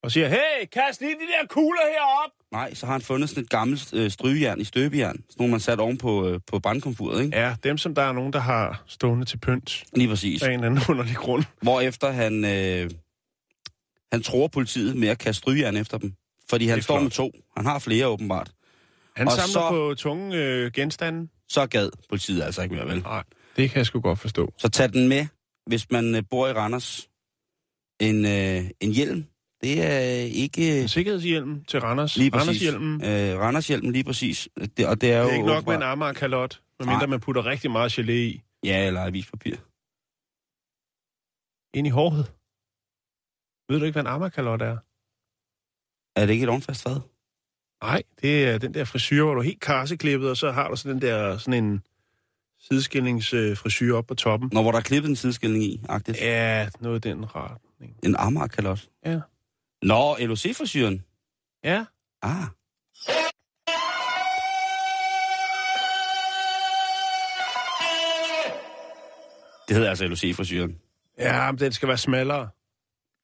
Og 0.04 0.12
siger, 0.12 0.28
hey, 0.28 0.66
kast 0.72 1.00
lige 1.00 1.12
de 1.14 1.18
der 1.40 1.46
kugler 1.48 1.80
herop! 1.92 2.30
Nej, 2.52 2.74
så 2.74 2.86
har 2.86 2.92
han 2.92 3.02
fundet 3.02 3.28
sådan 3.28 3.42
et 3.44 3.50
gammelt 3.50 3.92
øh, 3.94 4.10
strygejern 4.10 4.60
i 4.60 4.64
støbejern. 4.64 5.16
Sådan 5.16 5.26
nogle, 5.38 5.50
man 5.50 5.60
sat 5.60 5.80
oven 5.80 5.98
på, 5.98 6.28
øh, 6.28 6.40
på 6.46 6.58
brandkomfuret, 6.58 7.24
ikke? 7.24 7.38
Ja, 7.38 7.54
dem 7.62 7.78
som 7.78 7.94
der 7.94 8.02
er 8.02 8.12
nogen, 8.12 8.32
der 8.32 8.38
har 8.38 8.82
stående 8.86 9.24
til 9.24 9.36
pynt. 9.38 9.84
Lige 9.96 10.08
præcis. 10.08 10.42
Af 10.42 10.46
en 10.46 10.52
eller 10.54 10.66
anden 10.66 10.82
underlig 10.90 11.16
grund. 11.16 11.44
Hvorefter 11.62 12.10
han, 12.10 12.44
øh, 12.44 12.90
han 14.12 14.22
tror 14.22 14.48
politiet 14.48 14.96
med 14.96 15.08
at 15.08 15.18
kaste 15.18 15.38
strygejern 15.38 15.76
efter 15.76 15.98
dem. 15.98 16.14
Fordi 16.50 16.66
han 16.66 16.82
står 16.82 17.00
med 17.00 17.10
to. 17.10 17.30
Han 17.56 17.66
har 17.66 17.78
flere 17.78 18.06
åbenbart. 18.06 18.50
Han 19.16 19.26
Og 19.26 19.32
samler 19.32 19.52
så- 19.52 19.70
på 19.70 19.94
tunge 19.94 20.36
øh, 20.36 20.72
genstande. 20.72 21.28
Så 21.48 21.66
gad 21.66 21.90
politiet 22.08 22.42
altså 22.42 22.62
ikke 22.62 22.74
mere, 22.74 22.86
vel? 22.86 23.00
Nej, 23.02 23.22
det 23.56 23.70
kan 23.70 23.78
jeg 23.78 23.86
sgu 23.86 24.00
godt 24.00 24.18
forstå. 24.18 24.52
Så 24.58 24.68
tag 24.68 24.92
den 24.92 25.08
med, 25.08 25.26
hvis 25.66 25.90
man 25.90 26.14
øh, 26.14 26.22
bor 26.30 26.48
i 26.48 26.52
Randers. 26.52 27.08
En, 28.00 28.24
øh, 28.24 28.64
en 28.80 28.92
hjelm, 28.92 29.24
det 29.64 29.82
er 29.82 29.98
ikke... 30.44 30.88
Sikkerhedshjelmen 30.88 31.64
til 31.64 31.80
Randers. 31.80 32.16
Lige 32.16 32.30
præcis. 32.30 32.46
Randershjelmen. 32.48 33.04
Øh, 33.04 33.40
Randershjelmen, 33.40 33.92
lige 33.92 34.04
præcis. 34.04 34.48
Det, 34.76 34.86
og 34.86 35.00
det 35.00 35.12
er, 35.12 35.22
Det 35.22 35.24
jo 35.24 35.28
er 35.28 35.32
ikke 35.34 35.46
nok 35.46 35.66
med 35.66 35.74
en 35.74 35.82
åbenbart- 35.82 35.92
Amager-kalot, 35.92 36.60
medmindre 36.78 37.06
man 37.06 37.20
putter 37.20 37.46
rigtig 37.46 37.70
meget 37.70 37.98
gelé 37.98 38.12
i. 38.12 38.42
Ja, 38.64 38.86
eller 38.86 39.00
avispapir. 39.04 39.56
Ind 41.78 41.86
i 41.86 41.90
håret. 41.90 42.32
Ved 43.72 43.78
du 43.78 43.84
ikke, 43.84 43.94
hvad 43.94 44.02
en 44.02 44.06
Amager-kalot 44.06 44.62
er? 44.62 44.76
Er 46.20 46.26
det 46.26 46.32
ikke 46.32 46.42
et 46.44 46.48
ovnfast 46.48 46.82
fad? 46.82 47.00
Nej, 47.82 48.02
det 48.22 48.44
er 48.48 48.58
den 48.58 48.74
der 48.74 48.84
frisyr, 48.84 49.24
hvor 49.24 49.34
du 49.34 49.40
er 49.40 49.44
helt 49.44 49.60
karseklippet, 49.60 50.30
og 50.30 50.36
så 50.36 50.50
har 50.50 50.68
du 50.68 50.76
sådan 50.76 50.94
den 50.94 51.02
der, 51.02 51.38
sådan 51.38 51.64
en 51.64 51.82
sideskillingsfrisyr 52.60 53.94
op 53.94 54.06
på 54.06 54.14
toppen. 54.14 54.50
Når 54.52 54.62
hvor 54.62 54.70
der 54.70 54.78
er 54.78 54.82
klippet 54.82 55.08
en 55.08 55.16
sideskilling 55.16 55.64
i, 55.64 55.80
agtigt. 55.88 56.18
Ja, 56.20 56.68
noget 56.80 57.06
i 57.06 57.08
den 57.08 57.34
retning. 57.36 57.96
En 58.02 58.16
Amager-kalot. 58.16 58.88
Ja. 59.06 59.20
Nå, 59.84 60.16
LOC-frisyren. 60.20 61.04
Ja. 61.64 61.84
Ah. 62.22 62.46
Det 69.68 69.76
hedder 69.76 69.88
altså 69.88 70.08
LOC-frisyren. 70.08 70.80
Ja, 71.18 71.50
men 71.52 71.58
den 71.58 71.72
skal 71.72 71.88
være 71.88 71.98
smallere. 71.98 72.48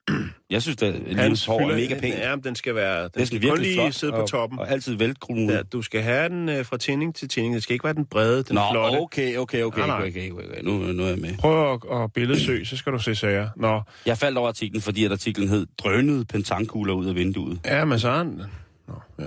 Jeg 0.50 0.62
synes, 0.62 0.82
at 0.82 0.94
Livs 1.28 1.46
hår 1.46 1.60
er 1.60 1.66
mega 1.76 2.00
pænt. 2.00 2.14
Ja, 2.18 2.36
den 2.44 2.54
skal 2.56 2.74
være... 2.74 3.02
Den 3.02 3.20
er 3.20 3.24
skal 3.24 3.26
sådan 3.26 3.40
kun 3.40 3.48
virkelig 3.48 3.70
lige 3.76 3.76
flot. 3.82 3.94
sidde 3.94 4.12
og, 4.12 4.20
på 4.20 4.26
toppen. 4.26 4.58
Og 4.58 4.70
altid 4.70 4.94
velkronet. 4.94 5.54
Ja, 5.54 5.62
du 5.62 5.82
skal 5.82 6.02
have 6.02 6.28
den 6.28 6.48
øh, 6.48 6.64
fra 6.64 6.76
tænding 6.76 7.14
til 7.14 7.28
tænding. 7.28 7.54
Det 7.54 7.62
skal 7.62 7.72
ikke 7.74 7.84
være 7.84 7.94
den 7.94 8.06
brede, 8.06 8.42
den 8.42 8.54
Nå, 8.54 8.60
flotte. 8.72 8.96
okay, 8.98 9.36
okay, 9.36 9.62
okay, 9.62 9.78
Nej, 9.78 9.86
nej. 9.86 10.08
okay, 10.08 10.30
okay, 10.32 10.44
okay. 10.44 10.62
Nu, 10.62 10.78
nu 10.78 11.02
er 11.02 11.08
jeg 11.08 11.18
med. 11.18 11.38
Prøv 11.38 11.72
at, 11.74 12.02
at 12.02 12.12
billedsøge, 12.12 12.66
så 12.66 12.76
skal 12.76 12.92
du 12.92 12.98
se 12.98 13.14
sager. 13.14 13.48
Nå, 13.56 13.82
Jeg 14.06 14.18
faldt 14.18 14.38
over 14.38 14.48
artiklen, 14.48 14.82
fordi 14.82 15.04
at 15.04 15.12
artiklen 15.12 15.48
hed 15.48 15.66
Drønede 15.78 16.24
pentankugler 16.24 16.94
ud 16.94 17.06
af 17.06 17.14
vinduet. 17.14 17.60
ja, 17.64 17.84
men 17.84 17.98
så 17.98 18.08
er 18.08 18.22
den... 18.22 18.42
Nå, 18.88 18.94
ja. 19.18 19.24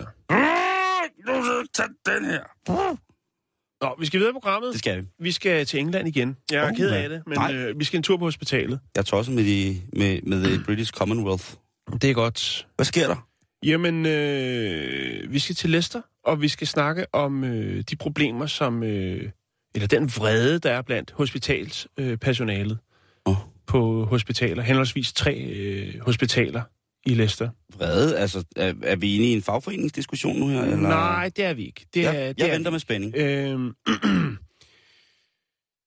Nu 1.27 1.33
tag 1.73 1.85
den 2.05 2.25
her. 2.25 2.39
Nå, 3.83 3.95
vi 3.99 4.05
skal 4.05 4.19
videre 4.19 4.29
i 4.31 4.33
programmet. 4.33 4.71
Det 4.71 4.79
skal 4.79 5.01
vi. 5.01 5.07
Vi 5.19 5.31
skal 5.31 5.65
til 5.65 5.79
England 5.79 6.07
igen. 6.07 6.37
Jeg 6.51 6.63
er 6.63 6.69
Oh, 6.69 6.77
ked 6.77 6.89
af 6.89 7.09
det, 7.09 7.21
men 7.27 7.37
Nej. 7.37 7.53
øh, 7.53 7.79
vi 7.79 7.83
skal 7.83 7.97
en 7.97 8.03
tur 8.03 8.17
på 8.17 8.25
hospitalet. 8.25 8.79
Jeg 8.95 9.01
er 9.01 9.03
tosset 9.03 9.35
med, 9.35 9.43
de, 9.43 9.81
med, 9.93 10.21
med 10.21 10.43
The 10.43 10.63
British 10.65 10.91
Commonwealth. 10.93 11.45
Det 12.01 12.09
er 12.09 12.13
godt. 12.13 12.67
Hvad 12.75 12.85
sker 12.85 13.07
der? 13.07 13.27
Jamen, 13.65 14.05
øh, 14.05 15.33
vi 15.33 15.39
skal 15.39 15.55
til 15.55 15.69
Leicester, 15.69 16.01
og 16.25 16.41
vi 16.41 16.47
skal 16.47 16.67
snakke 16.67 17.05
om 17.13 17.43
øh, 17.43 17.83
de 17.89 17.95
problemer, 17.95 18.45
som... 18.45 18.83
Øh, 18.83 19.29
eller 19.75 19.87
den 19.87 20.03
vrede, 20.17 20.59
der 20.59 20.71
er 20.71 20.81
blandt 20.81 21.11
hospitalspersonalet 21.11 22.11
øh, 22.11 22.17
personalet 22.17 22.77
Åh. 23.25 23.35
på 23.67 24.05
hospitaler. 24.05 24.63
Henholdsvis 24.63 25.13
tre 25.13 25.35
øh, 25.35 25.99
hospitaler 25.99 26.61
i 27.05 27.13
Leicester. 27.13 27.49
Vrede? 27.73 28.19
Altså, 28.19 28.45
er, 28.55 28.73
er 28.83 28.95
vi 28.95 29.15
inde 29.15 29.27
i 29.27 29.33
en 29.33 29.41
fagforeningsdiskussion 29.41 30.39
nu 30.39 30.47
her? 30.47 30.61
Eller? 30.61 30.77
Nej, 30.77 31.29
det 31.35 31.45
er 31.45 31.53
vi 31.53 31.65
ikke. 31.65 31.85
Det 31.93 32.05
er, 32.05 32.11
jeg, 32.11 32.35
det 32.35 32.43
jeg 32.43 32.49
er 32.49 32.53
venter 32.53 32.71
vi 32.71 32.73
med 32.73 32.79
spænding. 32.79 33.15
Øhm, 33.15 33.75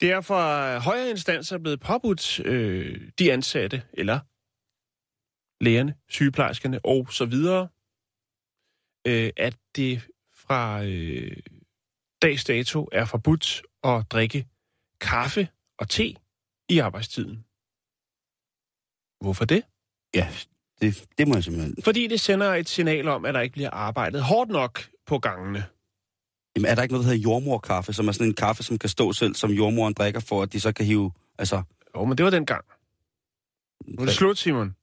det 0.01 0.11
er 0.11 0.21
fra 0.21 0.79
højere 0.79 1.11
instanser 1.11 1.59
blevet 1.59 1.81
påbudt 1.81 2.41
øh, 2.41 3.11
de 3.19 3.33
ansatte, 3.33 3.83
eller 3.93 4.21
lægerne, 5.65 5.95
sygeplejerskerne 6.09 6.85
og 6.85 7.13
så 7.13 7.25
videre, 7.25 7.69
øh, 9.07 9.31
at 9.37 9.57
det 9.77 10.03
fra 10.35 10.85
øh, 10.85 11.37
dags 12.23 12.45
dato 12.45 12.89
er 12.93 13.05
forbudt 13.05 13.63
at 13.85 14.05
drikke 14.11 14.47
kaffe 15.01 15.49
og 15.79 15.89
te 15.89 16.15
i 16.69 16.79
arbejdstiden. 16.79 17.45
Hvorfor 19.21 19.45
det? 19.45 19.63
Ja, 20.15 20.29
det, 20.81 21.05
det 21.19 21.29
må 21.29 21.35
jeg 21.35 21.45
simpelthen. 21.45 21.77
Fordi 21.85 22.07
det 22.07 22.21
sender 22.21 22.55
et 22.55 22.69
signal 22.69 23.09
om, 23.09 23.25
at 23.25 23.35
der 23.35 23.41
ikke 23.41 23.53
bliver 23.53 23.71
arbejdet 23.71 24.23
hårdt 24.23 24.51
nok 24.51 24.85
på 25.07 25.19
gangene. 25.19 25.65
Jamen, 26.57 26.71
er 26.71 26.75
der 26.75 26.83
ikke 26.83 26.93
noget, 26.95 27.07
der 27.07 27.13
hedder 27.13 27.23
jordmorkaffe, 27.23 27.93
som 27.93 28.09
er 28.09 28.13
sådan 28.13 28.27
en 28.27 28.35
kaffe, 28.35 28.63
som 28.63 28.79
kan 28.79 28.89
stå 28.89 29.13
selv, 29.13 29.35
som 29.35 29.51
jordmoren 29.51 29.95
drikker, 29.95 30.21
for 30.21 30.43
at 30.43 30.53
de 30.53 30.61
så 30.61 30.73
kan 30.73 30.87
hive... 30.87 31.13
Altså, 31.39 31.63
Jo, 31.97 32.05
men 32.05 32.19
det 32.19 32.25
var 32.25 32.31
den 32.31 32.47
gang. 32.47 32.65
Nu 33.87 34.03
er 34.03 34.07
det 34.07 34.15
slut, 34.15 34.39
Simon. 34.39 34.77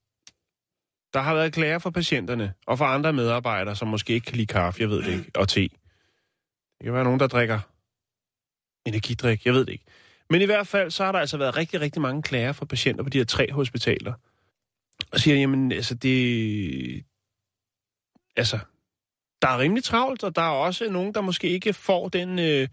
Der 1.14 1.20
har 1.20 1.34
været 1.34 1.52
klager 1.52 1.78
fra 1.78 1.90
patienterne 1.90 2.54
og 2.66 2.78
fra 2.78 2.94
andre 2.94 3.12
medarbejdere, 3.12 3.76
som 3.76 3.88
måske 3.88 4.12
ikke 4.12 4.24
kan 4.24 4.36
lide 4.36 4.46
kaffe, 4.46 4.80
jeg 4.80 4.88
ved 4.88 5.02
det 5.02 5.12
ikke, 5.12 5.30
og 5.34 5.48
te. 5.48 5.60
Det 5.60 6.84
kan 6.84 6.92
være 6.92 7.04
nogen, 7.04 7.20
der 7.20 7.26
drikker 7.26 7.60
energidrik, 8.86 9.46
jeg 9.46 9.54
ved 9.54 9.64
det 9.64 9.72
ikke. 9.72 9.84
Men 10.30 10.42
i 10.42 10.44
hvert 10.44 10.66
fald, 10.66 10.90
så 10.90 11.04
har 11.04 11.12
der 11.12 11.18
altså 11.18 11.36
været 11.36 11.56
rigtig, 11.56 11.80
rigtig 11.80 12.02
mange 12.02 12.22
klager 12.22 12.52
fra 12.52 12.64
patienter 12.64 13.02
på 13.04 13.10
de 13.10 13.18
her 13.18 13.24
tre 13.24 13.52
hospitaler. 13.52 14.12
Og 15.14 15.20
siger, 15.20 15.36
jamen, 15.36 15.72
altså, 15.72 15.94
det... 15.94 17.04
Altså, 18.36 18.58
der 19.42 19.48
er 19.48 19.58
rimelig 19.58 19.84
travlt, 19.84 20.24
og 20.24 20.36
der 20.36 20.42
er 20.42 20.50
også 20.66 20.90
nogen, 20.90 21.14
der 21.14 21.20
måske 21.20 21.48
ikke 21.48 21.72
får 21.72 22.08
den, 22.08 22.38
øh, 22.38 22.68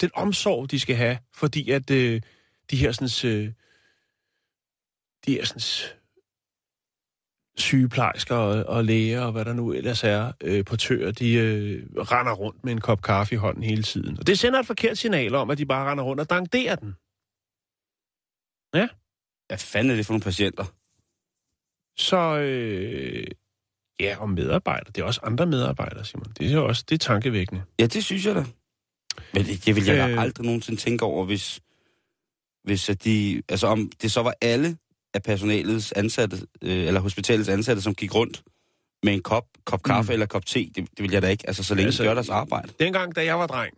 den 0.00 0.10
omsorg, 0.14 0.70
de 0.70 0.80
skal 0.80 0.96
have, 0.96 1.18
fordi 1.34 1.70
at 1.70 1.90
øh, 1.90 2.22
de 2.70 2.76
her 2.76 2.92
sådan, 2.92 3.30
øh, 3.30 3.52
de 5.26 5.32
her 5.32 5.44
sådan, 5.44 5.94
sygeplejersker 7.56 8.36
og, 8.36 8.64
og 8.76 8.84
læger 8.84 9.20
og 9.20 9.32
hvad 9.32 9.44
der 9.44 9.52
nu 9.52 9.72
ellers 9.72 10.04
er, 10.04 10.32
øh, 10.42 10.64
portører, 10.64 11.12
de 11.12 11.34
øh, 11.34 11.86
render 11.96 12.32
rundt 12.32 12.64
med 12.64 12.72
en 12.72 12.80
kop 12.80 13.02
kaffe 13.02 13.34
i 13.34 13.38
hånden 13.38 13.62
hele 13.62 13.82
tiden. 13.82 14.18
Og 14.18 14.26
det 14.26 14.38
sender 14.38 14.60
et 14.60 14.66
forkert 14.66 14.98
signal 14.98 15.34
om, 15.34 15.50
at 15.50 15.58
de 15.58 15.66
bare 15.66 15.90
render 15.90 16.04
rundt 16.04 16.20
og 16.20 16.30
dankderer 16.30 16.76
den. 16.76 16.96
Ja. 18.74 18.88
hvad 19.48 19.58
fanden 19.58 19.90
er 19.90 19.96
det 19.96 20.06
for 20.06 20.12
nogle 20.12 20.24
patienter? 20.24 20.64
Så 21.98 22.38
øh, 22.38 23.26
ja, 24.00 24.16
og 24.20 24.30
medarbejdere. 24.30 24.92
Det 24.94 25.00
er 25.00 25.04
også 25.04 25.20
andre 25.22 25.46
medarbejdere, 25.46 26.04
Simon. 26.04 26.32
Det 26.38 26.46
er 26.46 26.52
jo 26.52 26.66
også 26.66 26.84
det 26.88 26.94
er 26.94 26.98
tankevækkende. 26.98 27.62
Ja, 27.80 27.86
det 27.86 28.04
synes 28.04 28.26
jeg 28.26 28.34
da. 28.34 28.44
Men 29.34 29.44
det, 29.44 29.66
det 29.66 29.76
vil 29.76 29.84
jeg 29.84 29.96
da 29.96 30.08
Øh. 30.08 30.22
aldrig 30.22 30.46
nogensinde 30.46 30.80
tænke 30.80 31.04
over, 31.04 31.24
hvis, 31.24 31.60
hvis 32.64 32.88
at 32.88 33.04
de... 33.04 33.42
Altså, 33.48 33.66
om 33.66 33.90
det 34.02 34.12
så 34.12 34.22
var 34.22 34.34
alle 34.40 34.76
af 35.14 35.22
personalets 35.22 35.92
ansatte, 35.92 36.36
øh, 36.62 36.86
eller 36.86 37.00
hospitalets 37.00 37.48
ansatte, 37.48 37.82
som 37.82 37.94
gik 37.94 38.14
rundt 38.14 38.42
med 39.02 39.12
en 39.14 39.22
kop, 39.22 39.44
kop 39.64 39.82
kaffe 39.82 40.10
mm. 40.10 40.12
eller 40.12 40.26
kop 40.26 40.46
te, 40.46 40.58
det, 40.58 40.76
det 40.76 41.02
vil 41.02 41.10
jeg 41.10 41.22
da 41.22 41.28
ikke. 41.28 41.44
Altså, 41.46 41.62
så 41.62 41.74
længe 41.74 41.86
Altså, 41.86 42.02
de 42.02 42.08
gør 42.08 42.14
deres 42.14 42.28
arbejde. 42.28 42.72
Dengang, 42.80 43.16
da 43.16 43.24
jeg 43.24 43.38
var 43.38 43.46
dreng, 43.46 43.74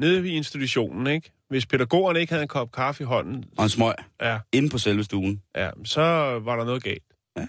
nede 0.00 0.28
i 0.28 0.32
institutionen, 0.32 1.06
ikke? 1.06 1.32
Hvis 1.48 1.66
pædagogerne 1.66 2.20
ikke 2.20 2.32
havde 2.32 2.42
en 2.42 2.48
kop 2.48 2.72
kaffe 2.72 3.02
i 3.02 3.06
hånden, 3.06 3.44
Og 3.58 3.64
en 3.64 3.70
smøg 3.70 3.94
ja, 4.22 4.38
inde 4.52 4.68
på 4.70 4.78
selve 4.78 5.04
stuen. 5.04 5.42
ja, 5.56 5.70
så 5.84 6.00
var 6.44 6.56
der 6.56 6.64
noget 6.64 6.82
galt. 6.82 7.02
Ja. 7.36 7.46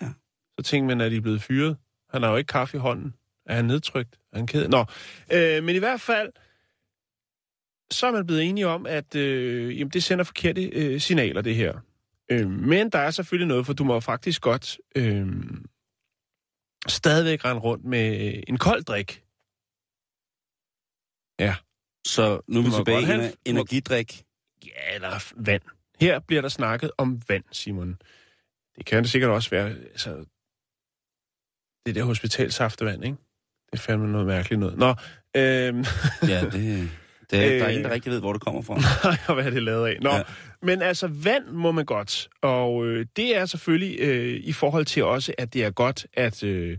Så 0.60 0.64
tænkte 0.64 0.88
man, 0.96 1.06
at 1.06 1.12
de 1.12 1.18
er 1.18 1.22
blevet 1.22 1.42
fyret. 1.42 1.78
Han 2.10 2.24
har 2.24 2.30
jo 2.32 2.36
ikke 2.38 2.48
kaffe 2.48 2.78
i 2.78 2.80
hånden. 2.80 3.14
Er 3.46 3.56
han 3.56 3.66
nedtrykt? 3.66 4.20
Er 4.34 4.38
han 4.38 4.48
ked? 4.48 4.68
Nå, 4.68 4.86
øh, 5.34 5.64
men 5.64 5.76
i 5.76 5.80
hvert 5.80 6.02
fald, 6.02 6.32
så 7.92 8.08
er 8.08 8.12
man 8.12 8.26
blevet 8.26 8.44
enige 8.44 8.68
om, 8.68 8.86
at 8.86 9.16
øh, 9.16 9.80
jamen, 9.80 9.92
det 9.92 10.04
sender 10.04 10.24
forkerte 10.24 10.64
øh, 10.64 11.02
signaler, 11.02 11.42
det 11.42 11.56
her. 11.56 11.80
Øh, 12.32 12.50
men 12.50 12.90
der 12.90 13.00
er 13.00 13.12
selvfølgelig 13.12 13.48
noget, 13.48 13.66
for 13.66 13.74
du 13.74 13.84
må 13.84 14.00
faktisk 14.00 14.42
godt 14.42 14.78
øh, 14.96 15.28
stadigvæk 16.88 17.46
rende 17.46 17.62
rundt 17.62 17.86
med 17.86 18.34
en 18.48 18.58
kold 18.58 18.84
drik. 18.84 19.24
Ja. 21.40 21.56
Så 22.08 22.42
nu 22.48 22.60
er 22.60 22.64
vi 22.64 22.70
tilbage 22.72 23.02
i 23.02 23.06
have- 23.06 23.32
energidrik. 23.46 24.24
Ja, 24.66 24.96
eller 24.96 25.32
vand. 25.36 25.62
Her 26.00 26.20
bliver 26.20 26.42
der 26.42 26.50
snakket 26.50 26.92
om 26.98 27.22
vand, 27.30 27.44
Simon. 27.52 27.98
Det 28.76 28.86
kan 28.86 29.04
det 29.04 29.12
sikkert 29.12 29.32
også 29.32 29.50
være, 29.50 29.70
altså, 29.70 30.26
det 31.86 31.96
der 31.96 32.04
hospitalsaftevand, 32.04 33.04
ikke? 33.06 33.18
Det 33.72 33.80
er 33.80 33.84
fandme 33.84 34.12
noget 34.12 34.28
mærkeligt 34.28 34.60
noget. 34.60 34.78
Nå, 34.78 34.88
øhm, 35.36 35.86
Ja, 36.28 36.42
det, 36.46 36.54
det 36.54 37.46
er, 37.46 37.50
der 37.50 37.64
er 37.64 37.64
Øh. 37.68 37.70
ingen, 37.70 37.84
der 37.86 37.92
rigtig 37.92 38.12
ved, 38.12 38.20
hvor 38.20 38.34
det 38.34 38.42
kommer 38.42 38.62
fra. 38.62 38.74
og 39.28 39.34
hvad 39.36 39.46
er 39.46 39.50
det 39.50 39.64
lavet 39.64 39.88
af? 39.88 39.98
Nå, 40.02 40.10
ja. 40.10 40.24
men 40.62 40.82
altså, 40.82 41.08
vand 41.08 41.48
må 41.48 41.72
man 41.72 41.86
godt. 41.86 42.30
Og 42.42 42.86
øh, 42.88 43.06
det 43.16 43.36
er 43.36 43.46
selvfølgelig 43.46 44.00
øh, 44.00 44.34
i 44.44 44.54
forhold 44.54 44.86
til 44.86 45.04
også, 45.04 45.34
at 45.38 45.54
det 45.54 45.64
er 45.64 45.72
godt, 45.72 46.06
at, 46.14 46.44
øh, 46.44 46.78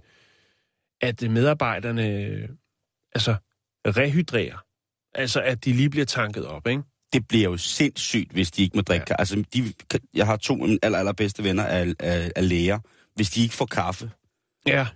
at 1.01 1.23
medarbejderne 1.31 2.09
øh, 2.13 2.49
altså, 3.15 3.35
rehydrerer. 3.87 4.65
Altså, 5.19 5.41
at 5.41 5.65
de 5.65 5.73
lige 5.73 5.91
bliver 5.91 6.05
tanket 6.07 6.47
op, 6.47 6.67
ikke? 6.67 6.83
Det 7.13 7.29
bliver 7.29 7.45
jo 7.51 7.57
sindssygt, 7.57 8.33
hvis 8.33 8.51
de 8.51 8.63
ikke 8.63 8.77
må 8.77 8.83
drikke 8.83 9.05
Ja. 9.09 9.15
ja. 9.15 9.17
Altså, 9.19 9.45
de, 9.55 9.73
jeg 10.15 10.27
har 10.27 10.37
to 10.37 10.53
af 10.63 10.69
mine 10.69 10.79
aller, 10.83 10.99
allerbedste 10.99 11.45
venner 11.45 11.65
af, 11.65 11.95
af, 12.01 12.31
af 12.37 12.49
læger. 12.49 12.79
Hvis 13.15 13.31
de 13.31 13.43
ikke 13.43 13.55
får 13.55 13.67
kaffe, 13.67 14.11
Ja. 14.67 14.87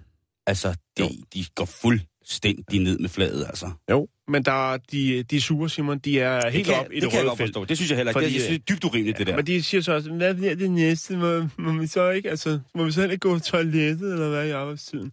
altså, 0.46 0.74
de, 0.98 1.02
de 1.34 1.44
går 1.54 1.64
fuldstændig 1.64 2.80
ned 2.80 2.98
med 2.98 3.08
fladet, 3.08 3.44
altså. 3.46 3.70
Jo, 3.90 4.08
men 4.28 4.42
der 4.42 4.72
er 4.72 4.78
de, 4.92 5.22
de 5.22 5.36
er 5.36 5.40
sure, 5.40 5.70
Simon. 5.70 5.98
De 5.98 6.20
er 6.20 6.50
helt 6.50 6.66
kan, 6.66 6.74
op 6.74 6.86
i 6.92 6.94
det 6.94 7.02
det, 7.02 7.12
jeg 7.12 7.18
røde 7.18 7.28
godt 7.28 7.38
felt. 7.38 7.48
forstå. 7.48 7.64
Det 7.64 7.76
synes 7.76 7.90
jeg 7.90 7.96
heller 7.96 8.10
ikke. 8.10 8.16
Fordi, 8.20 8.26
det, 8.26 8.34
jeg 8.34 8.42
synes, 8.42 8.60
det 8.60 8.70
er 8.72 8.74
dybt 8.74 8.84
urimeligt, 8.84 9.18
det 9.18 9.26
der. 9.26 9.36
Men 9.36 9.46
de 9.46 9.62
siger 9.62 9.80
så 9.80 9.92
også, 9.92 10.10
hvad 10.12 10.34
bliver 10.34 10.54
det 10.54 10.70
næste? 10.70 11.16
Må, 11.16 11.48
må 11.58 11.80
vi 11.80 11.86
så 11.86 12.10
ikke, 12.10 12.30
altså, 12.30 12.60
må 12.74 12.84
vi 12.84 12.92
så 12.92 13.00
heller 13.00 13.12
ikke 13.12 13.28
gå 13.28 13.34
på 13.34 13.40
toilettet, 13.40 14.12
eller 14.12 14.28
hvad 14.28 14.46
i 14.46 14.50
arbejdstiden? 14.50 15.12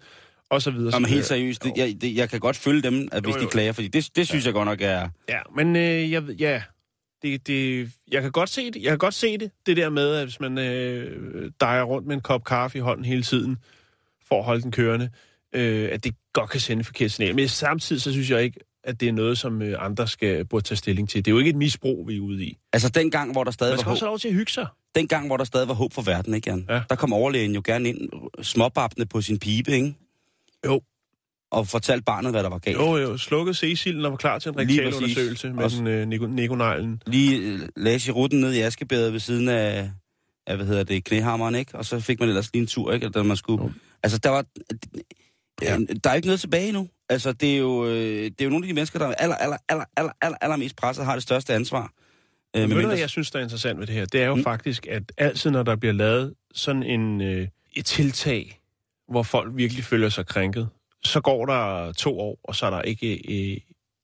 Og 0.49 0.61
så 0.61 0.71
videre. 0.71 0.91
Nå, 0.91 0.99
men 0.99 1.07
så 1.07 1.13
helt 1.13 1.25
seriøst, 1.25 1.63
det, 1.63 1.73
jeg, 1.75 2.01
det, 2.01 2.15
jeg 2.15 2.29
kan 2.29 2.39
godt 2.39 2.57
følge 2.57 2.81
dem, 2.81 3.07
at 3.11 3.23
hvis 3.23 3.35
Jo, 3.35 3.41
de 3.41 3.47
klager, 3.47 3.71
fordi 3.71 3.87
det, 3.87 4.09
det 4.15 4.27
synes 4.27 4.45
jeg 4.45 4.53
godt 4.53 4.65
nok 4.65 4.81
er... 4.81 5.09
Ja, 5.29 5.39
men 5.55 5.75
øh, 5.75 6.11
jeg, 6.11 6.23
ja, 6.39 6.61
det, 7.21 7.47
det, 7.47 7.89
jeg 8.11 8.21
kan 8.21 8.31
godt 8.31 8.49
se 8.49 8.71
det. 8.71 8.83
Jeg 8.83 8.91
kan 8.91 8.97
godt 8.97 9.13
se 9.13 9.37
det, 9.37 9.51
det 9.65 9.77
der 9.77 9.89
med, 9.89 10.15
at 10.15 10.25
hvis 10.25 10.39
man 10.39 10.57
øh, 10.57 11.51
dejer 11.61 11.83
rundt 11.83 12.07
med 12.07 12.15
en 12.15 12.21
kop 12.21 12.43
kaffe 12.43 12.77
i 12.77 12.81
hånden 12.81 13.05
hele 13.05 13.23
tiden, 13.23 13.57
for 14.27 14.39
at 14.39 14.45
holde 14.45 14.61
den 14.61 14.71
kørende, 14.71 15.09
øh, 15.55 15.89
at 15.91 16.03
det 16.03 16.15
godt 16.33 16.49
kan 16.49 16.59
sende 16.59 16.83
forkert 16.83 17.11
signal. 17.11 17.35
Men 17.35 17.47
samtidig 17.47 18.01
så 18.01 18.11
synes 18.11 18.29
jeg 18.29 18.43
ikke, 18.43 18.59
at 18.83 18.99
det 18.99 19.07
er 19.07 19.13
noget, 19.13 19.37
som 19.37 19.61
øh, 19.61 19.85
andre 19.85 20.07
skal 20.07 20.45
burde 20.45 20.65
tage 20.65 20.77
stilling 20.77 21.09
til. 21.09 21.25
Det 21.25 21.31
er 21.31 21.33
jo 21.33 21.39
ikke 21.39 21.49
et 21.49 21.55
misbrug, 21.55 22.07
vi 22.07 22.15
er 22.17 22.21
ude 22.21 22.43
i. 22.43 22.57
Altså, 22.73 22.89
den 22.89 23.11
gang, 23.11 23.31
hvor 23.31 23.43
der 23.43 23.51
stadig 23.51 23.71
Man 23.71 23.77
var 23.77 23.81
skal 23.81 23.85
håb, 23.85 23.91
også 23.91 24.05
have 24.05 24.09
lov 24.09 24.19
til 24.19 24.27
at 24.27 24.33
hygge 24.33 24.51
sig. 24.51 24.67
den 24.95 25.07
gang, 25.07 25.27
hvor 25.27 25.37
der 25.37 25.43
stadig 25.43 25.67
var 25.67 25.73
håb 25.73 25.93
for 25.93 26.01
verden, 26.01 26.33
ikke, 26.33 26.49
Jan? 26.49 26.65
Ja. 26.69 26.81
Der 26.89 26.95
kom 26.95 27.13
overlægen 27.13 27.53
jo 27.55 27.61
gerne 27.65 27.89
ind, 27.89 28.09
småbabne 28.41 29.05
på 29.05 29.21
sin 29.21 29.39
pibe, 29.39 29.71
ikke? 29.71 29.95
Jo. 30.65 30.81
og 31.51 31.67
fortalt 31.67 32.05
barnet, 32.05 32.31
hvad 32.31 32.43
der 32.43 32.49
var 32.49 32.57
galt. 32.57 32.77
Jo, 32.77 32.97
jo, 32.97 33.17
slukket 33.17 33.57
Cecil 33.57 34.05
og 34.05 34.11
var 34.11 34.17
klar 34.17 34.39
til 34.39 34.49
en 34.49 34.57
rektalundersøgelse 34.57 35.49
med 35.49 35.63
præcis. 35.63 35.77
den 35.77 35.87
øh, 35.87 36.07
Nico- 36.07 36.27
Nikoneglen. 36.27 37.01
Lige 37.07 37.37
øh, 37.37 37.59
lagde 37.75 37.99
Girouden 37.99 38.41
ned 38.41 38.53
i 38.53 38.59
askebæret 38.59 39.13
ved 39.13 39.19
siden 39.19 39.49
af, 39.49 39.91
af, 40.47 40.55
hvad 40.55 40.65
hedder 40.65 40.83
det, 40.83 41.03
knæhammeren, 41.03 41.55
ikke? 41.55 41.75
Og 41.75 41.85
så 41.85 41.99
fik 41.99 42.19
man 42.19 42.29
ellers 42.29 42.53
lige 42.53 42.61
en 42.61 42.67
tur, 42.67 42.93
ikke? 42.93 43.09
Da 43.09 43.23
man 43.23 43.37
skulle... 43.37 43.63
Jo. 43.63 43.71
Altså, 44.03 44.17
der 44.17 44.29
var... 44.29 44.45
Ja. 45.61 45.77
Der 46.03 46.09
er 46.09 46.13
ikke 46.13 46.27
noget 46.27 46.39
tilbage 46.39 46.71
nu. 46.71 46.87
Altså, 47.09 47.31
det 47.31 47.53
er 47.53 47.57
jo, 47.57 47.85
øh, 47.85 48.23
det 48.23 48.41
er 48.41 48.45
jo 48.45 48.49
nogle 48.49 48.65
af 48.65 48.67
de 48.67 48.73
mennesker, 48.73 48.99
der 48.99 49.07
er 49.07 49.13
aller, 49.13 49.35
aller, 49.35 49.57
aller, 49.69 49.85
aller, 49.97 50.11
aller, 50.21 50.37
aller 50.41 50.57
mest 50.57 50.75
presset, 50.75 51.05
har 51.05 51.13
det 51.13 51.23
største 51.23 51.53
ansvar. 51.53 51.91
Øh, 52.55 52.61
Men 52.61 52.69
ved 52.69 52.81
du, 52.81 52.87
hvad 52.87 52.97
jeg 52.97 53.09
synes, 53.09 53.31
der 53.31 53.39
er 53.39 53.43
interessant 53.43 53.79
ved 53.79 53.87
det 53.87 53.95
her? 53.95 54.05
Det 54.05 54.21
er 54.21 54.25
jo 54.25 54.35
mm. 54.35 54.43
faktisk, 54.43 54.87
at 54.87 55.03
altid, 55.17 55.51
når 55.51 55.63
der 55.63 55.75
bliver 55.75 55.93
lavet 55.93 56.33
sådan 56.53 56.83
en, 56.83 57.21
øh, 57.21 57.47
et 57.73 57.85
tiltag, 57.85 58.58
hvor 59.09 59.23
folk 59.23 59.51
virkelig 59.55 59.83
føler 59.83 60.09
sig 60.09 60.25
krænket, 60.25 60.69
så 61.03 61.21
går 61.21 61.45
der 61.45 61.91
to 61.93 62.19
år, 62.19 62.39
og 62.43 62.55
så 62.55 62.65
er 62.65 62.69
der 62.69 62.81
ikke 62.81 63.21
øh, 63.51 63.57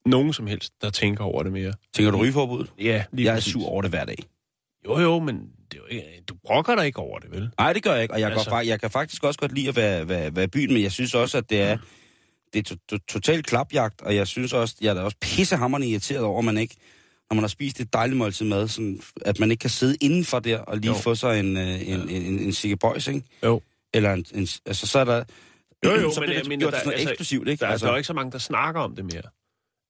nogen 0.06 0.34
som 0.34 0.48
helst, 0.48 0.74
der 0.82 0.90
tænker 0.90 1.24
over 1.24 1.44
det 1.44 1.52
mere. 1.52 1.74
Tænker 1.94 2.12
du 2.12 2.18
rygeforbud? 2.18 2.68
Ja, 2.80 3.04
lige 3.12 3.26
Jeg 3.26 3.32
er 3.32 3.36
præcis. 3.36 3.54
sur 3.54 3.68
over 3.68 3.82
det 3.82 3.92
hver 3.92 4.06
dag. 4.06 4.18
Jo, 4.86 5.00
jo, 5.00 5.20
men 5.20 5.36
det 5.72 5.74
er 5.74 5.78
jo 5.78 5.86
ikke, 5.86 6.24
du 6.30 6.36
brokker 6.46 6.76
dig 6.76 6.86
ikke 6.86 7.00
over 7.00 7.20
det, 7.20 7.32
vel? 7.32 7.50
Nej, 7.60 7.74
det 7.74 7.84
gør 7.84 7.94
jeg 7.94 8.02
ikke, 8.02 8.14
og 8.14 8.20
jeg, 8.20 8.32
altså... 8.32 8.50
Går, 8.50 8.60
jeg 8.60 8.80
kan 8.82 8.92
faktisk 8.92 9.24
også 9.24 9.40
godt 9.40 9.52
lide 9.52 9.70
at 9.70 9.76
være, 9.76 10.10
være, 10.10 10.36
være 10.36 10.44
i 10.44 10.48
byen, 10.48 10.74
men 10.74 10.84
jeg 10.84 10.92
synes 10.92 11.14
også, 11.16 11.38
at 11.38 11.50
det 11.50 11.62
er, 11.62 11.78
det 12.54 12.60
er 12.60 12.64
to, 12.64 12.76
to, 12.90 12.98
totalt 13.08 13.46
klapjagt, 13.48 14.02
og 14.02 14.16
jeg 14.16 14.28
synes 14.28 14.54
også, 14.54 14.76
jeg 14.82 14.90
er 14.90 14.94
da 14.94 15.02
også 15.02 15.18
pissehammerende 15.22 15.88
irriteret 15.88 16.24
over, 16.24 16.40
at 16.40 16.46
man 16.46 16.58
ikke, 16.58 16.76
når 17.30 17.36
man 17.36 17.44
har 17.44 17.48
spist 17.48 17.80
et 17.80 17.94
dejligt 17.94 18.18
måltid 18.18 18.46
mad, 18.46 18.68
sådan, 18.68 19.00
at 19.22 19.40
man 19.40 19.52
ikke 19.52 19.62
kan 19.62 19.70
sidde 19.70 19.96
indenfor 20.02 20.40
der 20.40 20.60
og 20.60 20.78
lige 20.78 20.92
Jo. 20.92 20.98
få 20.98 21.16
sig 21.16 21.40
en, 21.40 21.58
øh, 21.58 21.90
en, 21.90 22.10
en, 22.10 22.40
en, 22.40 22.54
en 22.66 22.78
Boys, 22.78 23.08
ikke? 23.08 23.22
Jo. 23.44 23.62
Eller 23.96 24.14
en, 24.14 24.26
en, 24.36 24.48
altså 24.66 24.88
så 24.88 25.00
er 25.00 25.04
der... 25.04 25.24
Jo, 25.86 25.92
jo, 25.92 26.12
så 26.12 26.20
men 26.20 26.28
bliver 26.28 26.34
jeg 26.34 26.44
det 26.44 26.50
mener, 26.50 26.70
der- 26.70 26.78
sådan 26.78 26.94
altså, 26.94 27.10
eksklusivt, 27.10 27.48
ikke? 27.48 27.62
Der, 27.62 27.68
altså, 27.68 27.74
altså, 27.74 27.86
der 27.86 27.92
er 27.92 27.96
jo 27.96 27.98
ikke 27.98 28.08
så 28.08 28.14
mange, 28.14 28.32
der 28.32 28.38
snakker 28.38 28.82
om 28.82 28.96
det 28.96 29.06
mere. 29.06 29.22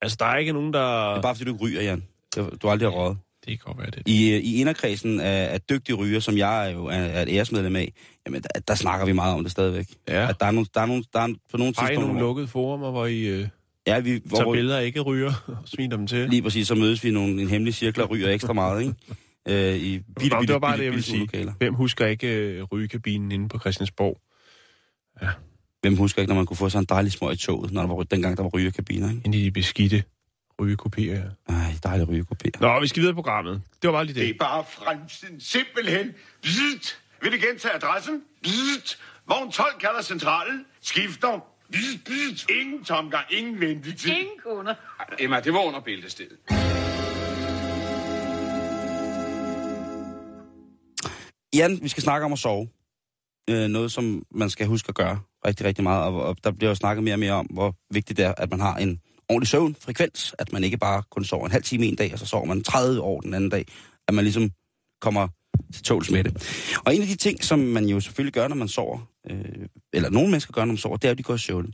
Altså, 0.02 0.16
der 0.20 0.26
er 0.26 0.36
ikke 0.36 0.52
nogen, 0.52 0.72
der... 0.72 1.08
det 1.10 1.16
er 1.18 1.22
bare 1.22 1.34
fordi, 1.34 1.44
du 1.50 1.54
ikke 1.54 1.64
ryger, 1.64 1.82
Jan. 1.82 2.02
Det- 2.34 2.62
Du 2.62 2.66
har 2.66 2.72
aldrig 2.72 2.90
har 2.90 2.96
røget. 2.96 3.18
Det 3.46 3.46
kan 3.48 3.58
godt 3.64 3.78
være 3.78 3.90
det. 3.90 4.02
I, 4.06 4.30
øh, 4.32 4.38
i 4.40 4.60
inderkredsen 4.60 5.20
af, 5.20 5.52
af 5.52 5.60
dygtige 5.60 5.96
ryger, 5.96 6.20
som 6.20 6.36
jeg 6.36 6.66
er 6.66 6.72
jo 6.72 6.86
er, 6.86 6.92
er 6.94 7.22
et 7.22 7.28
æresmedlem 7.30 7.76
af, 7.76 7.92
jamen 8.26 8.42
der, 8.42 8.60
der 8.68 8.74
snakker 8.74 9.06
vi 9.06 9.12
meget 9.12 9.34
om 9.34 9.42
det 9.42 9.52
stadigvæk. 9.52 9.86
Ja. 10.08 10.28
At 10.28 10.40
der 10.40 10.46
er 10.46 10.50
nogle, 10.50 10.66
der 10.74 10.80
er 10.80 10.86
nogle, 10.86 11.04
der 11.12 11.20
er 11.20 11.28
på 11.50 11.56
nogle 11.56 11.74
Har 11.78 11.84
I 11.84 11.88
tidspunkter, 11.88 12.00
nogle 12.00 12.12
hvor- 12.12 12.20
lukkede 12.28 12.48
forumer, 12.48 12.90
hvor 12.90 13.06
I 13.06 13.20
øh, 13.20 13.48
ja, 13.86 13.98
vi, 13.98 14.20
hvor, 14.24 14.36
tager 14.38 14.52
billeder 14.52 14.78
ikke 14.78 15.00
ryger 15.00 15.32
og 15.46 15.56
sviner 15.64 15.96
dem 15.96 16.06
til? 16.06 16.28
Lige 16.30 16.42
præcis, 16.42 16.68
så 16.68 16.74
mødes 16.74 17.04
vi 17.04 17.08
i 17.08 17.12
nogle, 17.12 17.42
en 17.42 17.48
hemmelig 17.48 17.74
cirkel 17.74 18.02
og 18.02 18.10
ryger 18.10 18.30
ekstra 18.30 18.52
meget, 18.52 18.80
ikke? 18.82 18.94
Øh, 19.48 19.74
I 19.76 19.98
bitte, 19.98 20.14
bitte, 20.20 20.36
det 20.40 20.52
var 20.52 20.58
bare 20.58 20.72
bitte, 20.76 20.84
det, 20.86 20.92
bitte 20.92 21.08
sige. 21.10 21.18
lokaler. 21.20 21.52
Hvem 21.58 21.74
husker 21.74 22.06
ikke 22.06 22.28
øh, 22.36 22.62
rygekabinen 22.62 23.32
inde 23.32 23.48
på 23.48 23.58
Christiansborg? 23.58 24.20
Hvem 25.80 25.96
husker 25.96 26.22
ikke, 26.22 26.28
når 26.28 26.36
man 26.36 26.46
kunne 26.46 26.56
få 26.56 26.68
sig 26.68 26.78
en 26.78 26.84
dejlig 26.84 27.12
smøg 27.12 27.32
i 27.32 27.36
toget, 27.36 27.72
når 27.72 27.80
der 27.82 27.94
var, 27.94 28.02
dengang 28.02 28.36
der 28.36 28.42
var 28.42 28.50
rygekabiner, 28.50 29.08
ikke? 29.10 29.22
Inde 29.24 29.38
i 29.38 29.44
de 29.44 29.50
beskidte 29.50 30.02
rygekopier. 30.60 31.22
Ej, 31.48 31.74
dejlig 31.82 32.08
rygekopier. 32.08 32.50
Nå, 32.60 32.80
vi 32.80 32.86
skal 32.86 33.00
videre 33.00 33.12
i 33.12 33.14
programmet. 33.14 33.62
Det 33.82 33.88
var 33.88 33.94
bare 33.96 34.04
lige 34.04 34.14
Det 34.14 34.22
er 34.22 34.26
det. 34.26 34.38
bare 34.38 34.64
fremtiden. 34.70 35.40
Simpelthen. 35.40 36.14
Bzzzt. 36.42 36.98
Vil 37.22 37.32
du 37.32 37.36
gentage 37.46 37.74
adressen? 37.74 38.22
Bzzzt. 38.42 38.98
Vogn 39.28 39.50
12 39.52 39.68
kalder 39.80 40.02
centralen. 40.02 40.64
Skifter. 40.80 41.40
Bzzzt, 41.72 42.04
bzzzt. 42.04 42.50
Ingen 42.60 42.84
tomgang, 42.84 43.24
ingen 43.30 43.60
ventetid. 43.60 44.10
Ingen 44.10 44.26
kunder. 44.44 44.74
Emma, 45.18 45.40
det 45.40 45.52
var 45.52 45.60
under 45.60 45.80
bæltestedet. 45.80 46.36
Jan, 51.56 51.78
vi 51.82 51.88
skal 51.88 52.02
snakke 52.02 52.24
om 52.24 52.32
at 52.32 52.38
sove. 52.38 52.68
Øh, 53.50 53.68
noget, 53.68 53.92
som 53.92 54.22
man 54.30 54.50
skal 54.50 54.66
huske 54.66 54.88
at 54.88 54.94
gøre 54.94 55.20
rigtig, 55.46 55.66
rigtig 55.66 55.84
meget. 55.84 56.04
Og, 56.04 56.22
og 56.22 56.36
der 56.44 56.50
bliver 56.50 56.70
jo 56.70 56.74
snakket 56.74 57.04
mere 57.04 57.14
og 57.14 57.18
mere 57.18 57.32
om, 57.32 57.46
hvor 57.46 57.74
vigtigt 57.90 58.16
det 58.16 58.24
er, 58.24 58.34
at 58.36 58.50
man 58.50 58.60
har 58.60 58.76
en 58.76 59.00
ordentlig 59.28 59.48
søvnfrekvens. 59.48 60.34
At 60.38 60.52
man 60.52 60.64
ikke 60.64 60.78
bare 60.78 61.02
kun 61.10 61.24
sover 61.24 61.46
en 61.46 61.52
halv 61.52 61.62
time 61.62 61.86
en 61.86 61.96
dag, 61.96 62.12
og 62.12 62.18
så 62.18 62.26
sover 62.26 62.44
man 62.44 62.62
30 62.62 63.00
år 63.00 63.20
den 63.20 63.34
anden 63.34 63.50
dag. 63.50 63.66
At 64.08 64.14
man 64.14 64.24
ligesom 64.24 64.50
kommer 65.00 65.28
til 65.72 65.82
tåls 65.82 66.10
med 66.10 66.24
det. 66.24 66.32
Og 66.86 66.94
en 66.94 67.02
af 67.02 67.08
de 67.08 67.16
ting, 67.16 67.44
som 67.44 67.58
man 67.58 67.84
jo 67.84 68.00
selvfølgelig 68.00 68.34
gør, 68.34 68.48
når 68.48 68.56
man 68.56 68.68
sover, 68.68 68.98
øh, 69.30 69.68
eller 69.92 70.10
nogle 70.10 70.30
mennesker 70.30 70.52
gør, 70.52 70.64
når 70.64 70.72
man 70.72 70.78
sover, 70.78 70.96
det 70.96 71.08
er, 71.08 71.12
at 71.12 71.18
de 71.18 71.22
går 71.22 71.34
i 71.34 71.38
søvn. 71.38 71.72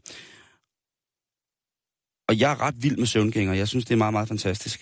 Og 2.28 2.40
jeg 2.40 2.52
er 2.52 2.60
ret 2.60 2.82
vild 2.82 2.96
med 2.96 3.06
søvngængere. 3.06 3.56
Jeg 3.56 3.68
synes, 3.68 3.84
det 3.84 3.92
er 3.92 3.98
meget, 3.98 4.12
meget 4.12 4.28
fantastisk. 4.28 4.80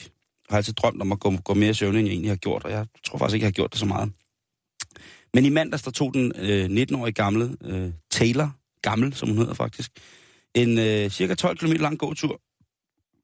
Jeg 0.48 0.54
har 0.54 0.56
altid 0.56 0.72
drømt 0.72 1.02
om 1.02 1.12
at 1.12 1.20
gå, 1.20 1.36
gå 1.44 1.54
mere 1.54 1.70
i 1.70 1.74
søvn, 1.74 1.96
end 1.96 2.06
jeg 2.06 2.12
egentlig 2.12 2.30
har 2.30 2.36
gjort, 2.36 2.64
og 2.64 2.70
jeg 2.70 2.86
tror 3.04 3.18
faktisk 3.18 3.34
ikke, 3.34 3.44
jeg 3.44 3.48
har 3.48 3.52
gjort 3.52 3.72
det 3.72 3.80
så 3.80 3.86
meget. 3.86 4.12
Men 5.34 5.44
i 5.44 5.48
mandags, 5.48 5.82
der 5.82 5.90
tog 5.90 6.14
den 6.14 6.32
øh, 6.36 6.82
19-årige 6.82 7.12
gamle 7.12 7.56
øh, 7.64 7.92
Taylor, 8.10 8.56
gammel 8.82 9.14
som 9.14 9.28
hun 9.28 9.38
hedder 9.38 9.54
faktisk, 9.54 9.90
en 10.54 10.78
øh, 10.78 11.10
cirka 11.10 11.34
12 11.34 11.58
km 11.58 11.72
lang 11.72 11.98
gåtur. 11.98 12.40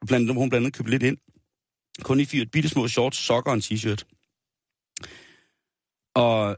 Blandt, 0.07 0.35
hun 0.35 0.49
blandt 0.49 0.67
andet 0.67 0.77
købte 0.77 0.91
lidt 0.91 1.03
ind. 1.03 1.19
Kun 2.03 2.21
i 2.21 2.25
fire 2.25 2.47
bitte 2.47 2.69
små 2.69 2.89
shorts, 2.89 3.19
sokker 3.19 3.51
og 3.51 3.55
en 3.55 3.63
t-shirt. 3.63 4.05
Og 6.15 6.57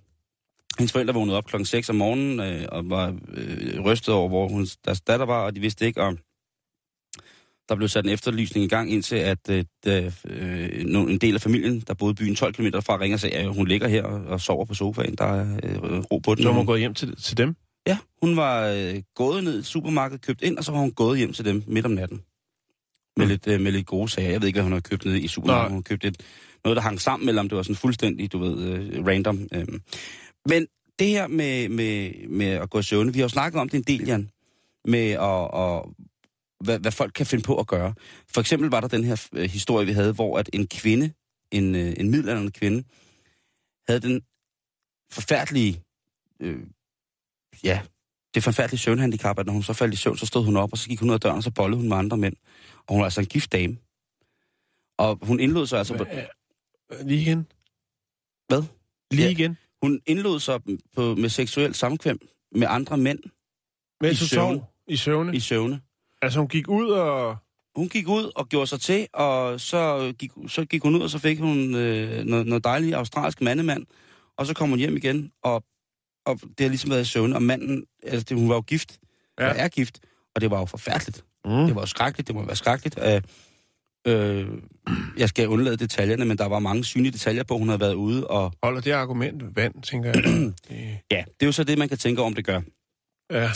hendes 0.78 0.92
forældre 0.92 1.14
vågnede 1.14 1.36
op 1.36 1.44
klokken 1.44 1.66
6 1.66 1.88
om 1.88 1.96
morgenen 1.96 2.40
øh, 2.40 2.66
og 2.72 2.90
var 2.90 3.16
øh, 3.28 3.80
rystet 3.80 4.14
over, 4.14 4.28
hvor 4.28 4.48
hun, 4.48 4.66
deres 4.84 5.00
datter 5.00 5.26
var, 5.26 5.44
og 5.44 5.54
de 5.54 5.60
vidste 5.60 5.86
ikke, 5.86 6.00
om 6.00 6.18
der 7.70 7.76
blev 7.76 7.88
sat 7.88 8.04
en 8.04 8.10
efterlysning 8.10 8.64
i 8.64 8.68
gang, 8.68 8.92
indtil 8.92 9.16
at 9.16 9.50
øh, 9.50 9.64
øh, 10.26 10.68
en 10.84 11.18
del 11.18 11.34
af 11.34 11.40
familien, 11.40 11.80
der 11.80 11.94
boede 11.94 12.14
byen 12.14 12.34
12 12.34 12.52
km 12.54 12.66
fra, 12.80 12.98
ringer 13.00 13.16
og 13.16 13.20
sagde, 13.20 13.36
at 13.36 13.54
hun 13.54 13.68
ligger 13.68 13.88
her 13.88 14.02
og, 14.04 14.40
sover 14.40 14.64
på 14.64 14.74
sofaen. 14.74 15.14
Der 15.14 15.24
er 15.24 15.58
øh, 15.62 15.98
ro 15.98 16.18
på 16.18 16.34
den. 16.34 16.42
Så 16.42 16.48
Hun- 16.48 16.56
man 16.56 16.66
gå 16.66 16.76
hjem 16.76 16.94
til, 16.94 17.16
til 17.16 17.36
dem. 17.36 17.56
Ja, 17.86 17.98
hun 18.22 18.36
var 18.36 18.66
øh, 18.66 19.02
gået 19.14 19.44
ned 19.44 19.60
i 19.60 19.62
supermarkedet, 19.62 20.22
købt 20.26 20.42
ind, 20.42 20.58
og 20.58 20.64
så 20.64 20.72
var 20.72 20.78
hun 20.78 20.90
gået 20.92 21.18
hjem 21.18 21.32
til 21.32 21.44
dem 21.44 21.62
midt 21.66 21.86
om 21.86 21.92
natten. 21.92 22.20
Med, 23.16 23.26
Mm. 23.26 23.30
lidt, 23.30 23.46
øh, 23.46 23.60
med 23.60 23.72
lidt 23.72 23.86
gode 23.86 24.08
sager. 24.08 24.30
Jeg 24.30 24.40
ved 24.40 24.46
ikke, 24.48 24.56
hvad 24.56 24.62
hun 24.64 24.72
har 24.72 24.80
købt 24.80 25.04
ned 25.04 25.14
i 25.14 25.28
supermarkedet. 25.28 25.62
Nej. 25.64 25.68
Hun 25.68 25.76
har 25.78 25.82
købt 25.82 26.04
et, 26.04 26.16
noget, 26.64 26.76
der 26.76 26.82
hang 26.82 27.00
sammen, 27.00 27.28
eller 27.28 27.40
om 27.42 27.48
det 27.48 27.56
var 27.56 27.62
sådan 27.62 27.76
fuldstændig, 27.76 28.32
du 28.32 28.38
ved, 28.38 28.58
øh, 28.68 29.06
random. 29.06 29.48
Øh. 29.54 29.66
Men 30.48 30.66
det 30.98 31.06
her 31.06 31.26
med, 31.26 31.68
med, 31.68 32.10
med 32.28 32.46
at 32.46 32.70
gå 32.70 32.78
i 32.78 32.82
søvn, 32.82 33.14
vi 33.14 33.18
har 33.18 33.24
jo 33.24 33.28
snakket 33.28 33.60
om 33.60 33.68
det 33.68 33.78
en 33.78 33.98
del, 33.98 34.06
Jan, 34.06 34.30
med 34.84 35.10
at, 35.10 35.60
at 35.60 35.82
hvad, 36.60 36.78
hvad 36.78 36.92
folk 36.92 37.12
kan 37.12 37.26
finde 37.26 37.44
på 37.44 37.56
at 37.58 37.66
gøre. 37.66 37.94
For 38.28 38.40
eksempel 38.40 38.70
var 38.70 38.80
der 38.80 38.88
den 38.88 39.04
her 39.04 39.28
øh, 39.32 39.50
historie, 39.50 39.86
vi 39.86 39.92
havde, 39.92 40.12
hvor 40.12 40.38
at 40.38 40.50
en 40.52 40.66
kvinde, 40.68 41.12
en, 41.52 41.74
øh, 41.74 41.94
en 41.96 42.10
middelalderne 42.10 42.50
kvinde, 42.50 42.84
havde 43.88 44.00
den 44.00 44.20
forfærdelige, 45.12 45.82
øh, 46.40 46.62
ja, 47.64 47.82
det 48.34 48.44
forfærdelige 48.44 48.78
søvnhandicap, 48.80 49.38
at 49.38 49.46
når 49.46 49.52
hun 49.52 49.62
så 49.62 49.72
faldt 49.72 49.94
i 49.94 49.96
søvn, 49.96 50.16
så 50.16 50.26
stod 50.26 50.44
hun 50.44 50.56
op, 50.56 50.72
og 50.72 50.78
så 50.78 50.88
gik 50.88 51.00
hun 51.00 51.08
ud 51.08 51.14
af 51.14 51.20
døren, 51.20 51.36
og 51.36 51.42
så 51.42 51.50
bollede 51.50 51.80
hun 51.80 51.88
med 51.88 51.96
andre 51.96 52.16
mænd. 52.16 52.36
Og 52.86 52.94
hun 52.94 52.98
var 52.98 53.04
altså 53.04 53.20
en 53.20 53.26
gift 53.26 53.52
dame. 53.52 53.76
Og 54.98 55.18
hun 55.22 55.40
indlod 55.40 55.66
sig 55.66 55.78
altså... 55.78 55.96
På, 55.96 56.04
Øh, 56.92 57.06
Lige 57.06 57.20
igen. 57.22 57.46
Hvad? 58.48 58.62
Lige 59.10 59.24
Ja. 59.24 59.30
igen. 59.30 59.56
hun 59.82 60.00
indlod 60.06 60.40
sig 60.40 60.60
på, 60.94 61.14
med 61.14 61.28
seksuel 61.28 61.74
samkvem 61.74 62.18
med 62.52 62.66
andre 62.70 62.96
mænd 62.98 63.18
Mens 64.00 64.22
I 64.22 64.28
sov 64.28 64.72
i 64.88 64.96
søvne. 64.96 65.36
i 65.36 65.40
søvne. 65.40 65.80
Altså, 66.22 66.38
hun 66.38 66.48
gik 66.48 66.68
ud 66.68 66.88
og... 66.90 67.36
Hun 67.76 67.88
gik 67.88 68.08
ud 68.08 68.32
og 68.36 68.48
gjorde 68.48 68.66
sig 68.66 68.80
til, 68.80 69.06
og 69.12 69.60
så 69.60 70.12
gik, 70.18 70.30
så 70.48 70.64
gik 70.64 70.82
hun 70.82 70.94
ud, 70.94 71.00
og 71.00 71.10
så 71.10 71.18
fik 71.18 71.38
hun 71.38 71.74
øh, 71.74 72.24
noget, 72.24 72.46
noget 72.46 72.64
dejligt 72.64 72.94
australsk 72.94 73.40
mandemand. 73.40 73.86
Og 74.38 74.46
så 74.46 74.54
kom 74.54 74.68
hun 74.68 74.78
hjem 74.78 74.96
igen, 74.96 75.32
og, 75.42 75.64
og 76.26 76.40
det 76.42 76.60
har 76.60 76.68
ligesom 76.68 76.90
været 76.90 77.02
i 77.02 77.04
søvne. 77.04 77.34
Og 77.34 77.42
manden, 77.42 77.84
altså 78.02 78.24
det, 78.28 78.36
hun 78.38 78.48
var 78.48 78.54
jo 78.54 78.60
gift, 78.60 78.98
Ja. 79.38 79.46
ja. 79.46 79.52
er 79.52 79.68
gift, 79.68 80.00
og 80.34 80.40
det 80.40 80.50
var 80.50 80.58
jo 80.58 80.64
forfærdeligt. 80.64 81.24
Mm. 81.44 81.50
Det 81.50 81.74
var 81.74 81.80
jo 81.82 81.86
skrækkeligt, 81.86 82.28
det 82.28 82.34
må 82.36 82.44
være 82.44 82.56
skrækkeligt. 82.56 82.98
Øh, 83.02 83.22
øh, 84.06 84.48
jeg 85.16 85.28
skal 85.28 85.48
undlade 85.48 85.76
detaljerne, 85.76 86.24
men 86.24 86.38
der 86.38 86.46
var 86.46 86.58
mange 86.58 86.84
synlige 86.84 87.12
detaljer 87.12 87.42
på, 87.42 87.58
hun 87.58 87.68
havde 87.68 87.80
været 87.80 87.94
ude. 87.94 88.26
Og 88.26 88.52
Holder 88.62 88.80
det 88.80 88.90
argument 88.92 89.56
vand, 89.56 89.82
tænker 89.82 90.10
jeg. 90.14 90.24
det, 90.68 90.98
ja, 91.10 91.24
det 91.26 91.42
er 91.42 91.46
jo 91.46 91.52
så 91.52 91.64
det, 91.64 91.78
man 91.78 91.88
kan 91.88 91.98
tænke 91.98 92.22
om, 92.22 92.34
det 92.34 92.44
gør. 92.44 92.60
ja. 93.30 93.50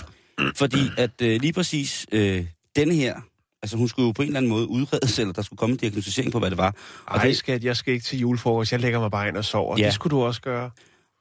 Fordi 0.57 0.78
at 0.97 1.22
øh, 1.22 1.41
lige 1.41 1.53
præcis 1.53 2.07
øh, 2.12 2.47
denne 2.76 2.95
her, 2.95 3.20
altså 3.62 3.76
hun 3.76 3.89
skulle 3.89 4.07
jo 4.07 4.12
på 4.12 4.22
en 4.22 4.28
eller 4.28 4.39
anden 4.39 4.51
måde 4.51 4.68
udredes, 4.68 5.18
eller 5.18 5.32
der 5.32 5.43
skulle 5.43 5.59
komme 5.59 5.72
en 5.72 5.78
diagnostisering 5.78 6.32
på, 6.32 6.39
hvad 6.39 6.51
det 6.51 6.59
var. 6.59 6.76
Og, 7.07 7.16
Ej, 7.16 7.24
det, 7.24 7.37
skat, 7.37 7.64
jeg 7.64 7.76
skal 7.76 7.95
ikke 7.95 8.05
til 8.05 8.18
julefrokost. 8.18 8.72
Jeg 8.72 8.80
lægger 8.80 9.01
mig 9.01 9.11
bare 9.11 9.28
ind 9.28 9.37
og 9.37 9.45
sover. 9.45 9.78
Ja. 9.78 9.87
Det 9.87 9.95
skulle 9.95 10.16
du 10.16 10.22
også 10.22 10.41
gøre. 10.41 10.70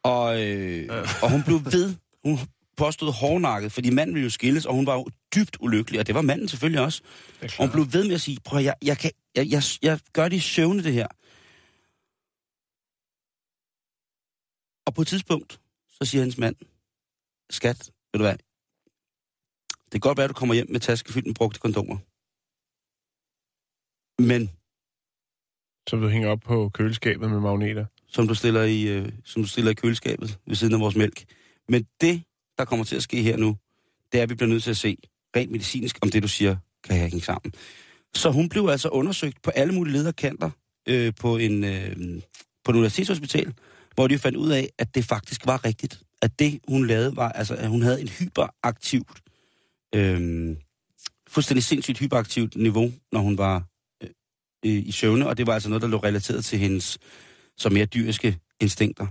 og, 0.03 0.41
øh, 0.41 0.89
og 1.21 1.31
hun 1.31 1.43
blev 1.43 1.61
ved, 1.65 1.95
hun 2.25 2.39
påstod 2.77 3.13
hårdnakket, 3.13 3.71
fordi 3.71 3.89
manden 3.89 4.15
ville 4.15 4.23
jo 4.23 4.29
skilles, 4.29 4.65
og 4.65 4.73
hun 4.73 4.85
var 4.85 4.93
jo 4.93 5.07
dybt 5.35 5.57
ulykkelig, 5.59 5.99
og 5.99 6.07
det 6.07 6.15
var 6.15 6.21
manden 6.21 6.47
selvfølgelig 6.47 6.81
også. 6.81 7.01
Og 7.41 7.49
hun 7.57 7.69
blev 7.71 7.93
ved 7.93 8.03
med 8.03 8.15
at 8.15 8.21
sige, 8.21 8.37
prøv 8.45 8.61
jeg, 8.61 8.75
jeg, 8.81 8.97
kan, 8.97 9.11
jeg, 9.35 9.51
jeg, 9.51 9.63
jeg 9.81 9.99
gør 10.13 10.29
det 10.29 10.35
i 10.35 10.39
søvne, 10.39 10.83
det 10.83 10.93
her. 10.93 11.07
Og 14.85 14.93
på 14.93 15.01
et 15.01 15.07
tidspunkt, 15.07 15.59
så 15.89 16.05
siger 16.05 16.21
hendes 16.21 16.37
mand, 16.37 16.55
skat, 17.49 17.89
ved 18.13 18.19
du 18.19 18.23
hvad, 18.23 18.35
det 19.93 20.01
kan 20.01 20.09
godt 20.09 20.17
være, 20.17 20.23
at 20.25 20.29
du 20.29 20.33
kommer 20.33 20.55
hjem 20.55 20.71
med 20.71 20.79
taske 20.79 21.13
fyldt 21.13 21.27
med 21.27 21.35
brugte 21.35 21.59
kondomer. 21.59 21.97
Men 24.21 24.49
Som 25.89 26.01
du 26.01 26.07
hænger 26.07 26.29
op 26.29 26.39
på 26.39 26.69
køleskabet 26.73 27.29
med 27.29 27.39
magneter. 27.39 27.85
som 28.07 28.27
du 28.27 28.35
stiller 28.35 28.63
i, 28.63 28.83
øh, 28.83 29.11
som 29.25 29.41
du 29.41 29.47
stiller 29.47 29.71
i 29.71 29.73
køleskabet 29.73 30.39
ved 30.47 30.55
siden 30.55 30.73
af 30.73 30.79
vores 30.79 30.95
mælk. 30.95 31.25
Men 31.69 31.87
det, 32.01 32.23
der 32.57 32.65
kommer 32.65 32.85
til 32.85 32.95
at 32.95 33.03
ske 33.03 33.21
her 33.21 33.37
nu, 33.37 33.57
det 34.11 34.17
er, 34.17 34.23
at 34.23 34.29
vi 34.29 34.35
bliver 34.35 34.49
nødt 34.49 34.63
til 34.63 34.69
at 34.69 34.77
se, 34.77 34.97
rent 35.35 35.51
medicinsk, 35.51 35.97
om 36.01 36.09
det 36.09 36.23
du 36.23 36.27
siger 36.27 36.55
kan 36.83 36.97
hænge 36.97 37.21
sammen. 37.21 37.53
Så 38.15 38.31
hun 38.31 38.49
blev 38.49 38.67
altså 38.67 38.89
undersøgt 38.89 39.41
på 39.41 39.51
alle 39.51 39.73
mulige 39.73 39.93
lederkanter 39.93 40.49
øh, 40.87 41.13
på, 41.19 41.37
en, 41.37 41.63
øh, 41.63 42.21
på 42.63 42.71
et 42.71 42.75
universitetshospital, 42.75 43.53
hvor 43.95 44.07
de 44.07 44.17
fandt 44.17 44.37
ud 44.37 44.51
af, 44.51 44.69
at 44.79 44.95
det 44.95 45.05
faktisk 45.05 45.45
var 45.45 45.65
rigtigt. 45.65 46.01
At 46.21 46.39
det, 46.39 46.59
hun 46.67 46.87
lavede, 46.87 47.15
var, 47.15 47.29
altså, 47.29 47.55
at 47.55 47.69
hun 47.69 47.81
havde 47.81 48.01
en 48.01 48.07
hyperaktivt, 48.09 49.22
øh, 49.95 50.55
fuldstændig 51.29 51.63
sindssygt 51.63 51.99
hyperaktivt 51.99 52.55
niveau, 52.55 52.91
når 53.11 53.19
hun 53.19 53.37
var 53.37 53.63
øh, 54.03 54.09
i 54.63 54.91
søvne, 54.91 55.27
og 55.27 55.37
det 55.37 55.47
var 55.47 55.53
altså 55.53 55.69
noget, 55.69 55.81
der 55.81 55.87
lå 55.87 55.97
relateret 55.97 56.45
til 56.45 56.59
hendes 56.59 56.97
så 57.57 57.69
mere 57.69 57.85
dyriske 57.85 58.37
instinkter. 58.59 59.07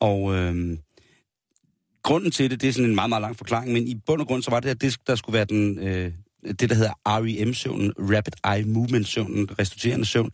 Og 0.00 0.34
øh, 0.34 0.78
grunden 2.02 2.30
til 2.30 2.50
det, 2.50 2.60
det 2.60 2.68
er 2.68 2.72
sådan 2.72 2.88
en 2.88 2.94
meget, 2.94 3.08
meget 3.08 3.22
lang 3.22 3.36
forklaring, 3.36 3.72
men 3.72 3.88
i 3.88 3.94
bund 4.06 4.20
og 4.20 4.26
grund 4.26 4.42
så 4.42 4.50
var 4.50 4.60
det, 4.60 4.68
at 4.68 4.80
det, 4.80 4.96
der 5.06 5.14
skulle 5.14 5.34
være 5.34 5.44
den, 5.44 5.78
øh, 5.78 6.12
det, 6.44 6.70
der 6.70 6.74
hedder 6.74 6.92
REM-søvnen, 7.06 7.92
Rapid 7.98 8.32
Eye 8.56 8.64
Movement-søvnen, 8.64 9.58
restituerende 9.58 10.04
søvn, 10.04 10.30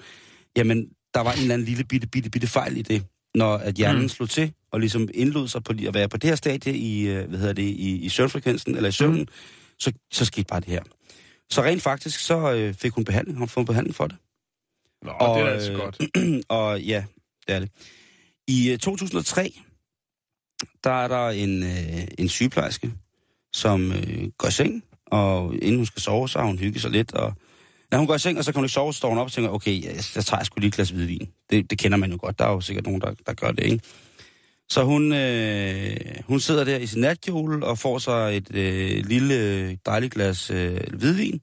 jamen, 0.57 0.89
der 1.14 1.20
var 1.20 1.33
en 1.33 1.41
eller 1.41 1.55
anden 1.55 1.68
lille 1.68 1.85
bitte, 1.85 2.07
bitte, 2.07 2.31
bitte 2.31 2.47
fejl 2.47 2.77
i 2.77 2.83
det, 2.83 3.05
når 3.35 3.57
at 3.57 3.75
hjernen 3.75 4.03
mm. 4.03 4.09
slog 4.09 4.31
til, 4.31 4.53
og 4.70 4.81
ligesom 4.81 5.09
indlod 5.14 5.49
sig 5.49 5.64
på 5.64 5.72
at 5.87 5.95
være 5.95 6.09
på 6.09 6.16
det 6.16 6.31
her 6.31 6.37
stadie 6.37 6.77
i, 6.77 7.09
øh, 7.09 7.29
hvad 7.29 7.39
hedder 7.39 7.53
det, 7.53 7.62
i, 7.62 7.99
i 7.99 8.09
søvnfrekvensen, 8.09 8.77
eller 8.77 8.89
i 8.89 8.93
søvnen, 8.93 9.20
mm. 9.20 9.27
Så, 9.79 9.93
så 10.12 10.25
skete 10.25 10.45
bare 10.45 10.61
det 10.61 10.68
her. 10.68 10.83
Så 11.51 11.62
rent 11.62 11.83
faktisk, 11.83 12.20
så 12.20 12.53
øh, 12.53 12.75
fik 12.75 12.93
hun 12.93 13.05
behandling, 13.05 13.39
hun 13.39 13.49
fået 13.49 13.66
behandling 13.66 13.97
for 13.97 14.07
det. 14.07 14.16
Nå, 15.03 15.11
og, 15.11 15.39
det 15.39 15.47
er 15.47 15.51
altså 15.51 15.72
øh, 15.72 15.79
godt. 15.79 16.01
og 16.59 16.81
ja, 16.81 17.05
det 17.47 17.55
er 17.55 17.59
det. 17.59 17.70
I 18.49 18.70
øh, 18.70 18.79
2003, 18.79 19.53
der 20.85 20.91
er 20.91 21.09
der 21.09 21.29
en, 21.29 21.62
øh, 21.62 22.09
en 22.18 22.29
sygeplejerske, 22.29 22.93
som 23.53 23.93
øh, 23.93 24.29
går 24.39 24.49
i 24.49 24.51
seng, 24.51 24.85
og 25.07 25.55
inden 25.55 25.77
hun 25.77 25.87
skal 25.87 26.03
sove, 26.03 26.29
så 26.29 26.39
har 26.39 26.47
hun 26.47 26.59
hygget 26.59 26.83
sig 26.83 26.91
lidt, 26.91 27.12
og 27.12 27.35
når 27.91 27.99
hun 27.99 28.07
går 28.07 28.14
i 28.14 28.18
seng, 28.18 28.39
og 28.39 28.45
så 28.45 28.53
kan 28.53 28.59
hun 28.59 28.64
ikke 28.64 28.72
sove, 28.72 28.93
så 28.93 28.97
står 28.97 29.09
hun 29.09 29.18
op 29.18 29.27
og 29.27 29.33
tænker, 29.33 29.51
okay, 29.51 29.85
jeg, 29.85 29.95
jeg 30.14 30.25
tager 30.25 30.45
sgu 30.45 30.61
lige 30.61 30.68
et 30.68 30.75
glas 30.75 30.91
hvidvin. 30.91 31.29
Det, 31.51 31.70
det 31.70 31.79
kender 31.79 31.99
man 31.99 32.11
jo 32.11 32.18
godt, 32.20 32.39
der 32.39 32.45
er 32.45 32.51
jo 32.51 32.61
sikkert 32.61 32.85
nogen, 32.85 33.01
der, 33.01 33.14
der 33.27 33.33
gør 33.33 33.53
det, 33.53 33.64
ikke? 33.64 33.81
Så 34.71 34.85
hun, 34.85 35.12
øh, 35.12 35.97
hun 36.27 36.41
sidder 36.41 36.65
der 36.65 36.79
i 36.79 36.87
sin 36.87 37.01
natkjole 37.01 37.67
og 37.67 37.79
får 37.79 37.99
sig 37.99 38.37
et 38.37 38.55
øh, 38.55 39.07
lille 39.07 39.77
dejligt 39.77 40.15
glas 40.15 40.51
øh, 40.51 40.81
hvidvin, 40.93 41.41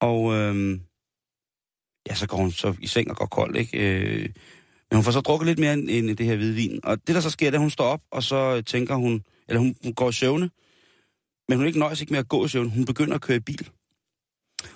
og 0.00 0.34
øh, 0.34 0.78
ja, 2.08 2.14
så 2.14 2.26
går 2.26 2.36
hun 2.36 2.52
så 2.52 2.74
i 2.80 2.86
seng 2.86 3.10
og 3.10 3.16
går 3.16 3.26
kold, 3.26 3.56
ikke? 3.56 3.78
Øh, 3.78 4.28
men 4.90 4.96
hun 4.96 5.04
får 5.04 5.10
så 5.10 5.20
drukket 5.20 5.46
lidt 5.46 5.58
mere 5.58 5.72
end, 5.72 5.90
end 5.90 6.16
det 6.16 6.26
her 6.26 6.36
hvidvin. 6.36 6.80
Og 6.84 7.06
det, 7.06 7.14
der 7.14 7.20
så 7.20 7.30
sker, 7.30 7.46
det 7.46 7.54
er, 7.54 7.58
at 7.58 7.62
hun 7.62 7.70
står 7.70 7.84
op, 7.84 8.00
og 8.10 8.22
så 8.22 8.62
tænker 8.62 8.94
hun, 8.94 9.24
eller 9.48 9.60
hun, 9.60 9.76
hun 9.82 9.94
går 9.94 10.08
i 10.08 10.12
søvne, 10.12 10.50
men 11.48 11.58
hun 11.58 11.66
ikke 11.66 11.78
nøjes 11.78 12.00
ikke 12.00 12.12
med 12.12 12.20
at 12.20 12.28
gå 12.28 12.44
i 12.44 12.48
søvn. 12.48 12.70
Hun 12.70 12.84
begynder 12.84 13.14
at 13.14 13.20
køre 13.20 13.36
i 13.36 13.40
bil. 13.40 13.68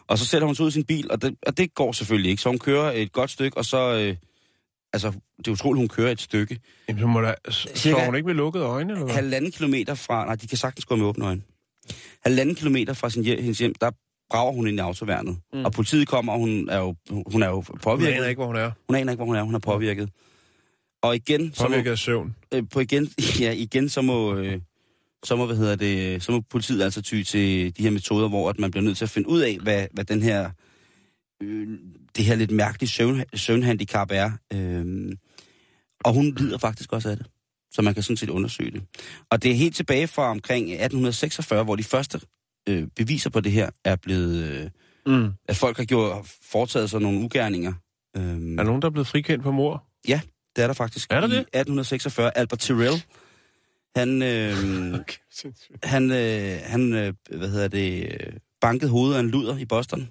Og 0.07 0.19
så 0.19 0.27
sætter 0.27 0.47
hun 0.47 0.55
sig 0.55 0.65
ud 0.65 0.71
i 0.71 0.73
sin 0.73 0.85
bil, 0.85 1.11
og 1.11 1.23
det, 1.23 1.37
og 1.47 1.57
det 1.57 1.75
går 1.75 1.93
selvfølgelig 1.93 2.31
ikke. 2.31 2.43
Så 2.43 2.49
hun 2.49 2.59
kører 2.59 2.93
et 2.93 3.13
godt 3.13 3.31
stykke, 3.31 3.57
og 3.57 3.65
så... 3.65 3.95
Øh, 3.95 4.17
altså, 4.95 5.13
det 5.39 5.49
er 5.49 5.53
utroligt, 5.53 5.81
hun 5.81 5.89
kører 5.89 6.11
et 6.11 6.21
stykke. 6.21 6.61
Jamen, 6.89 7.01
så 7.01 7.07
må 7.07 7.21
der... 7.23 7.35
Så 7.51 8.03
hun 8.07 8.15
ikke 8.17 8.27
med 8.27 8.35
lukkede 8.35 8.65
øjne, 8.65 8.93
eller 8.93 9.05
hvad? 9.05 9.15
Halvanden 9.15 9.51
kilometer 9.53 9.95
fra... 9.95 10.25
Nej, 10.25 10.35
de 10.35 10.47
kan 10.47 10.59
sagtens 10.59 10.85
gå 10.85 10.97
med 10.97 11.07
åbne 11.07 11.25
øjne. 11.25 11.43
Halvanden 12.25 12.55
kilometer 12.55 12.93
fra 12.93 13.11
sin 13.11 13.25
hjem, 13.25 13.41
hendes 13.41 13.59
hjem, 13.59 13.75
der 13.81 13.91
brager 14.31 14.53
hun 14.53 14.67
ind 14.69 14.77
i 14.77 14.81
autoværnet. 14.81 15.37
Mm. 15.53 15.65
Og 15.65 15.73
politiet 15.73 16.09
kommer, 16.09 16.33
og 16.33 16.39
hun 16.39 16.69
er 16.69 16.79
jo, 16.79 16.95
hun 17.27 17.43
er 17.43 17.49
jo 17.49 17.55
Hun 17.69 17.79
påvirket. 17.83 18.15
aner 18.15 18.27
ikke, 18.27 18.39
hvor 18.39 18.47
hun 18.47 18.57
er. 18.57 18.71
Hun 18.89 18.97
aner 18.97 19.13
ikke, 19.13 19.19
hvor 19.19 19.27
hun 19.27 19.37
er. 19.37 19.43
Hun 19.43 19.55
er 19.55 19.59
påvirket. 19.59 20.09
Og 21.03 21.17
igen, 21.17 21.53
så 21.55 21.63
må, 21.63 21.69
Påvirket 21.69 21.91
af 21.91 21.99
søvn. 21.99 22.35
øh, 22.55 22.63
på 22.73 22.81
igen, 22.81 23.09
ja, 23.41 23.53
igen 23.53 23.89
så 23.89 24.03
må, 24.03 24.35
øh, 24.35 24.61
så 25.25 25.37
må, 25.37 25.47
hvad 25.47 25.57
hedder 25.57 25.77
det, 25.77 26.23
så 26.23 26.33
må 26.33 26.41
politiet 26.41 26.83
altså 26.83 27.03
ty 27.03 27.23
til 27.23 27.77
de 27.77 27.83
her 27.83 27.91
metoder, 27.91 28.29
hvor 28.29 28.51
at 28.51 28.59
man 28.59 28.71
bliver 28.71 28.85
nødt 28.85 28.97
til 28.97 29.05
at 29.05 29.11
finde 29.11 29.29
ud 29.29 29.41
af, 29.41 29.59
hvad, 29.63 29.87
hvad 29.93 30.05
den 30.05 30.23
her, 30.23 30.51
øh, 31.43 31.69
det 32.17 32.25
her 32.25 32.35
lidt 32.35 32.51
mærkelige 32.51 32.91
søvn, 32.91 33.23
søvnhandicap 33.35 34.11
er. 34.13 34.31
Øh, 34.53 35.13
og 36.05 36.13
hun 36.15 36.35
lider 36.35 36.59
faktisk 36.59 36.93
også 36.93 37.11
af 37.11 37.17
det. 37.17 37.27
Så 37.73 37.83
man 37.83 37.95
kan 37.95 38.03
sådan 38.03 38.17
set 38.17 38.31
undersøge 38.31 38.71
det. 38.71 38.83
Og 39.31 39.43
det 39.43 39.51
er 39.51 39.55
helt 39.55 39.77
tilbage 39.77 40.07
fra 40.07 40.31
omkring 40.31 40.65
1846, 40.65 41.65
hvor 41.65 41.77
de 41.77 41.83
første 41.85 42.21
øh, 42.69 42.87
beviser 42.97 43.31
på 43.31 43.41
det 43.41 43.53
her 43.53 43.71
er 43.85 43.97
blevet, 43.97 44.45
øh, 44.45 44.71
Mm. 45.07 45.33
at 45.49 45.57
folk 45.57 45.77
har 45.77 45.85
gjort, 45.85 46.27
foretaget 46.43 46.91
sig 46.91 47.01
nogle 47.01 47.19
ugerninger. 47.19 47.73
Øh, 48.17 48.23
Er 48.23 48.27
der 48.37 48.63
nogen, 48.63 48.83
der 48.83 48.89
er 48.89 48.93
blevet 48.93 49.07
frikendt 49.07 49.43
på 49.45 49.53
mor? 49.53 49.85
Ja, 50.09 50.21
det 50.57 50.63
er 50.63 50.67
der 50.67 50.75
faktisk. 50.75 51.11
Er 51.11 51.21
der 51.21 51.29
I 51.29 51.31
det? 51.31 51.39
1846. 51.39 52.39
Albert 52.39 52.59
Tyrrell, 52.59 53.05
han, 53.97 54.23
øh, 54.23 54.95
Okay, 55.01 55.17
han, 55.83 56.11
øh, 56.11 56.59
han 56.65 56.93
øh, 56.93 57.15
hvad 57.39 57.49
hedder 57.51 57.69
det, 57.69 58.03
øh, 58.21 58.33
bankede 58.61 58.91
hovedet 58.91 59.17
af 59.17 59.21
en 59.21 59.31
luder 59.31 59.57
i 59.59 59.65
Boston. 59.65 60.09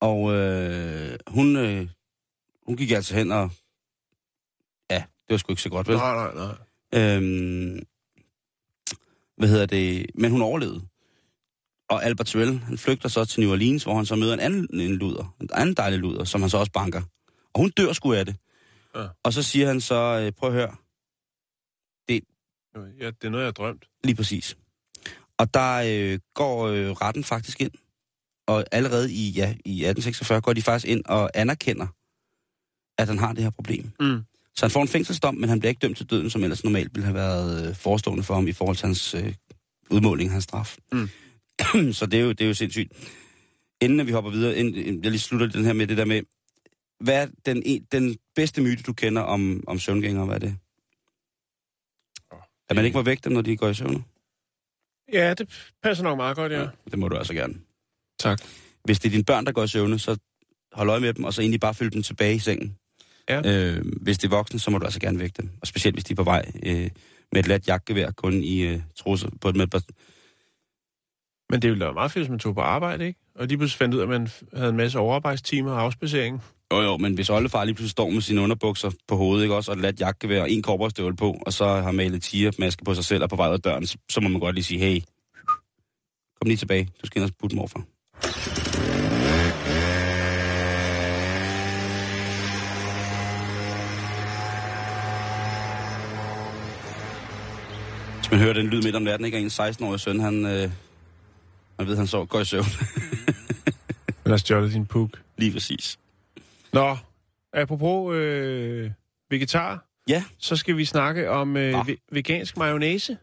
Og 0.00 0.34
øh, 0.34 1.18
hun, 1.26 1.56
øh, 1.56 1.88
hun 2.66 2.76
gik 2.76 2.90
altså 2.90 3.14
hen 3.14 3.32
og... 3.32 3.50
Ja, 4.90 4.96
det 4.96 5.30
var 5.30 5.36
sgu 5.36 5.52
ikke 5.52 5.62
så 5.62 5.68
godt, 5.70 5.88
vel? 5.88 5.96
Nej, 5.96 6.14
nej, 6.14 6.34
nej. 6.34 6.54
Øhm, 7.16 7.78
hvad 9.36 9.48
hedder 9.48 9.66
det? 9.66 10.06
Men 10.14 10.30
hun 10.30 10.42
overlevede. 10.42 10.82
Og 11.88 12.04
Albert 12.04 12.26
Tyrrell, 12.26 12.58
han 12.58 12.78
flygter 12.78 13.08
så 13.08 13.24
til 13.24 13.40
New 13.40 13.52
Orleans, 13.52 13.82
hvor 13.84 13.94
han 13.96 14.06
så 14.06 14.16
møder 14.16 14.34
en 14.34 14.40
anden 14.40 14.80
en 14.80 14.96
luder, 14.96 15.34
en 15.40 15.48
anden 15.52 15.74
dejlig 15.74 15.98
luder, 15.98 16.24
som 16.24 16.40
han 16.40 16.50
så 16.50 16.58
også 16.58 16.72
banker. 16.72 17.02
Og 17.54 17.60
hun 17.60 17.70
dør 17.70 17.92
sgu 17.92 18.12
af 18.12 18.26
det. 18.26 18.36
Ja. 18.94 19.06
Og 19.22 19.32
så 19.32 19.42
siger 19.42 19.66
han 19.66 19.80
så, 19.80 19.94
øh, 19.94 20.32
prøv 20.32 20.48
at 20.48 20.54
høre, 20.54 20.76
Ja, 23.00 23.06
det 23.06 23.24
er 23.24 23.28
noget, 23.28 23.42
jeg 23.42 23.46
har 23.46 23.52
drømt. 23.52 23.84
lige 24.04 24.16
præcis. 24.16 24.56
Og 25.38 25.54
der 25.54 25.82
øh, 25.86 26.18
går 26.34 26.66
øh, 26.66 26.90
retten 26.90 27.24
faktisk 27.24 27.60
ind. 27.60 27.70
Og 28.46 28.64
allerede 28.72 29.12
i, 29.12 29.30
ja, 29.30 29.48
i 29.64 29.84
1846 29.84 30.40
går 30.40 30.52
de 30.52 30.62
faktisk 30.62 30.86
ind 30.92 31.02
og 31.06 31.30
anerkender, 31.34 31.86
at 32.98 33.08
han 33.08 33.18
har 33.18 33.32
det 33.32 33.42
her 33.42 33.50
problem. 33.50 33.90
Mm. 34.00 34.22
Så 34.56 34.66
han 34.66 34.70
får 34.70 34.82
en 34.82 34.88
fængselsdom, 34.88 35.34
men 35.34 35.48
han 35.48 35.60
bliver 35.60 35.68
ikke 35.70 35.78
dømt 35.80 35.96
til 35.96 36.10
døden, 36.10 36.30
som 36.30 36.42
ellers 36.42 36.64
normalt 36.64 36.94
ville 36.94 37.04
have 37.04 37.14
været 37.14 37.68
øh, 37.68 37.74
forestående 37.74 38.22
for 38.22 38.34
ham 38.34 38.48
i 38.48 38.52
forhold 38.52 38.76
til 38.76 38.86
hans 38.86 39.14
øh, 39.14 39.34
udmåling 39.90 40.28
af 40.28 40.32
hans 40.32 40.44
straf. 40.44 40.76
Mm. 40.92 41.08
så 41.98 42.06
det 42.06 42.20
er, 42.20 42.24
jo, 42.24 42.28
det 42.32 42.40
er 42.40 42.48
jo 42.48 42.54
sindssygt. 42.54 42.92
Inden 43.80 44.06
vi 44.06 44.12
hopper 44.12 44.30
videre, 44.30 44.56
inden, 44.56 45.02
jeg 45.04 45.10
lige 45.10 45.20
slutter 45.20 45.46
den 45.48 45.64
her 45.64 45.72
med 45.72 45.86
det 45.86 45.96
der 45.96 46.04
med, 46.04 46.22
hvad 47.00 47.22
er 47.22 47.26
den, 47.46 47.62
en- 47.66 47.86
den 47.92 48.16
bedste 48.34 48.62
myte, 48.62 48.82
du 48.82 48.92
kender 48.92 49.22
om, 49.22 49.64
om 49.66 49.78
søvngængere, 49.78 50.24
hvad 50.26 50.34
er 50.34 50.38
det? 50.38 50.56
At 52.68 52.76
man 52.76 52.84
ikke 52.84 52.96
må 52.96 53.02
vække 53.02 53.20
dem, 53.24 53.32
når 53.32 53.40
de 53.42 53.56
går 53.56 53.68
i 53.68 53.74
søvn? 53.74 54.04
Ja, 55.12 55.34
det 55.34 55.70
passer 55.82 56.04
nok 56.04 56.16
meget 56.16 56.36
godt, 56.36 56.52
ja. 56.52 56.66
Det 56.90 56.98
må 56.98 57.08
du 57.08 57.16
altså 57.16 57.34
gerne. 57.34 57.54
Tak. 58.18 58.40
Hvis 58.84 58.98
det 58.98 59.08
er 59.08 59.10
dine 59.10 59.24
børn, 59.24 59.46
der 59.46 59.52
går 59.52 59.64
i 59.64 59.68
søvne, 59.68 59.98
så 59.98 60.16
hold 60.72 60.90
øje 60.90 61.00
med 61.00 61.14
dem, 61.14 61.24
og 61.24 61.34
så 61.34 61.40
egentlig 61.40 61.60
bare 61.60 61.74
følge 61.74 61.90
dem 61.90 62.02
tilbage 62.02 62.34
i 62.34 62.38
sengen. 62.38 62.76
Ja. 63.28 63.40
Øh, 63.44 63.84
hvis 64.02 64.18
det 64.18 64.26
er 64.32 64.36
voksne, 64.36 64.58
så 64.58 64.70
må 64.70 64.78
du 64.78 64.84
altså 64.84 65.00
gerne 65.00 65.18
vække 65.18 65.42
dem. 65.42 65.50
Og 65.60 65.66
specielt 65.66 65.96
hvis 65.96 66.04
de 66.04 66.12
er 66.12 66.16
på 66.16 66.22
vej 66.22 66.52
øh, 66.62 66.90
med 67.32 67.40
et 67.40 67.48
let 67.48 67.68
jagtgevær, 67.68 68.10
kun 68.10 68.32
i 68.32 68.60
øh, 68.60 68.80
trusser 68.96 69.28
på 69.40 69.48
et 69.48 69.56
med, 69.56 69.66
Men 71.50 71.62
det 71.62 71.70
ville 71.70 71.80
da 71.80 71.84
være 71.84 71.94
meget 71.94 72.12
fedt, 72.12 72.22
hvis 72.22 72.30
man 72.30 72.38
tog 72.38 72.54
på 72.54 72.60
arbejde, 72.60 73.06
ikke? 73.06 73.20
Og 73.34 73.50
de 73.50 73.56
pludselig 73.56 73.78
fandt 73.78 73.94
ud 73.94 74.00
af, 74.00 74.02
at 74.02 74.08
man 74.08 74.28
havde 74.54 74.70
en 74.70 74.76
masse 74.76 74.98
overarbejdstimer 74.98 75.72
og 75.72 75.80
afspacering. 75.80 76.42
Jo 76.72 76.80
jo, 76.80 76.96
men 76.96 77.14
hvis 77.14 77.30
oldefar 77.30 77.64
lige 77.64 77.74
pludselig 77.74 77.90
står 77.90 78.10
med 78.10 78.20
sine 78.20 78.40
underbukser 78.40 78.90
på 79.08 79.16
hovedet, 79.16 79.42
ikke 79.42 79.54
også, 79.54 79.70
og 79.70 79.76
et 79.76 79.82
let 79.82 80.00
jagtgevær 80.00 80.40
og 80.40 80.50
en 80.50 80.62
korporstøvle 80.62 81.16
på, 81.16 81.42
og 81.46 81.52
så 81.52 81.66
har 81.66 81.92
malet 81.92 82.22
tigermaske 82.22 82.84
på 82.84 82.94
sig 82.94 83.04
selv 83.04 83.22
og 83.22 83.30
på 83.30 83.36
vej 83.36 83.48
ud 83.48 83.52
af 83.52 83.60
døren, 83.60 83.86
så, 83.86 83.98
så 84.10 84.20
må 84.20 84.28
man 84.28 84.40
godt 84.40 84.54
lige 84.54 84.64
sige, 84.64 84.80
hey, 84.80 85.00
kom 86.40 86.46
lige 86.46 86.56
tilbage, 86.56 86.88
du 87.02 87.06
skal 87.06 87.22
ind 87.22 87.30
og 87.30 87.36
putte 87.40 87.56
morfar. 87.56 87.84
Hvis 98.18 98.30
man 98.30 98.40
hører 98.40 98.52
den 98.52 98.66
lyd 98.66 98.82
midt 98.82 98.96
om 98.96 99.02
natten, 99.02 99.24
ikke? 99.26 99.38
En 99.38 99.46
16-årig 99.46 100.00
søn, 100.00 100.20
han, 100.20 100.46
øh, 100.46 100.70
man 101.78 101.86
ved, 101.86 101.96
han 101.96 102.06
så 102.06 102.24
går 102.24 102.40
i 102.40 102.44
søvn. 102.44 102.64
Eller 104.24 104.36
stjålet 104.36 104.72
din 104.72 104.86
puk. 104.86 105.10
lige 105.36 105.52
præcis. 105.52 105.98
Nå, 106.72 106.96
apropos 107.52 108.14
øh, 108.16 108.90
vegetar, 109.30 109.82
Ja, 110.08 110.24
så 110.38 110.56
skal 110.56 110.76
vi 110.76 110.84
snakke 110.84 111.30
om 111.30 111.56
øh, 111.56 111.74
ve- 111.88 112.06
vegansk 112.12 112.56
mayonnaise. 112.56 113.16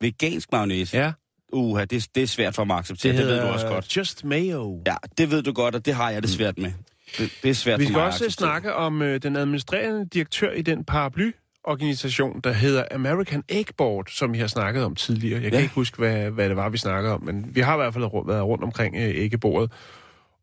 vegansk 0.00 0.52
mayonnaise. 0.52 0.96
Ja, 0.96 1.12
Uha, 1.54 1.84
det, 1.84 2.08
det 2.14 2.22
er 2.22 2.26
svært 2.26 2.54
for 2.54 2.64
mig 2.64 2.74
at 2.74 2.80
acceptere, 2.80 3.12
det, 3.12 3.18
det 3.18 3.26
ved 3.28 3.40
du 3.40 3.46
også 3.46 3.66
godt. 3.66 3.96
Just 3.96 4.24
Mayo. 4.24 4.82
Ja, 4.86 4.94
det 5.18 5.30
ved 5.30 5.42
du 5.42 5.52
godt, 5.52 5.74
og 5.74 5.86
det 5.86 5.94
har 5.94 6.10
jeg 6.10 6.22
det 6.22 6.30
svært 6.30 6.58
med. 6.58 6.72
Det, 7.18 7.38
det 7.42 7.50
er 7.50 7.54
svært 7.54 7.80
Vi 7.80 7.84
for 7.84 7.88
skal 7.88 7.96
mig 7.98 8.06
også 8.06 8.24
at 8.24 8.32
snakke 8.32 8.74
om 8.74 9.02
øh, 9.02 9.22
den 9.22 9.36
administrerende 9.36 10.06
direktør 10.08 10.50
i 10.52 10.62
den 10.62 10.84
paraplyorganisation, 10.84 12.40
der 12.40 12.52
hedder 12.52 12.84
American 12.90 13.42
Egg 13.48 13.66
Board, 13.76 14.06
som 14.10 14.32
vi 14.32 14.38
har 14.38 14.46
snakket 14.46 14.84
om 14.84 14.94
tidligere. 14.94 15.42
Jeg 15.42 15.50
kan 15.50 15.58
Ja. 15.58 15.62
ikke 15.62 15.74
huske, 15.74 15.98
hvad, 15.98 16.30
hvad 16.30 16.48
det 16.48 16.56
var, 16.56 16.68
vi 16.68 16.78
snakkede 16.78 17.14
om, 17.14 17.22
men 17.24 17.46
vi 17.54 17.60
har 17.60 17.74
i 17.74 17.76
hvert 17.76 17.94
fald 17.94 18.26
været 18.26 18.44
rundt 18.44 18.64
omkring 18.64 18.96
øh, 18.96 19.02
æggebordet. 19.14 19.72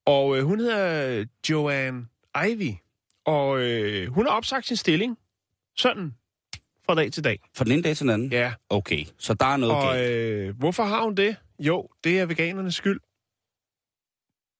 Og 0.05 0.37
øh, 0.37 0.43
hun 0.43 0.59
hedder 0.59 1.25
Joanne 1.49 2.05
Ivy, 2.49 2.71
og 3.25 3.59
øh, 3.59 4.13
hun 4.13 4.25
har 4.25 4.33
opsagt 4.33 4.67
sin 4.67 4.77
stilling 4.77 5.17
sådan 5.77 6.13
fra 6.85 6.95
dag 6.95 7.11
til 7.11 7.23
dag. 7.23 7.39
Fra 7.55 7.63
den 7.63 7.71
ene 7.73 7.81
dag 7.81 7.97
til 7.97 8.03
den 8.03 8.13
anden? 8.13 8.31
Ja. 8.31 8.53
Okay, 8.69 9.05
så 9.17 9.33
der 9.33 9.45
er 9.45 9.57
noget 9.57 9.75
Og 9.75 9.93
galt. 9.93 10.11
øh, 10.11 10.57
hvorfor 10.59 10.83
har 10.83 11.03
hun 11.03 11.15
det? 11.15 11.35
Jo, 11.59 11.87
det 12.03 12.19
er 12.19 12.25
veganernes 12.25 12.75
skyld. 12.75 12.99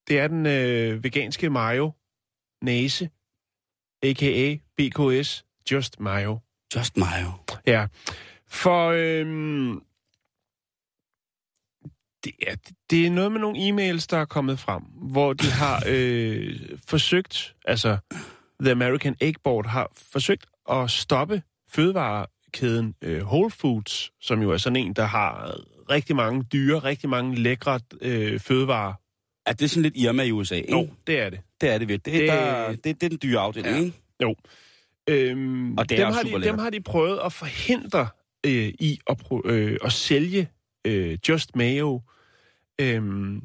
Det 0.07 0.19
er 0.19 0.28
den 0.28 0.45
øh, 0.45 1.03
veganske 1.03 1.49
mayo 1.49 1.91
næse, 2.63 3.09
a.k.a. 4.03 4.55
BKS 4.78 5.45
Just 5.72 5.99
Mayo. 5.99 6.39
Just 6.76 6.97
mayo. 6.97 7.32
Ja, 7.67 7.88
for 8.47 8.88
øhm, 8.89 9.82
det, 12.24 12.34
er, 12.47 12.55
det 12.89 13.05
er 13.05 13.09
noget 13.11 13.32
med 13.32 13.39
nogle 13.39 13.59
e-mails, 13.69 14.05
der 14.09 14.17
er 14.17 14.26
kommet 14.26 14.59
frem, 14.59 14.84
hvor 14.84 15.34
de 15.34 15.51
har 15.51 15.84
øh, 15.88 16.59
forsøgt, 16.88 17.55
altså 17.65 17.97
The 18.61 18.72
American 18.72 19.15
Egg 19.22 19.36
Board 19.43 19.65
har 19.67 19.91
forsøgt 19.95 20.45
at 20.72 20.91
stoppe 20.91 21.43
fødevarekæden 21.74 22.95
øh, 23.01 23.24
Whole 23.26 23.51
Foods, 23.51 24.11
som 24.22 24.41
jo 24.41 24.51
er 24.51 24.57
sådan 24.57 24.76
en, 24.76 24.93
der 24.93 25.05
har 25.05 25.57
rigtig 25.89 26.15
mange 26.15 26.43
dyre, 26.43 26.80
rigtig 26.80 27.09
mange 27.09 27.36
lækre 27.36 27.80
øh, 28.01 28.39
fødevarer. 28.39 28.93
Er 29.45 29.53
det 29.53 29.69
sådan 29.69 29.84
lidt 29.84 29.97
Irma 29.97 30.24
i 30.24 30.32
USA, 30.32 30.55
ikke? 30.55 30.72
Jo, 30.72 30.89
det 31.07 31.19
er 31.19 31.30
det. 31.30 31.39
Det 31.61 31.69
er 31.69 31.78
det 31.78 31.88
virkelig. 31.88 32.13
Det, 32.13 32.22
Det- 32.22 32.30
der, 32.30 32.69
det, 32.72 32.84
det 32.86 33.03
er 33.03 33.09
den 33.09 33.19
dyre 33.24 33.39
afdeling, 33.39 33.76
Ja. 33.78 33.84
ikke? 33.84 33.97
Jo. 34.24 34.36
Øhm, 35.09 35.78
Og 35.78 35.89
det 35.89 35.99
er 35.99 36.05
dem, 36.05 36.13
har 36.13 36.24
de, 36.39 36.43
dem 36.47 36.57
har 36.59 36.69
de 36.69 36.82
prøvet 36.82 37.19
at 37.26 37.34
forhindre 37.34 38.07
øh, 38.45 38.74
i 38.80 38.99
at, 39.09 39.17
øh, 39.45 39.78
at 39.84 39.91
sælge 39.91 40.49
øh, 40.88 41.17
Just 41.30 41.55
Mayo, 41.55 42.01
øhm, 42.82 43.41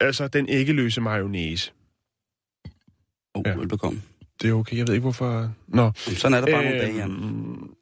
altså 0.00 0.28
den 0.28 0.46
æggeløse 0.48 1.00
mayonnaise. 1.00 1.72
Oh, 3.34 3.42
ja. 3.46 3.54
velbekomme. 3.56 4.02
Det 4.42 4.50
er 4.50 4.54
okay, 4.54 4.76
jeg 4.76 4.86
ved 4.86 4.94
ikke 4.94 5.02
hvorfor... 5.02 5.54
Nå. 5.68 5.92
Sådan 5.96 6.34
er 6.34 6.40
der 6.40 6.52
bare 6.52 6.64
nogle 6.64 6.78
dage, 6.78 6.96
Jan. 6.96 7.10
Øhm, 7.10 7.74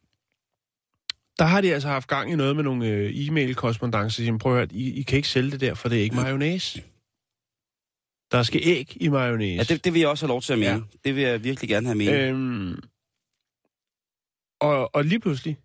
der 1.38 1.44
har 1.44 1.61
de 1.61 1.74
altså 1.74 1.88
haft 1.88 2.09
gang 2.09 2.32
i 2.32 2.36
noget 2.36 2.56
med 2.56 2.64
nogle 2.64 2.86
øh, 2.86 3.12
e-mail-korrespondancer. 3.14 4.38
Prøv 4.38 4.52
at 4.52 4.59
høre, 4.59 4.68
I, 4.70 5.00
I 5.00 5.02
kan 5.02 5.16
ikke 5.16 5.28
sælge 5.28 5.50
det 5.50 5.61
der, 5.61 5.74
for 5.74 5.88
det 5.88 5.98
er 5.98 6.02
ikke 6.02 6.16
mayonnaise. 6.16 6.82
Der 8.32 8.42
skal 8.42 8.61
æg 8.64 8.96
i 9.00 9.09
mayonnaise. 9.09 9.56
Ja, 9.56 9.62
det, 9.62 9.84
det 9.84 9.94
vil 9.94 10.00
jeg 10.00 10.09
også 10.09 10.26
have 10.26 10.32
lov 10.32 10.42
til 10.42 10.52
at 10.52 10.59
mene. 10.59 10.70
Ja. 10.70 10.76
Ja. 10.76 10.82
Det 11.04 11.14
vil 11.16 11.22
jeg 11.22 11.44
virkelig 11.44 11.68
gerne 11.68 11.86
have 11.86 11.98
med. 11.98 12.09
Øh. 12.09 12.28
Øhm, 12.28 12.82
og, 14.61 14.94
og 14.94 15.04
lige 15.04 15.20
pludselig, 15.20 15.59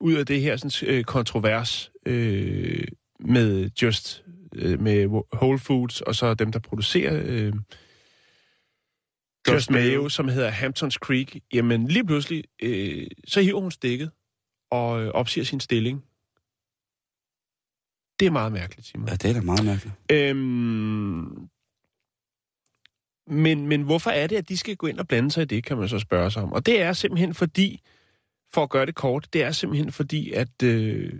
ud 0.00 0.14
af 0.14 0.26
det 0.26 0.40
her 0.40 0.56
sådan, 0.56 0.94
øh, 0.94 1.04
kontrovers 1.04 1.92
øh, 2.06 2.88
med 3.20 3.70
Just, 3.82 4.24
øh, 4.54 4.80
med 4.80 5.06
Whole 5.34 5.58
Foods, 5.58 6.00
og 6.00 6.14
så 6.14 6.34
dem, 6.34 6.52
der 6.52 6.58
producerer 6.58 7.22
øh, 7.24 7.52
Just 9.54 9.70
Mayo, 9.70 10.08
som 10.08 10.28
hedder 10.28 10.50
Hamptons 10.50 10.94
Creek, 10.94 11.40
jamen 11.52 11.88
lige 11.88 12.04
pludselig, 12.04 12.44
øh, 12.62 13.06
så 13.26 13.40
hiver 13.40 13.60
hun 13.60 13.70
stikket 13.70 14.10
og 14.70 15.02
øh, 15.02 15.08
opsiger 15.08 15.44
sin 15.44 15.60
stilling. 15.60 16.04
Det 18.20 18.26
er 18.26 18.30
meget 18.30 18.52
mærkeligt, 18.52 18.86
Simon. 18.86 19.08
Ja, 19.08 19.14
det 19.14 19.30
er 19.30 19.34
da 19.34 19.40
meget 19.40 19.64
mærkeligt. 19.64 19.94
Øhm, 20.12 21.48
men, 23.26 23.66
men 23.66 23.82
hvorfor 23.82 24.10
er 24.10 24.26
det, 24.26 24.36
at 24.36 24.48
de 24.48 24.56
skal 24.56 24.76
gå 24.76 24.86
ind 24.86 24.98
og 24.98 25.08
blande 25.08 25.30
sig 25.30 25.42
i 25.42 25.46
det, 25.46 25.64
kan 25.64 25.78
man 25.78 25.88
så 25.88 25.98
spørge 25.98 26.30
sig 26.30 26.42
om. 26.42 26.52
Og 26.52 26.66
det 26.66 26.82
er 26.82 26.92
simpelthen 26.92 27.34
fordi, 27.34 27.80
for 28.54 28.62
at 28.62 28.70
gøre 28.70 28.86
det 28.86 28.94
kort, 28.94 29.28
det 29.32 29.42
er 29.42 29.50
simpelthen 29.50 29.92
fordi, 29.92 30.32
at 30.32 30.62
øh, 30.62 31.12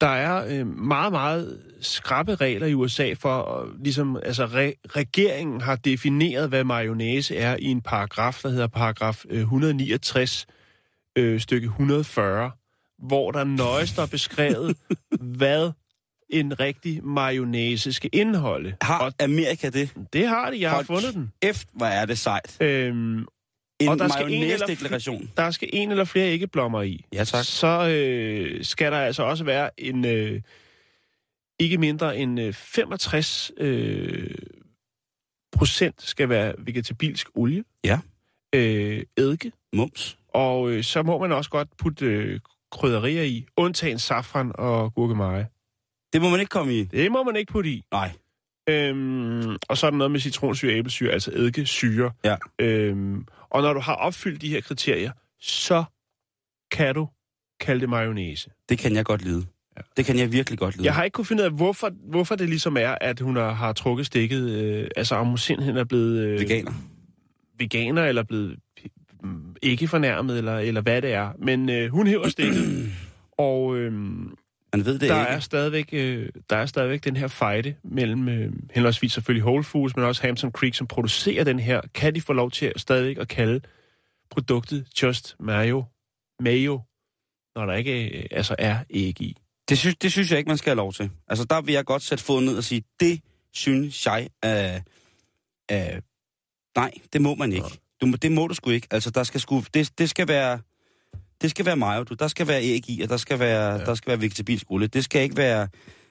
der 0.00 0.06
er 0.08 0.46
øh, 0.60 0.66
meget, 0.66 1.12
meget 1.12 1.62
skrappe 1.80 2.34
regler 2.34 2.66
i 2.66 2.74
USA 2.74 3.14
for, 3.18 3.62
øh, 3.62 3.82
ligesom, 3.84 4.16
altså 4.16 4.46
re- 4.46 4.80
regeringen 4.96 5.60
har 5.60 5.76
defineret, 5.76 6.48
hvad 6.48 6.64
mayonnaise 6.64 7.36
er 7.36 7.56
i 7.58 7.64
en 7.64 7.80
paragraf, 7.80 8.40
der 8.42 8.48
hedder 8.48 8.66
paragraf 8.66 9.24
øh, 9.30 9.40
169, 9.40 10.46
øh, 11.18 11.40
stykke 11.40 11.64
140, 11.66 12.50
hvor 13.06 13.30
der 13.30 13.44
nøje 13.44 13.86
står 13.86 14.06
beskrevet, 14.06 14.76
hvad 15.38 15.70
en 16.30 16.60
rigtig 16.60 17.04
mayonnaise 17.04 17.92
skal 17.92 18.10
indeholde. 18.12 18.74
Har 18.82 18.98
Og 18.98 19.12
Amerika 19.22 19.68
det? 19.70 19.90
det 20.12 20.28
har 20.28 20.50
de, 20.50 20.60
jeg 20.60 20.70
har 20.70 20.76
Hold 20.76 20.86
fundet 20.86 21.14
den. 21.14 21.32
F, 21.54 21.64
hvor 21.72 21.86
er 21.86 22.06
det 22.06 22.18
sejt. 22.18 22.56
Øhm, 22.60 23.26
En 23.80 23.88
Og 23.88 23.98
der 23.98 24.08
skal 24.08 24.26
en 24.26 24.32
eller 24.32 24.46
mayonnaise-deklaration. 24.46 25.30
der 25.36 25.50
skal 25.50 25.68
en 25.72 25.90
eller 25.90 26.04
flere 26.04 26.28
æggeblommer 26.28 26.82
i. 26.82 27.04
Ja, 27.12 27.24
tak. 27.24 27.44
Så 27.44 27.88
øh, 27.88 28.64
skal 28.64 28.92
der 28.92 28.98
altså 28.98 29.22
også 29.22 29.44
være 29.44 29.80
en 29.80 30.04
øh, 30.04 30.40
ikke 31.58 31.78
mindre 31.78 32.18
end 32.18 32.40
øh, 32.40 32.52
65 32.54 33.50
øh, 33.56 34.34
procent 35.52 36.02
skal 36.02 36.28
være 36.28 36.54
vegetabilsk 36.58 37.28
olie. 37.34 37.64
Ja. 37.84 38.00
Øh, 38.54 39.02
eddike. 39.16 39.52
Mums. 39.72 40.18
Og 40.28 40.70
øh, 40.70 40.84
så 40.84 41.02
må 41.02 41.18
man 41.18 41.32
også 41.32 41.50
godt 41.50 41.68
putte 41.78 42.06
øh, 42.06 42.40
krydderier 42.72 43.22
i, 43.22 43.46
undtagen 43.56 43.98
safran 43.98 44.52
og 44.54 44.94
gurkemeje. 44.94 45.46
Det 46.12 46.20
må 46.20 46.30
man 46.30 46.40
ikke 46.40 46.50
komme 46.50 46.74
i. 46.74 46.84
Det 46.84 47.12
må 47.12 47.22
man 47.22 47.36
ikke 47.36 47.52
putte 47.52 47.70
i. 47.70 47.82
Nej. 47.92 48.12
Øhm, 48.70 49.56
og 49.68 49.78
så 49.78 49.86
er 49.86 49.90
der 49.90 49.98
noget 49.98 50.10
med 50.10 50.20
citronsyre 50.20 50.72
æblesyre, 50.72 51.12
altså 51.12 51.30
eddikesyre. 51.34 52.10
Ja. 52.24 52.36
Øhm, 52.58 53.26
og 53.50 53.62
når 53.62 53.72
du 53.72 53.80
har 53.80 53.94
opfyldt 53.94 54.42
de 54.42 54.48
her 54.48 54.60
kriterier, 54.60 55.12
så 55.40 55.84
kan 56.70 56.94
du 56.94 57.08
kalde 57.60 57.80
det 57.80 57.88
mayonnaise. 57.88 58.50
Det 58.68 58.78
kan 58.78 58.94
jeg 58.94 59.04
godt 59.04 59.22
lide. 59.22 59.46
Ja. 59.76 59.82
Det 59.96 60.04
kan 60.04 60.18
jeg 60.18 60.32
virkelig 60.32 60.58
godt 60.58 60.76
lide. 60.76 60.84
Jeg 60.84 60.94
har 60.94 61.04
ikke 61.04 61.14
kunnet 61.14 61.28
finde 61.28 61.42
ud 61.42 61.44
af, 61.46 61.52
hvorfor, 61.52 61.90
hvorfor 62.10 62.34
det 62.34 62.48
ligesom 62.48 62.76
er, 62.76 62.94
at 63.00 63.20
hun 63.20 63.36
har, 63.36 63.52
har 63.52 63.72
trukket 63.72 64.06
stikket. 64.06 64.50
Øh, 64.50 64.88
altså 64.96 65.14
om 65.14 65.26
hun 65.26 65.38
simpelthen 65.38 65.76
er 65.76 65.84
blevet 65.84 66.18
øh, 66.18 66.40
Veganer. 66.40 66.72
veganer, 67.58 68.04
eller 68.04 68.22
blevet 68.22 68.56
mm, 69.22 69.56
ikke 69.62 69.88
fornærmet, 69.88 70.38
eller, 70.38 70.58
eller 70.58 70.80
hvad 70.80 71.02
det 71.02 71.12
er. 71.12 71.32
Men 71.38 71.70
øh, 71.70 71.90
hun 71.90 72.06
hæver 72.06 72.28
stikket, 72.28 72.92
og 73.38 73.76
øh, 73.76 73.92
Man 74.72 74.84
ved 74.84 74.92
det 74.92 75.00
der, 75.00 75.20
ikke. 75.20 75.32
er 75.32 75.40
stadigvæk, 75.40 75.88
øh, 75.92 76.28
der 76.50 76.56
er 76.56 76.66
stadigvæk 76.66 77.04
den 77.04 77.16
her 77.16 77.28
fejde 77.28 77.74
mellem 77.84 78.28
øh, 78.28 78.52
henholdsvis 78.74 79.12
selvfølgelig 79.12 79.44
Whole 79.44 79.64
Foods, 79.64 79.96
men 79.96 80.04
også 80.04 80.22
Hampton 80.22 80.52
Creek, 80.52 80.74
som 80.74 80.86
producerer 80.86 81.44
den 81.44 81.58
her. 81.58 81.80
Kan 81.94 82.14
de 82.14 82.20
få 82.20 82.32
lov 82.32 82.50
til 82.50 82.66
at 82.66 82.80
stadigvæk 82.80 83.18
at 83.18 83.28
kalde 83.28 83.60
produktet 84.30 84.86
Just 85.02 85.36
Mayo, 85.40 85.84
Mayo 86.40 86.80
når 87.56 87.66
der 87.66 87.74
ikke 87.74 88.18
øh, 88.18 88.24
altså 88.30 88.56
er 88.58 88.78
æg 88.90 89.20
i? 89.20 89.36
Det 89.68 89.78
synes, 89.78 89.96
det 89.96 90.12
synes 90.12 90.30
jeg 90.30 90.38
ikke, 90.38 90.48
man 90.48 90.58
skal 90.58 90.70
have 90.70 90.76
lov 90.76 90.92
til. 90.92 91.10
Altså, 91.28 91.44
der 91.44 91.60
vil 91.60 91.72
jeg 91.72 91.84
godt 91.84 92.02
sætte 92.02 92.24
foden 92.24 92.44
ned 92.44 92.56
og 92.56 92.64
sige, 92.64 92.82
det 93.00 93.20
synes 93.52 94.06
jeg 94.06 94.28
er... 94.42 94.80
er 95.68 96.00
nej, 96.76 96.92
det 97.12 97.22
må 97.22 97.34
man 97.34 97.52
ikke. 97.52 97.80
Du, 98.00 98.12
det 98.22 98.32
må 98.32 98.46
du 98.46 98.54
sgu 98.54 98.70
ikke. 98.70 98.88
Altså, 98.90 99.10
der 99.10 99.22
skal 99.22 99.40
sgu, 99.40 99.62
det, 99.74 99.98
det 99.98 100.10
skal 100.10 100.28
være... 100.28 100.58
Det 101.42 101.50
skal 101.50 101.66
være 101.66 101.76
mayo, 101.76 102.02
du. 102.02 102.14
Der 102.14 102.28
skal 102.28 102.48
være 102.48 102.62
æg 102.62 102.90
i, 102.90 103.00
og 103.02 103.08
der 103.08 103.16
skal 103.16 103.38
være, 103.38 103.72
ja. 103.72 103.84
der 103.84 103.94
skal 103.94 104.10
være 104.10 104.20
vegetabilsk 104.20 104.66
olie. 104.70 104.86
Det 104.88 105.04
skal 105.04 105.22
ikke 105.22 105.36
være... 105.36 105.68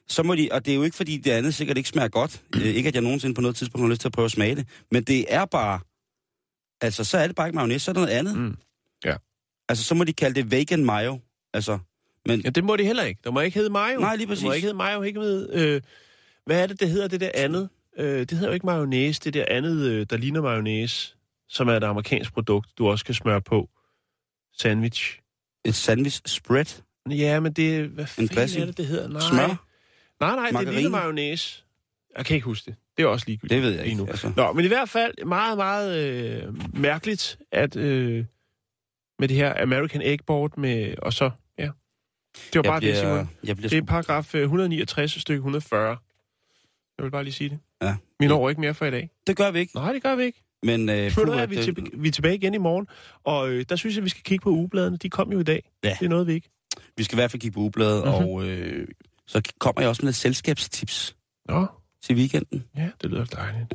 Så 0.08 0.24
må 0.24 0.36
de, 0.36 0.50
og 0.52 0.66
det 0.66 0.72
er 0.72 0.76
jo 0.76 0.84
ikke, 0.84 0.98
fordi 0.98 1.18
det 1.18 1.32
andet 1.32 1.56
sikkert 1.56 1.78
ikke 1.78 1.90
smager 1.90 2.08
godt. 2.10 2.44
Øh, 2.56 2.62
ikke, 2.62 2.88
at 2.88 2.96
jeg 2.96 3.02
nogensinde 3.02 3.36
på 3.36 3.42
noget 3.42 3.56
tidspunkt 3.56 3.84
har 3.86 3.90
lyst 3.90 4.02
til 4.02 4.08
at 4.08 4.12
prøve 4.12 4.26
at 4.26 4.32
smage 4.32 4.56
det. 4.56 4.68
Men 4.92 5.04
det 5.04 5.26
er 5.34 5.46
bare... 5.46 5.80
Altså, 6.82 7.04
så 7.04 7.18
er 7.18 7.28
det 7.28 7.36
bare 7.36 7.48
ikke 7.48 7.56
mayonnaise, 7.56 7.86
så 7.86 7.92
er 7.92 7.94
det 7.94 8.02
noget 8.02 8.14
andet. 8.14 8.38
Mm. 8.38 8.58
Ja. 9.06 9.16
Altså, 9.70 9.84
så 9.84 9.96
må 9.96 10.04
de 10.04 10.14
kalde 10.14 10.36
det 10.36 10.52
vegan 10.52 10.86
mayo. 10.86 11.20
Altså, 11.54 11.80
men 12.26 12.42
Ja, 12.42 12.50
det 12.50 12.64
må 12.64 12.76
det 12.76 12.86
heller 12.86 13.04
ikke. 13.04 13.22
Der 13.24 13.32
må 13.32 13.40
ikke 13.40 13.58
hedde 13.58 13.70
mayo. 13.70 14.00
Nej, 14.00 14.16
lige 14.16 14.22
Det 14.22 14.30
må 14.30 14.32
præcis. 14.50 14.56
ikke 14.56 14.66
hedde 14.66 14.78
mayo, 14.78 15.02
ikke 15.02 15.20
med... 15.20 15.50
Øh, 15.54 15.82
hvad 16.46 16.64
er 16.64 16.68
det, 16.68 16.80
det 16.80 16.90
hedder, 16.90 17.08
det 17.08 17.22
der 17.22 17.32
andet? 17.34 17.70
Øh, 17.98 18.20
det 18.20 18.32
hedder 18.32 18.48
jo 18.48 18.54
ikke 18.54 18.66
mayonnaise, 18.66 19.22
det 19.24 19.34
der 19.34 19.46
andet, 19.48 19.88
øh, 19.88 20.06
der 20.10 20.18
ligner 20.18 20.42
mayonnaise, 20.42 21.16
som 21.50 21.68
er 21.68 21.74
et 21.74 21.84
amerikansk 21.84 22.34
produkt, 22.34 22.70
du 22.78 22.88
også 22.88 23.06
kan 23.06 23.14
smøre 23.14 23.42
på. 23.42 23.70
Sandwich. 24.58 25.20
et 25.66 25.76
sandwich 25.76 26.22
spread. 26.26 26.82
Ja, 27.10 27.40
men 27.40 27.54
det... 27.54 27.88
Hvad 27.90 28.08
fanden 28.08 28.36
dressing? 28.36 28.62
er 28.62 28.66
det, 28.66 28.78
det 28.78 28.86
hedder? 28.88 29.08
Nej. 29.08 29.22
Smør? 29.22 29.48
Nej, 30.20 30.36
nej, 30.36 30.46
det 30.46 30.54
Margarine? 30.54 30.72
ligner 30.72 30.90
mayonnaise. 30.90 31.64
Jeg 32.18 32.26
kan 32.26 32.36
ikke 32.36 32.46
huske 32.46 32.66
det. 32.72 32.76
Det 32.98 33.04
er 33.04 33.08
også 33.08 33.26
ligegyldigt. 33.28 33.50
Det 33.56 33.62
ved 33.62 33.72
jeg 33.76 33.86
ikke, 33.86 33.98
Nu. 33.98 34.08
altså. 34.08 34.32
Nå, 34.36 34.54
men 34.54 34.66
i 34.66 34.68
hvert 34.68 34.90
fald 34.90 35.26
meget, 35.26 35.58
meget 35.58 35.98
øh, 35.98 36.78
mærkeligt, 36.80 37.40
at 37.52 37.76
øh, 37.76 38.26
med 39.20 39.28
det 39.28 39.38
her 39.38 39.62
American 39.62 40.02
Egg 40.02 40.20
Board 40.28 40.58
med... 40.58 40.96
Og 40.98 41.14
så, 41.14 41.32
ja. 41.58 41.70
Det 42.54 42.56
var 42.56 42.62
bare 42.62 42.80
det, 42.80 42.98
Simon. 42.98 43.30
jeg 43.44 43.56
bliver 43.58 43.70
Det 43.70 43.78
er 43.78 43.82
paragraf 43.82 44.36
øh, 44.36 44.42
169, 44.42 45.22
stykke 45.22 45.38
140. 45.38 45.98
Jeg 46.98 47.04
vil 47.04 47.12
bare 47.12 47.24
lige 47.24 47.34
sige 47.34 47.50
det. 47.50 47.60
Ja. 47.82 47.96
Vi 48.20 48.28
når 48.28 48.50
ikke 48.50 48.62
mere 48.62 48.74
for 48.74 48.86
i 48.86 48.92
dag. 48.92 49.10
det 49.28 49.38
gør 49.38 49.52
vi 49.52 49.60
ikke. 49.60 49.76
Nej, 49.76 49.94
det 49.94 50.04
gør 50.04 50.16
vi 50.16 50.24
ikke. 50.24 50.44
Men 50.64 50.90
øh, 50.90 51.12
Puh, 51.14 51.26
puh, 51.26 51.36
er 51.38 51.42
at 51.42 51.50
vi, 51.50 51.56
det- 51.56 51.64
til, 51.64 51.88
vi 51.94 52.08
er 52.08 52.12
tilbage 52.12 52.36
igen 52.36 52.54
i 52.54 52.58
morgen, 52.58 52.88
og 53.24 53.50
øh, 53.50 53.66
der 53.70 53.76
synes 53.76 53.96
jeg, 53.96 54.04
vi 54.04 54.10
skal 54.10 54.24
kigge 54.24 54.44
på 54.44 54.50
ugebladene. 54.50 54.98
De 54.98 55.10
kom 55.10 55.32
jo 55.32 55.40
i 55.40 55.44
dag. 55.44 55.64
Ja. 55.84 55.98
Det 56.00 56.06
er 56.06 56.10
noget, 56.10 56.28
vi 56.28 56.34
ikke. 56.34 56.50
vi 56.98 57.04
skal 57.04 57.16
i 57.16 57.20
hvert 57.20 57.32
fald 57.32 57.42
kigge 57.42 57.54
på 57.56 57.60
ugebladet, 57.60 58.04
Mhm. 58.06 58.14
mm-hmm. 58.14 58.28
og 58.30 58.46
øh, 58.48 58.88
så 59.28 59.42
kommer 59.60 59.82
jeg 59.82 59.90
også 59.90 60.02
med 60.02 60.08
lidt 60.08 60.16
selskabstips 60.16 61.16
Nå, 61.50 61.66
til 62.04 62.16
weekenden. 62.16 62.64
ja, 62.78 62.90
det 63.02 63.10
lyder 63.10 63.26
dejligt. 63.26 63.66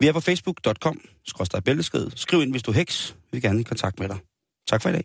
Vi 0.00 0.06
er 0.06 0.12
på 0.12 0.20
facebook.com, 0.20 1.00
skrådstræk 1.26 1.64
bælteskred. 1.64 2.10
Skriv 2.16 2.42
ind, 2.42 2.50
hvis 2.50 2.62
du 2.62 2.70
er 2.70 2.74
heks. 2.74 3.14
Vi 3.16 3.28
vil 3.32 3.42
gerne 3.42 3.60
i 3.60 3.62
kontakt 3.62 4.00
med 4.00 4.08
dig. 4.08 4.18
Tak 4.68 4.82
for 4.82 4.88
i 4.88 4.92
dag. 4.92 5.04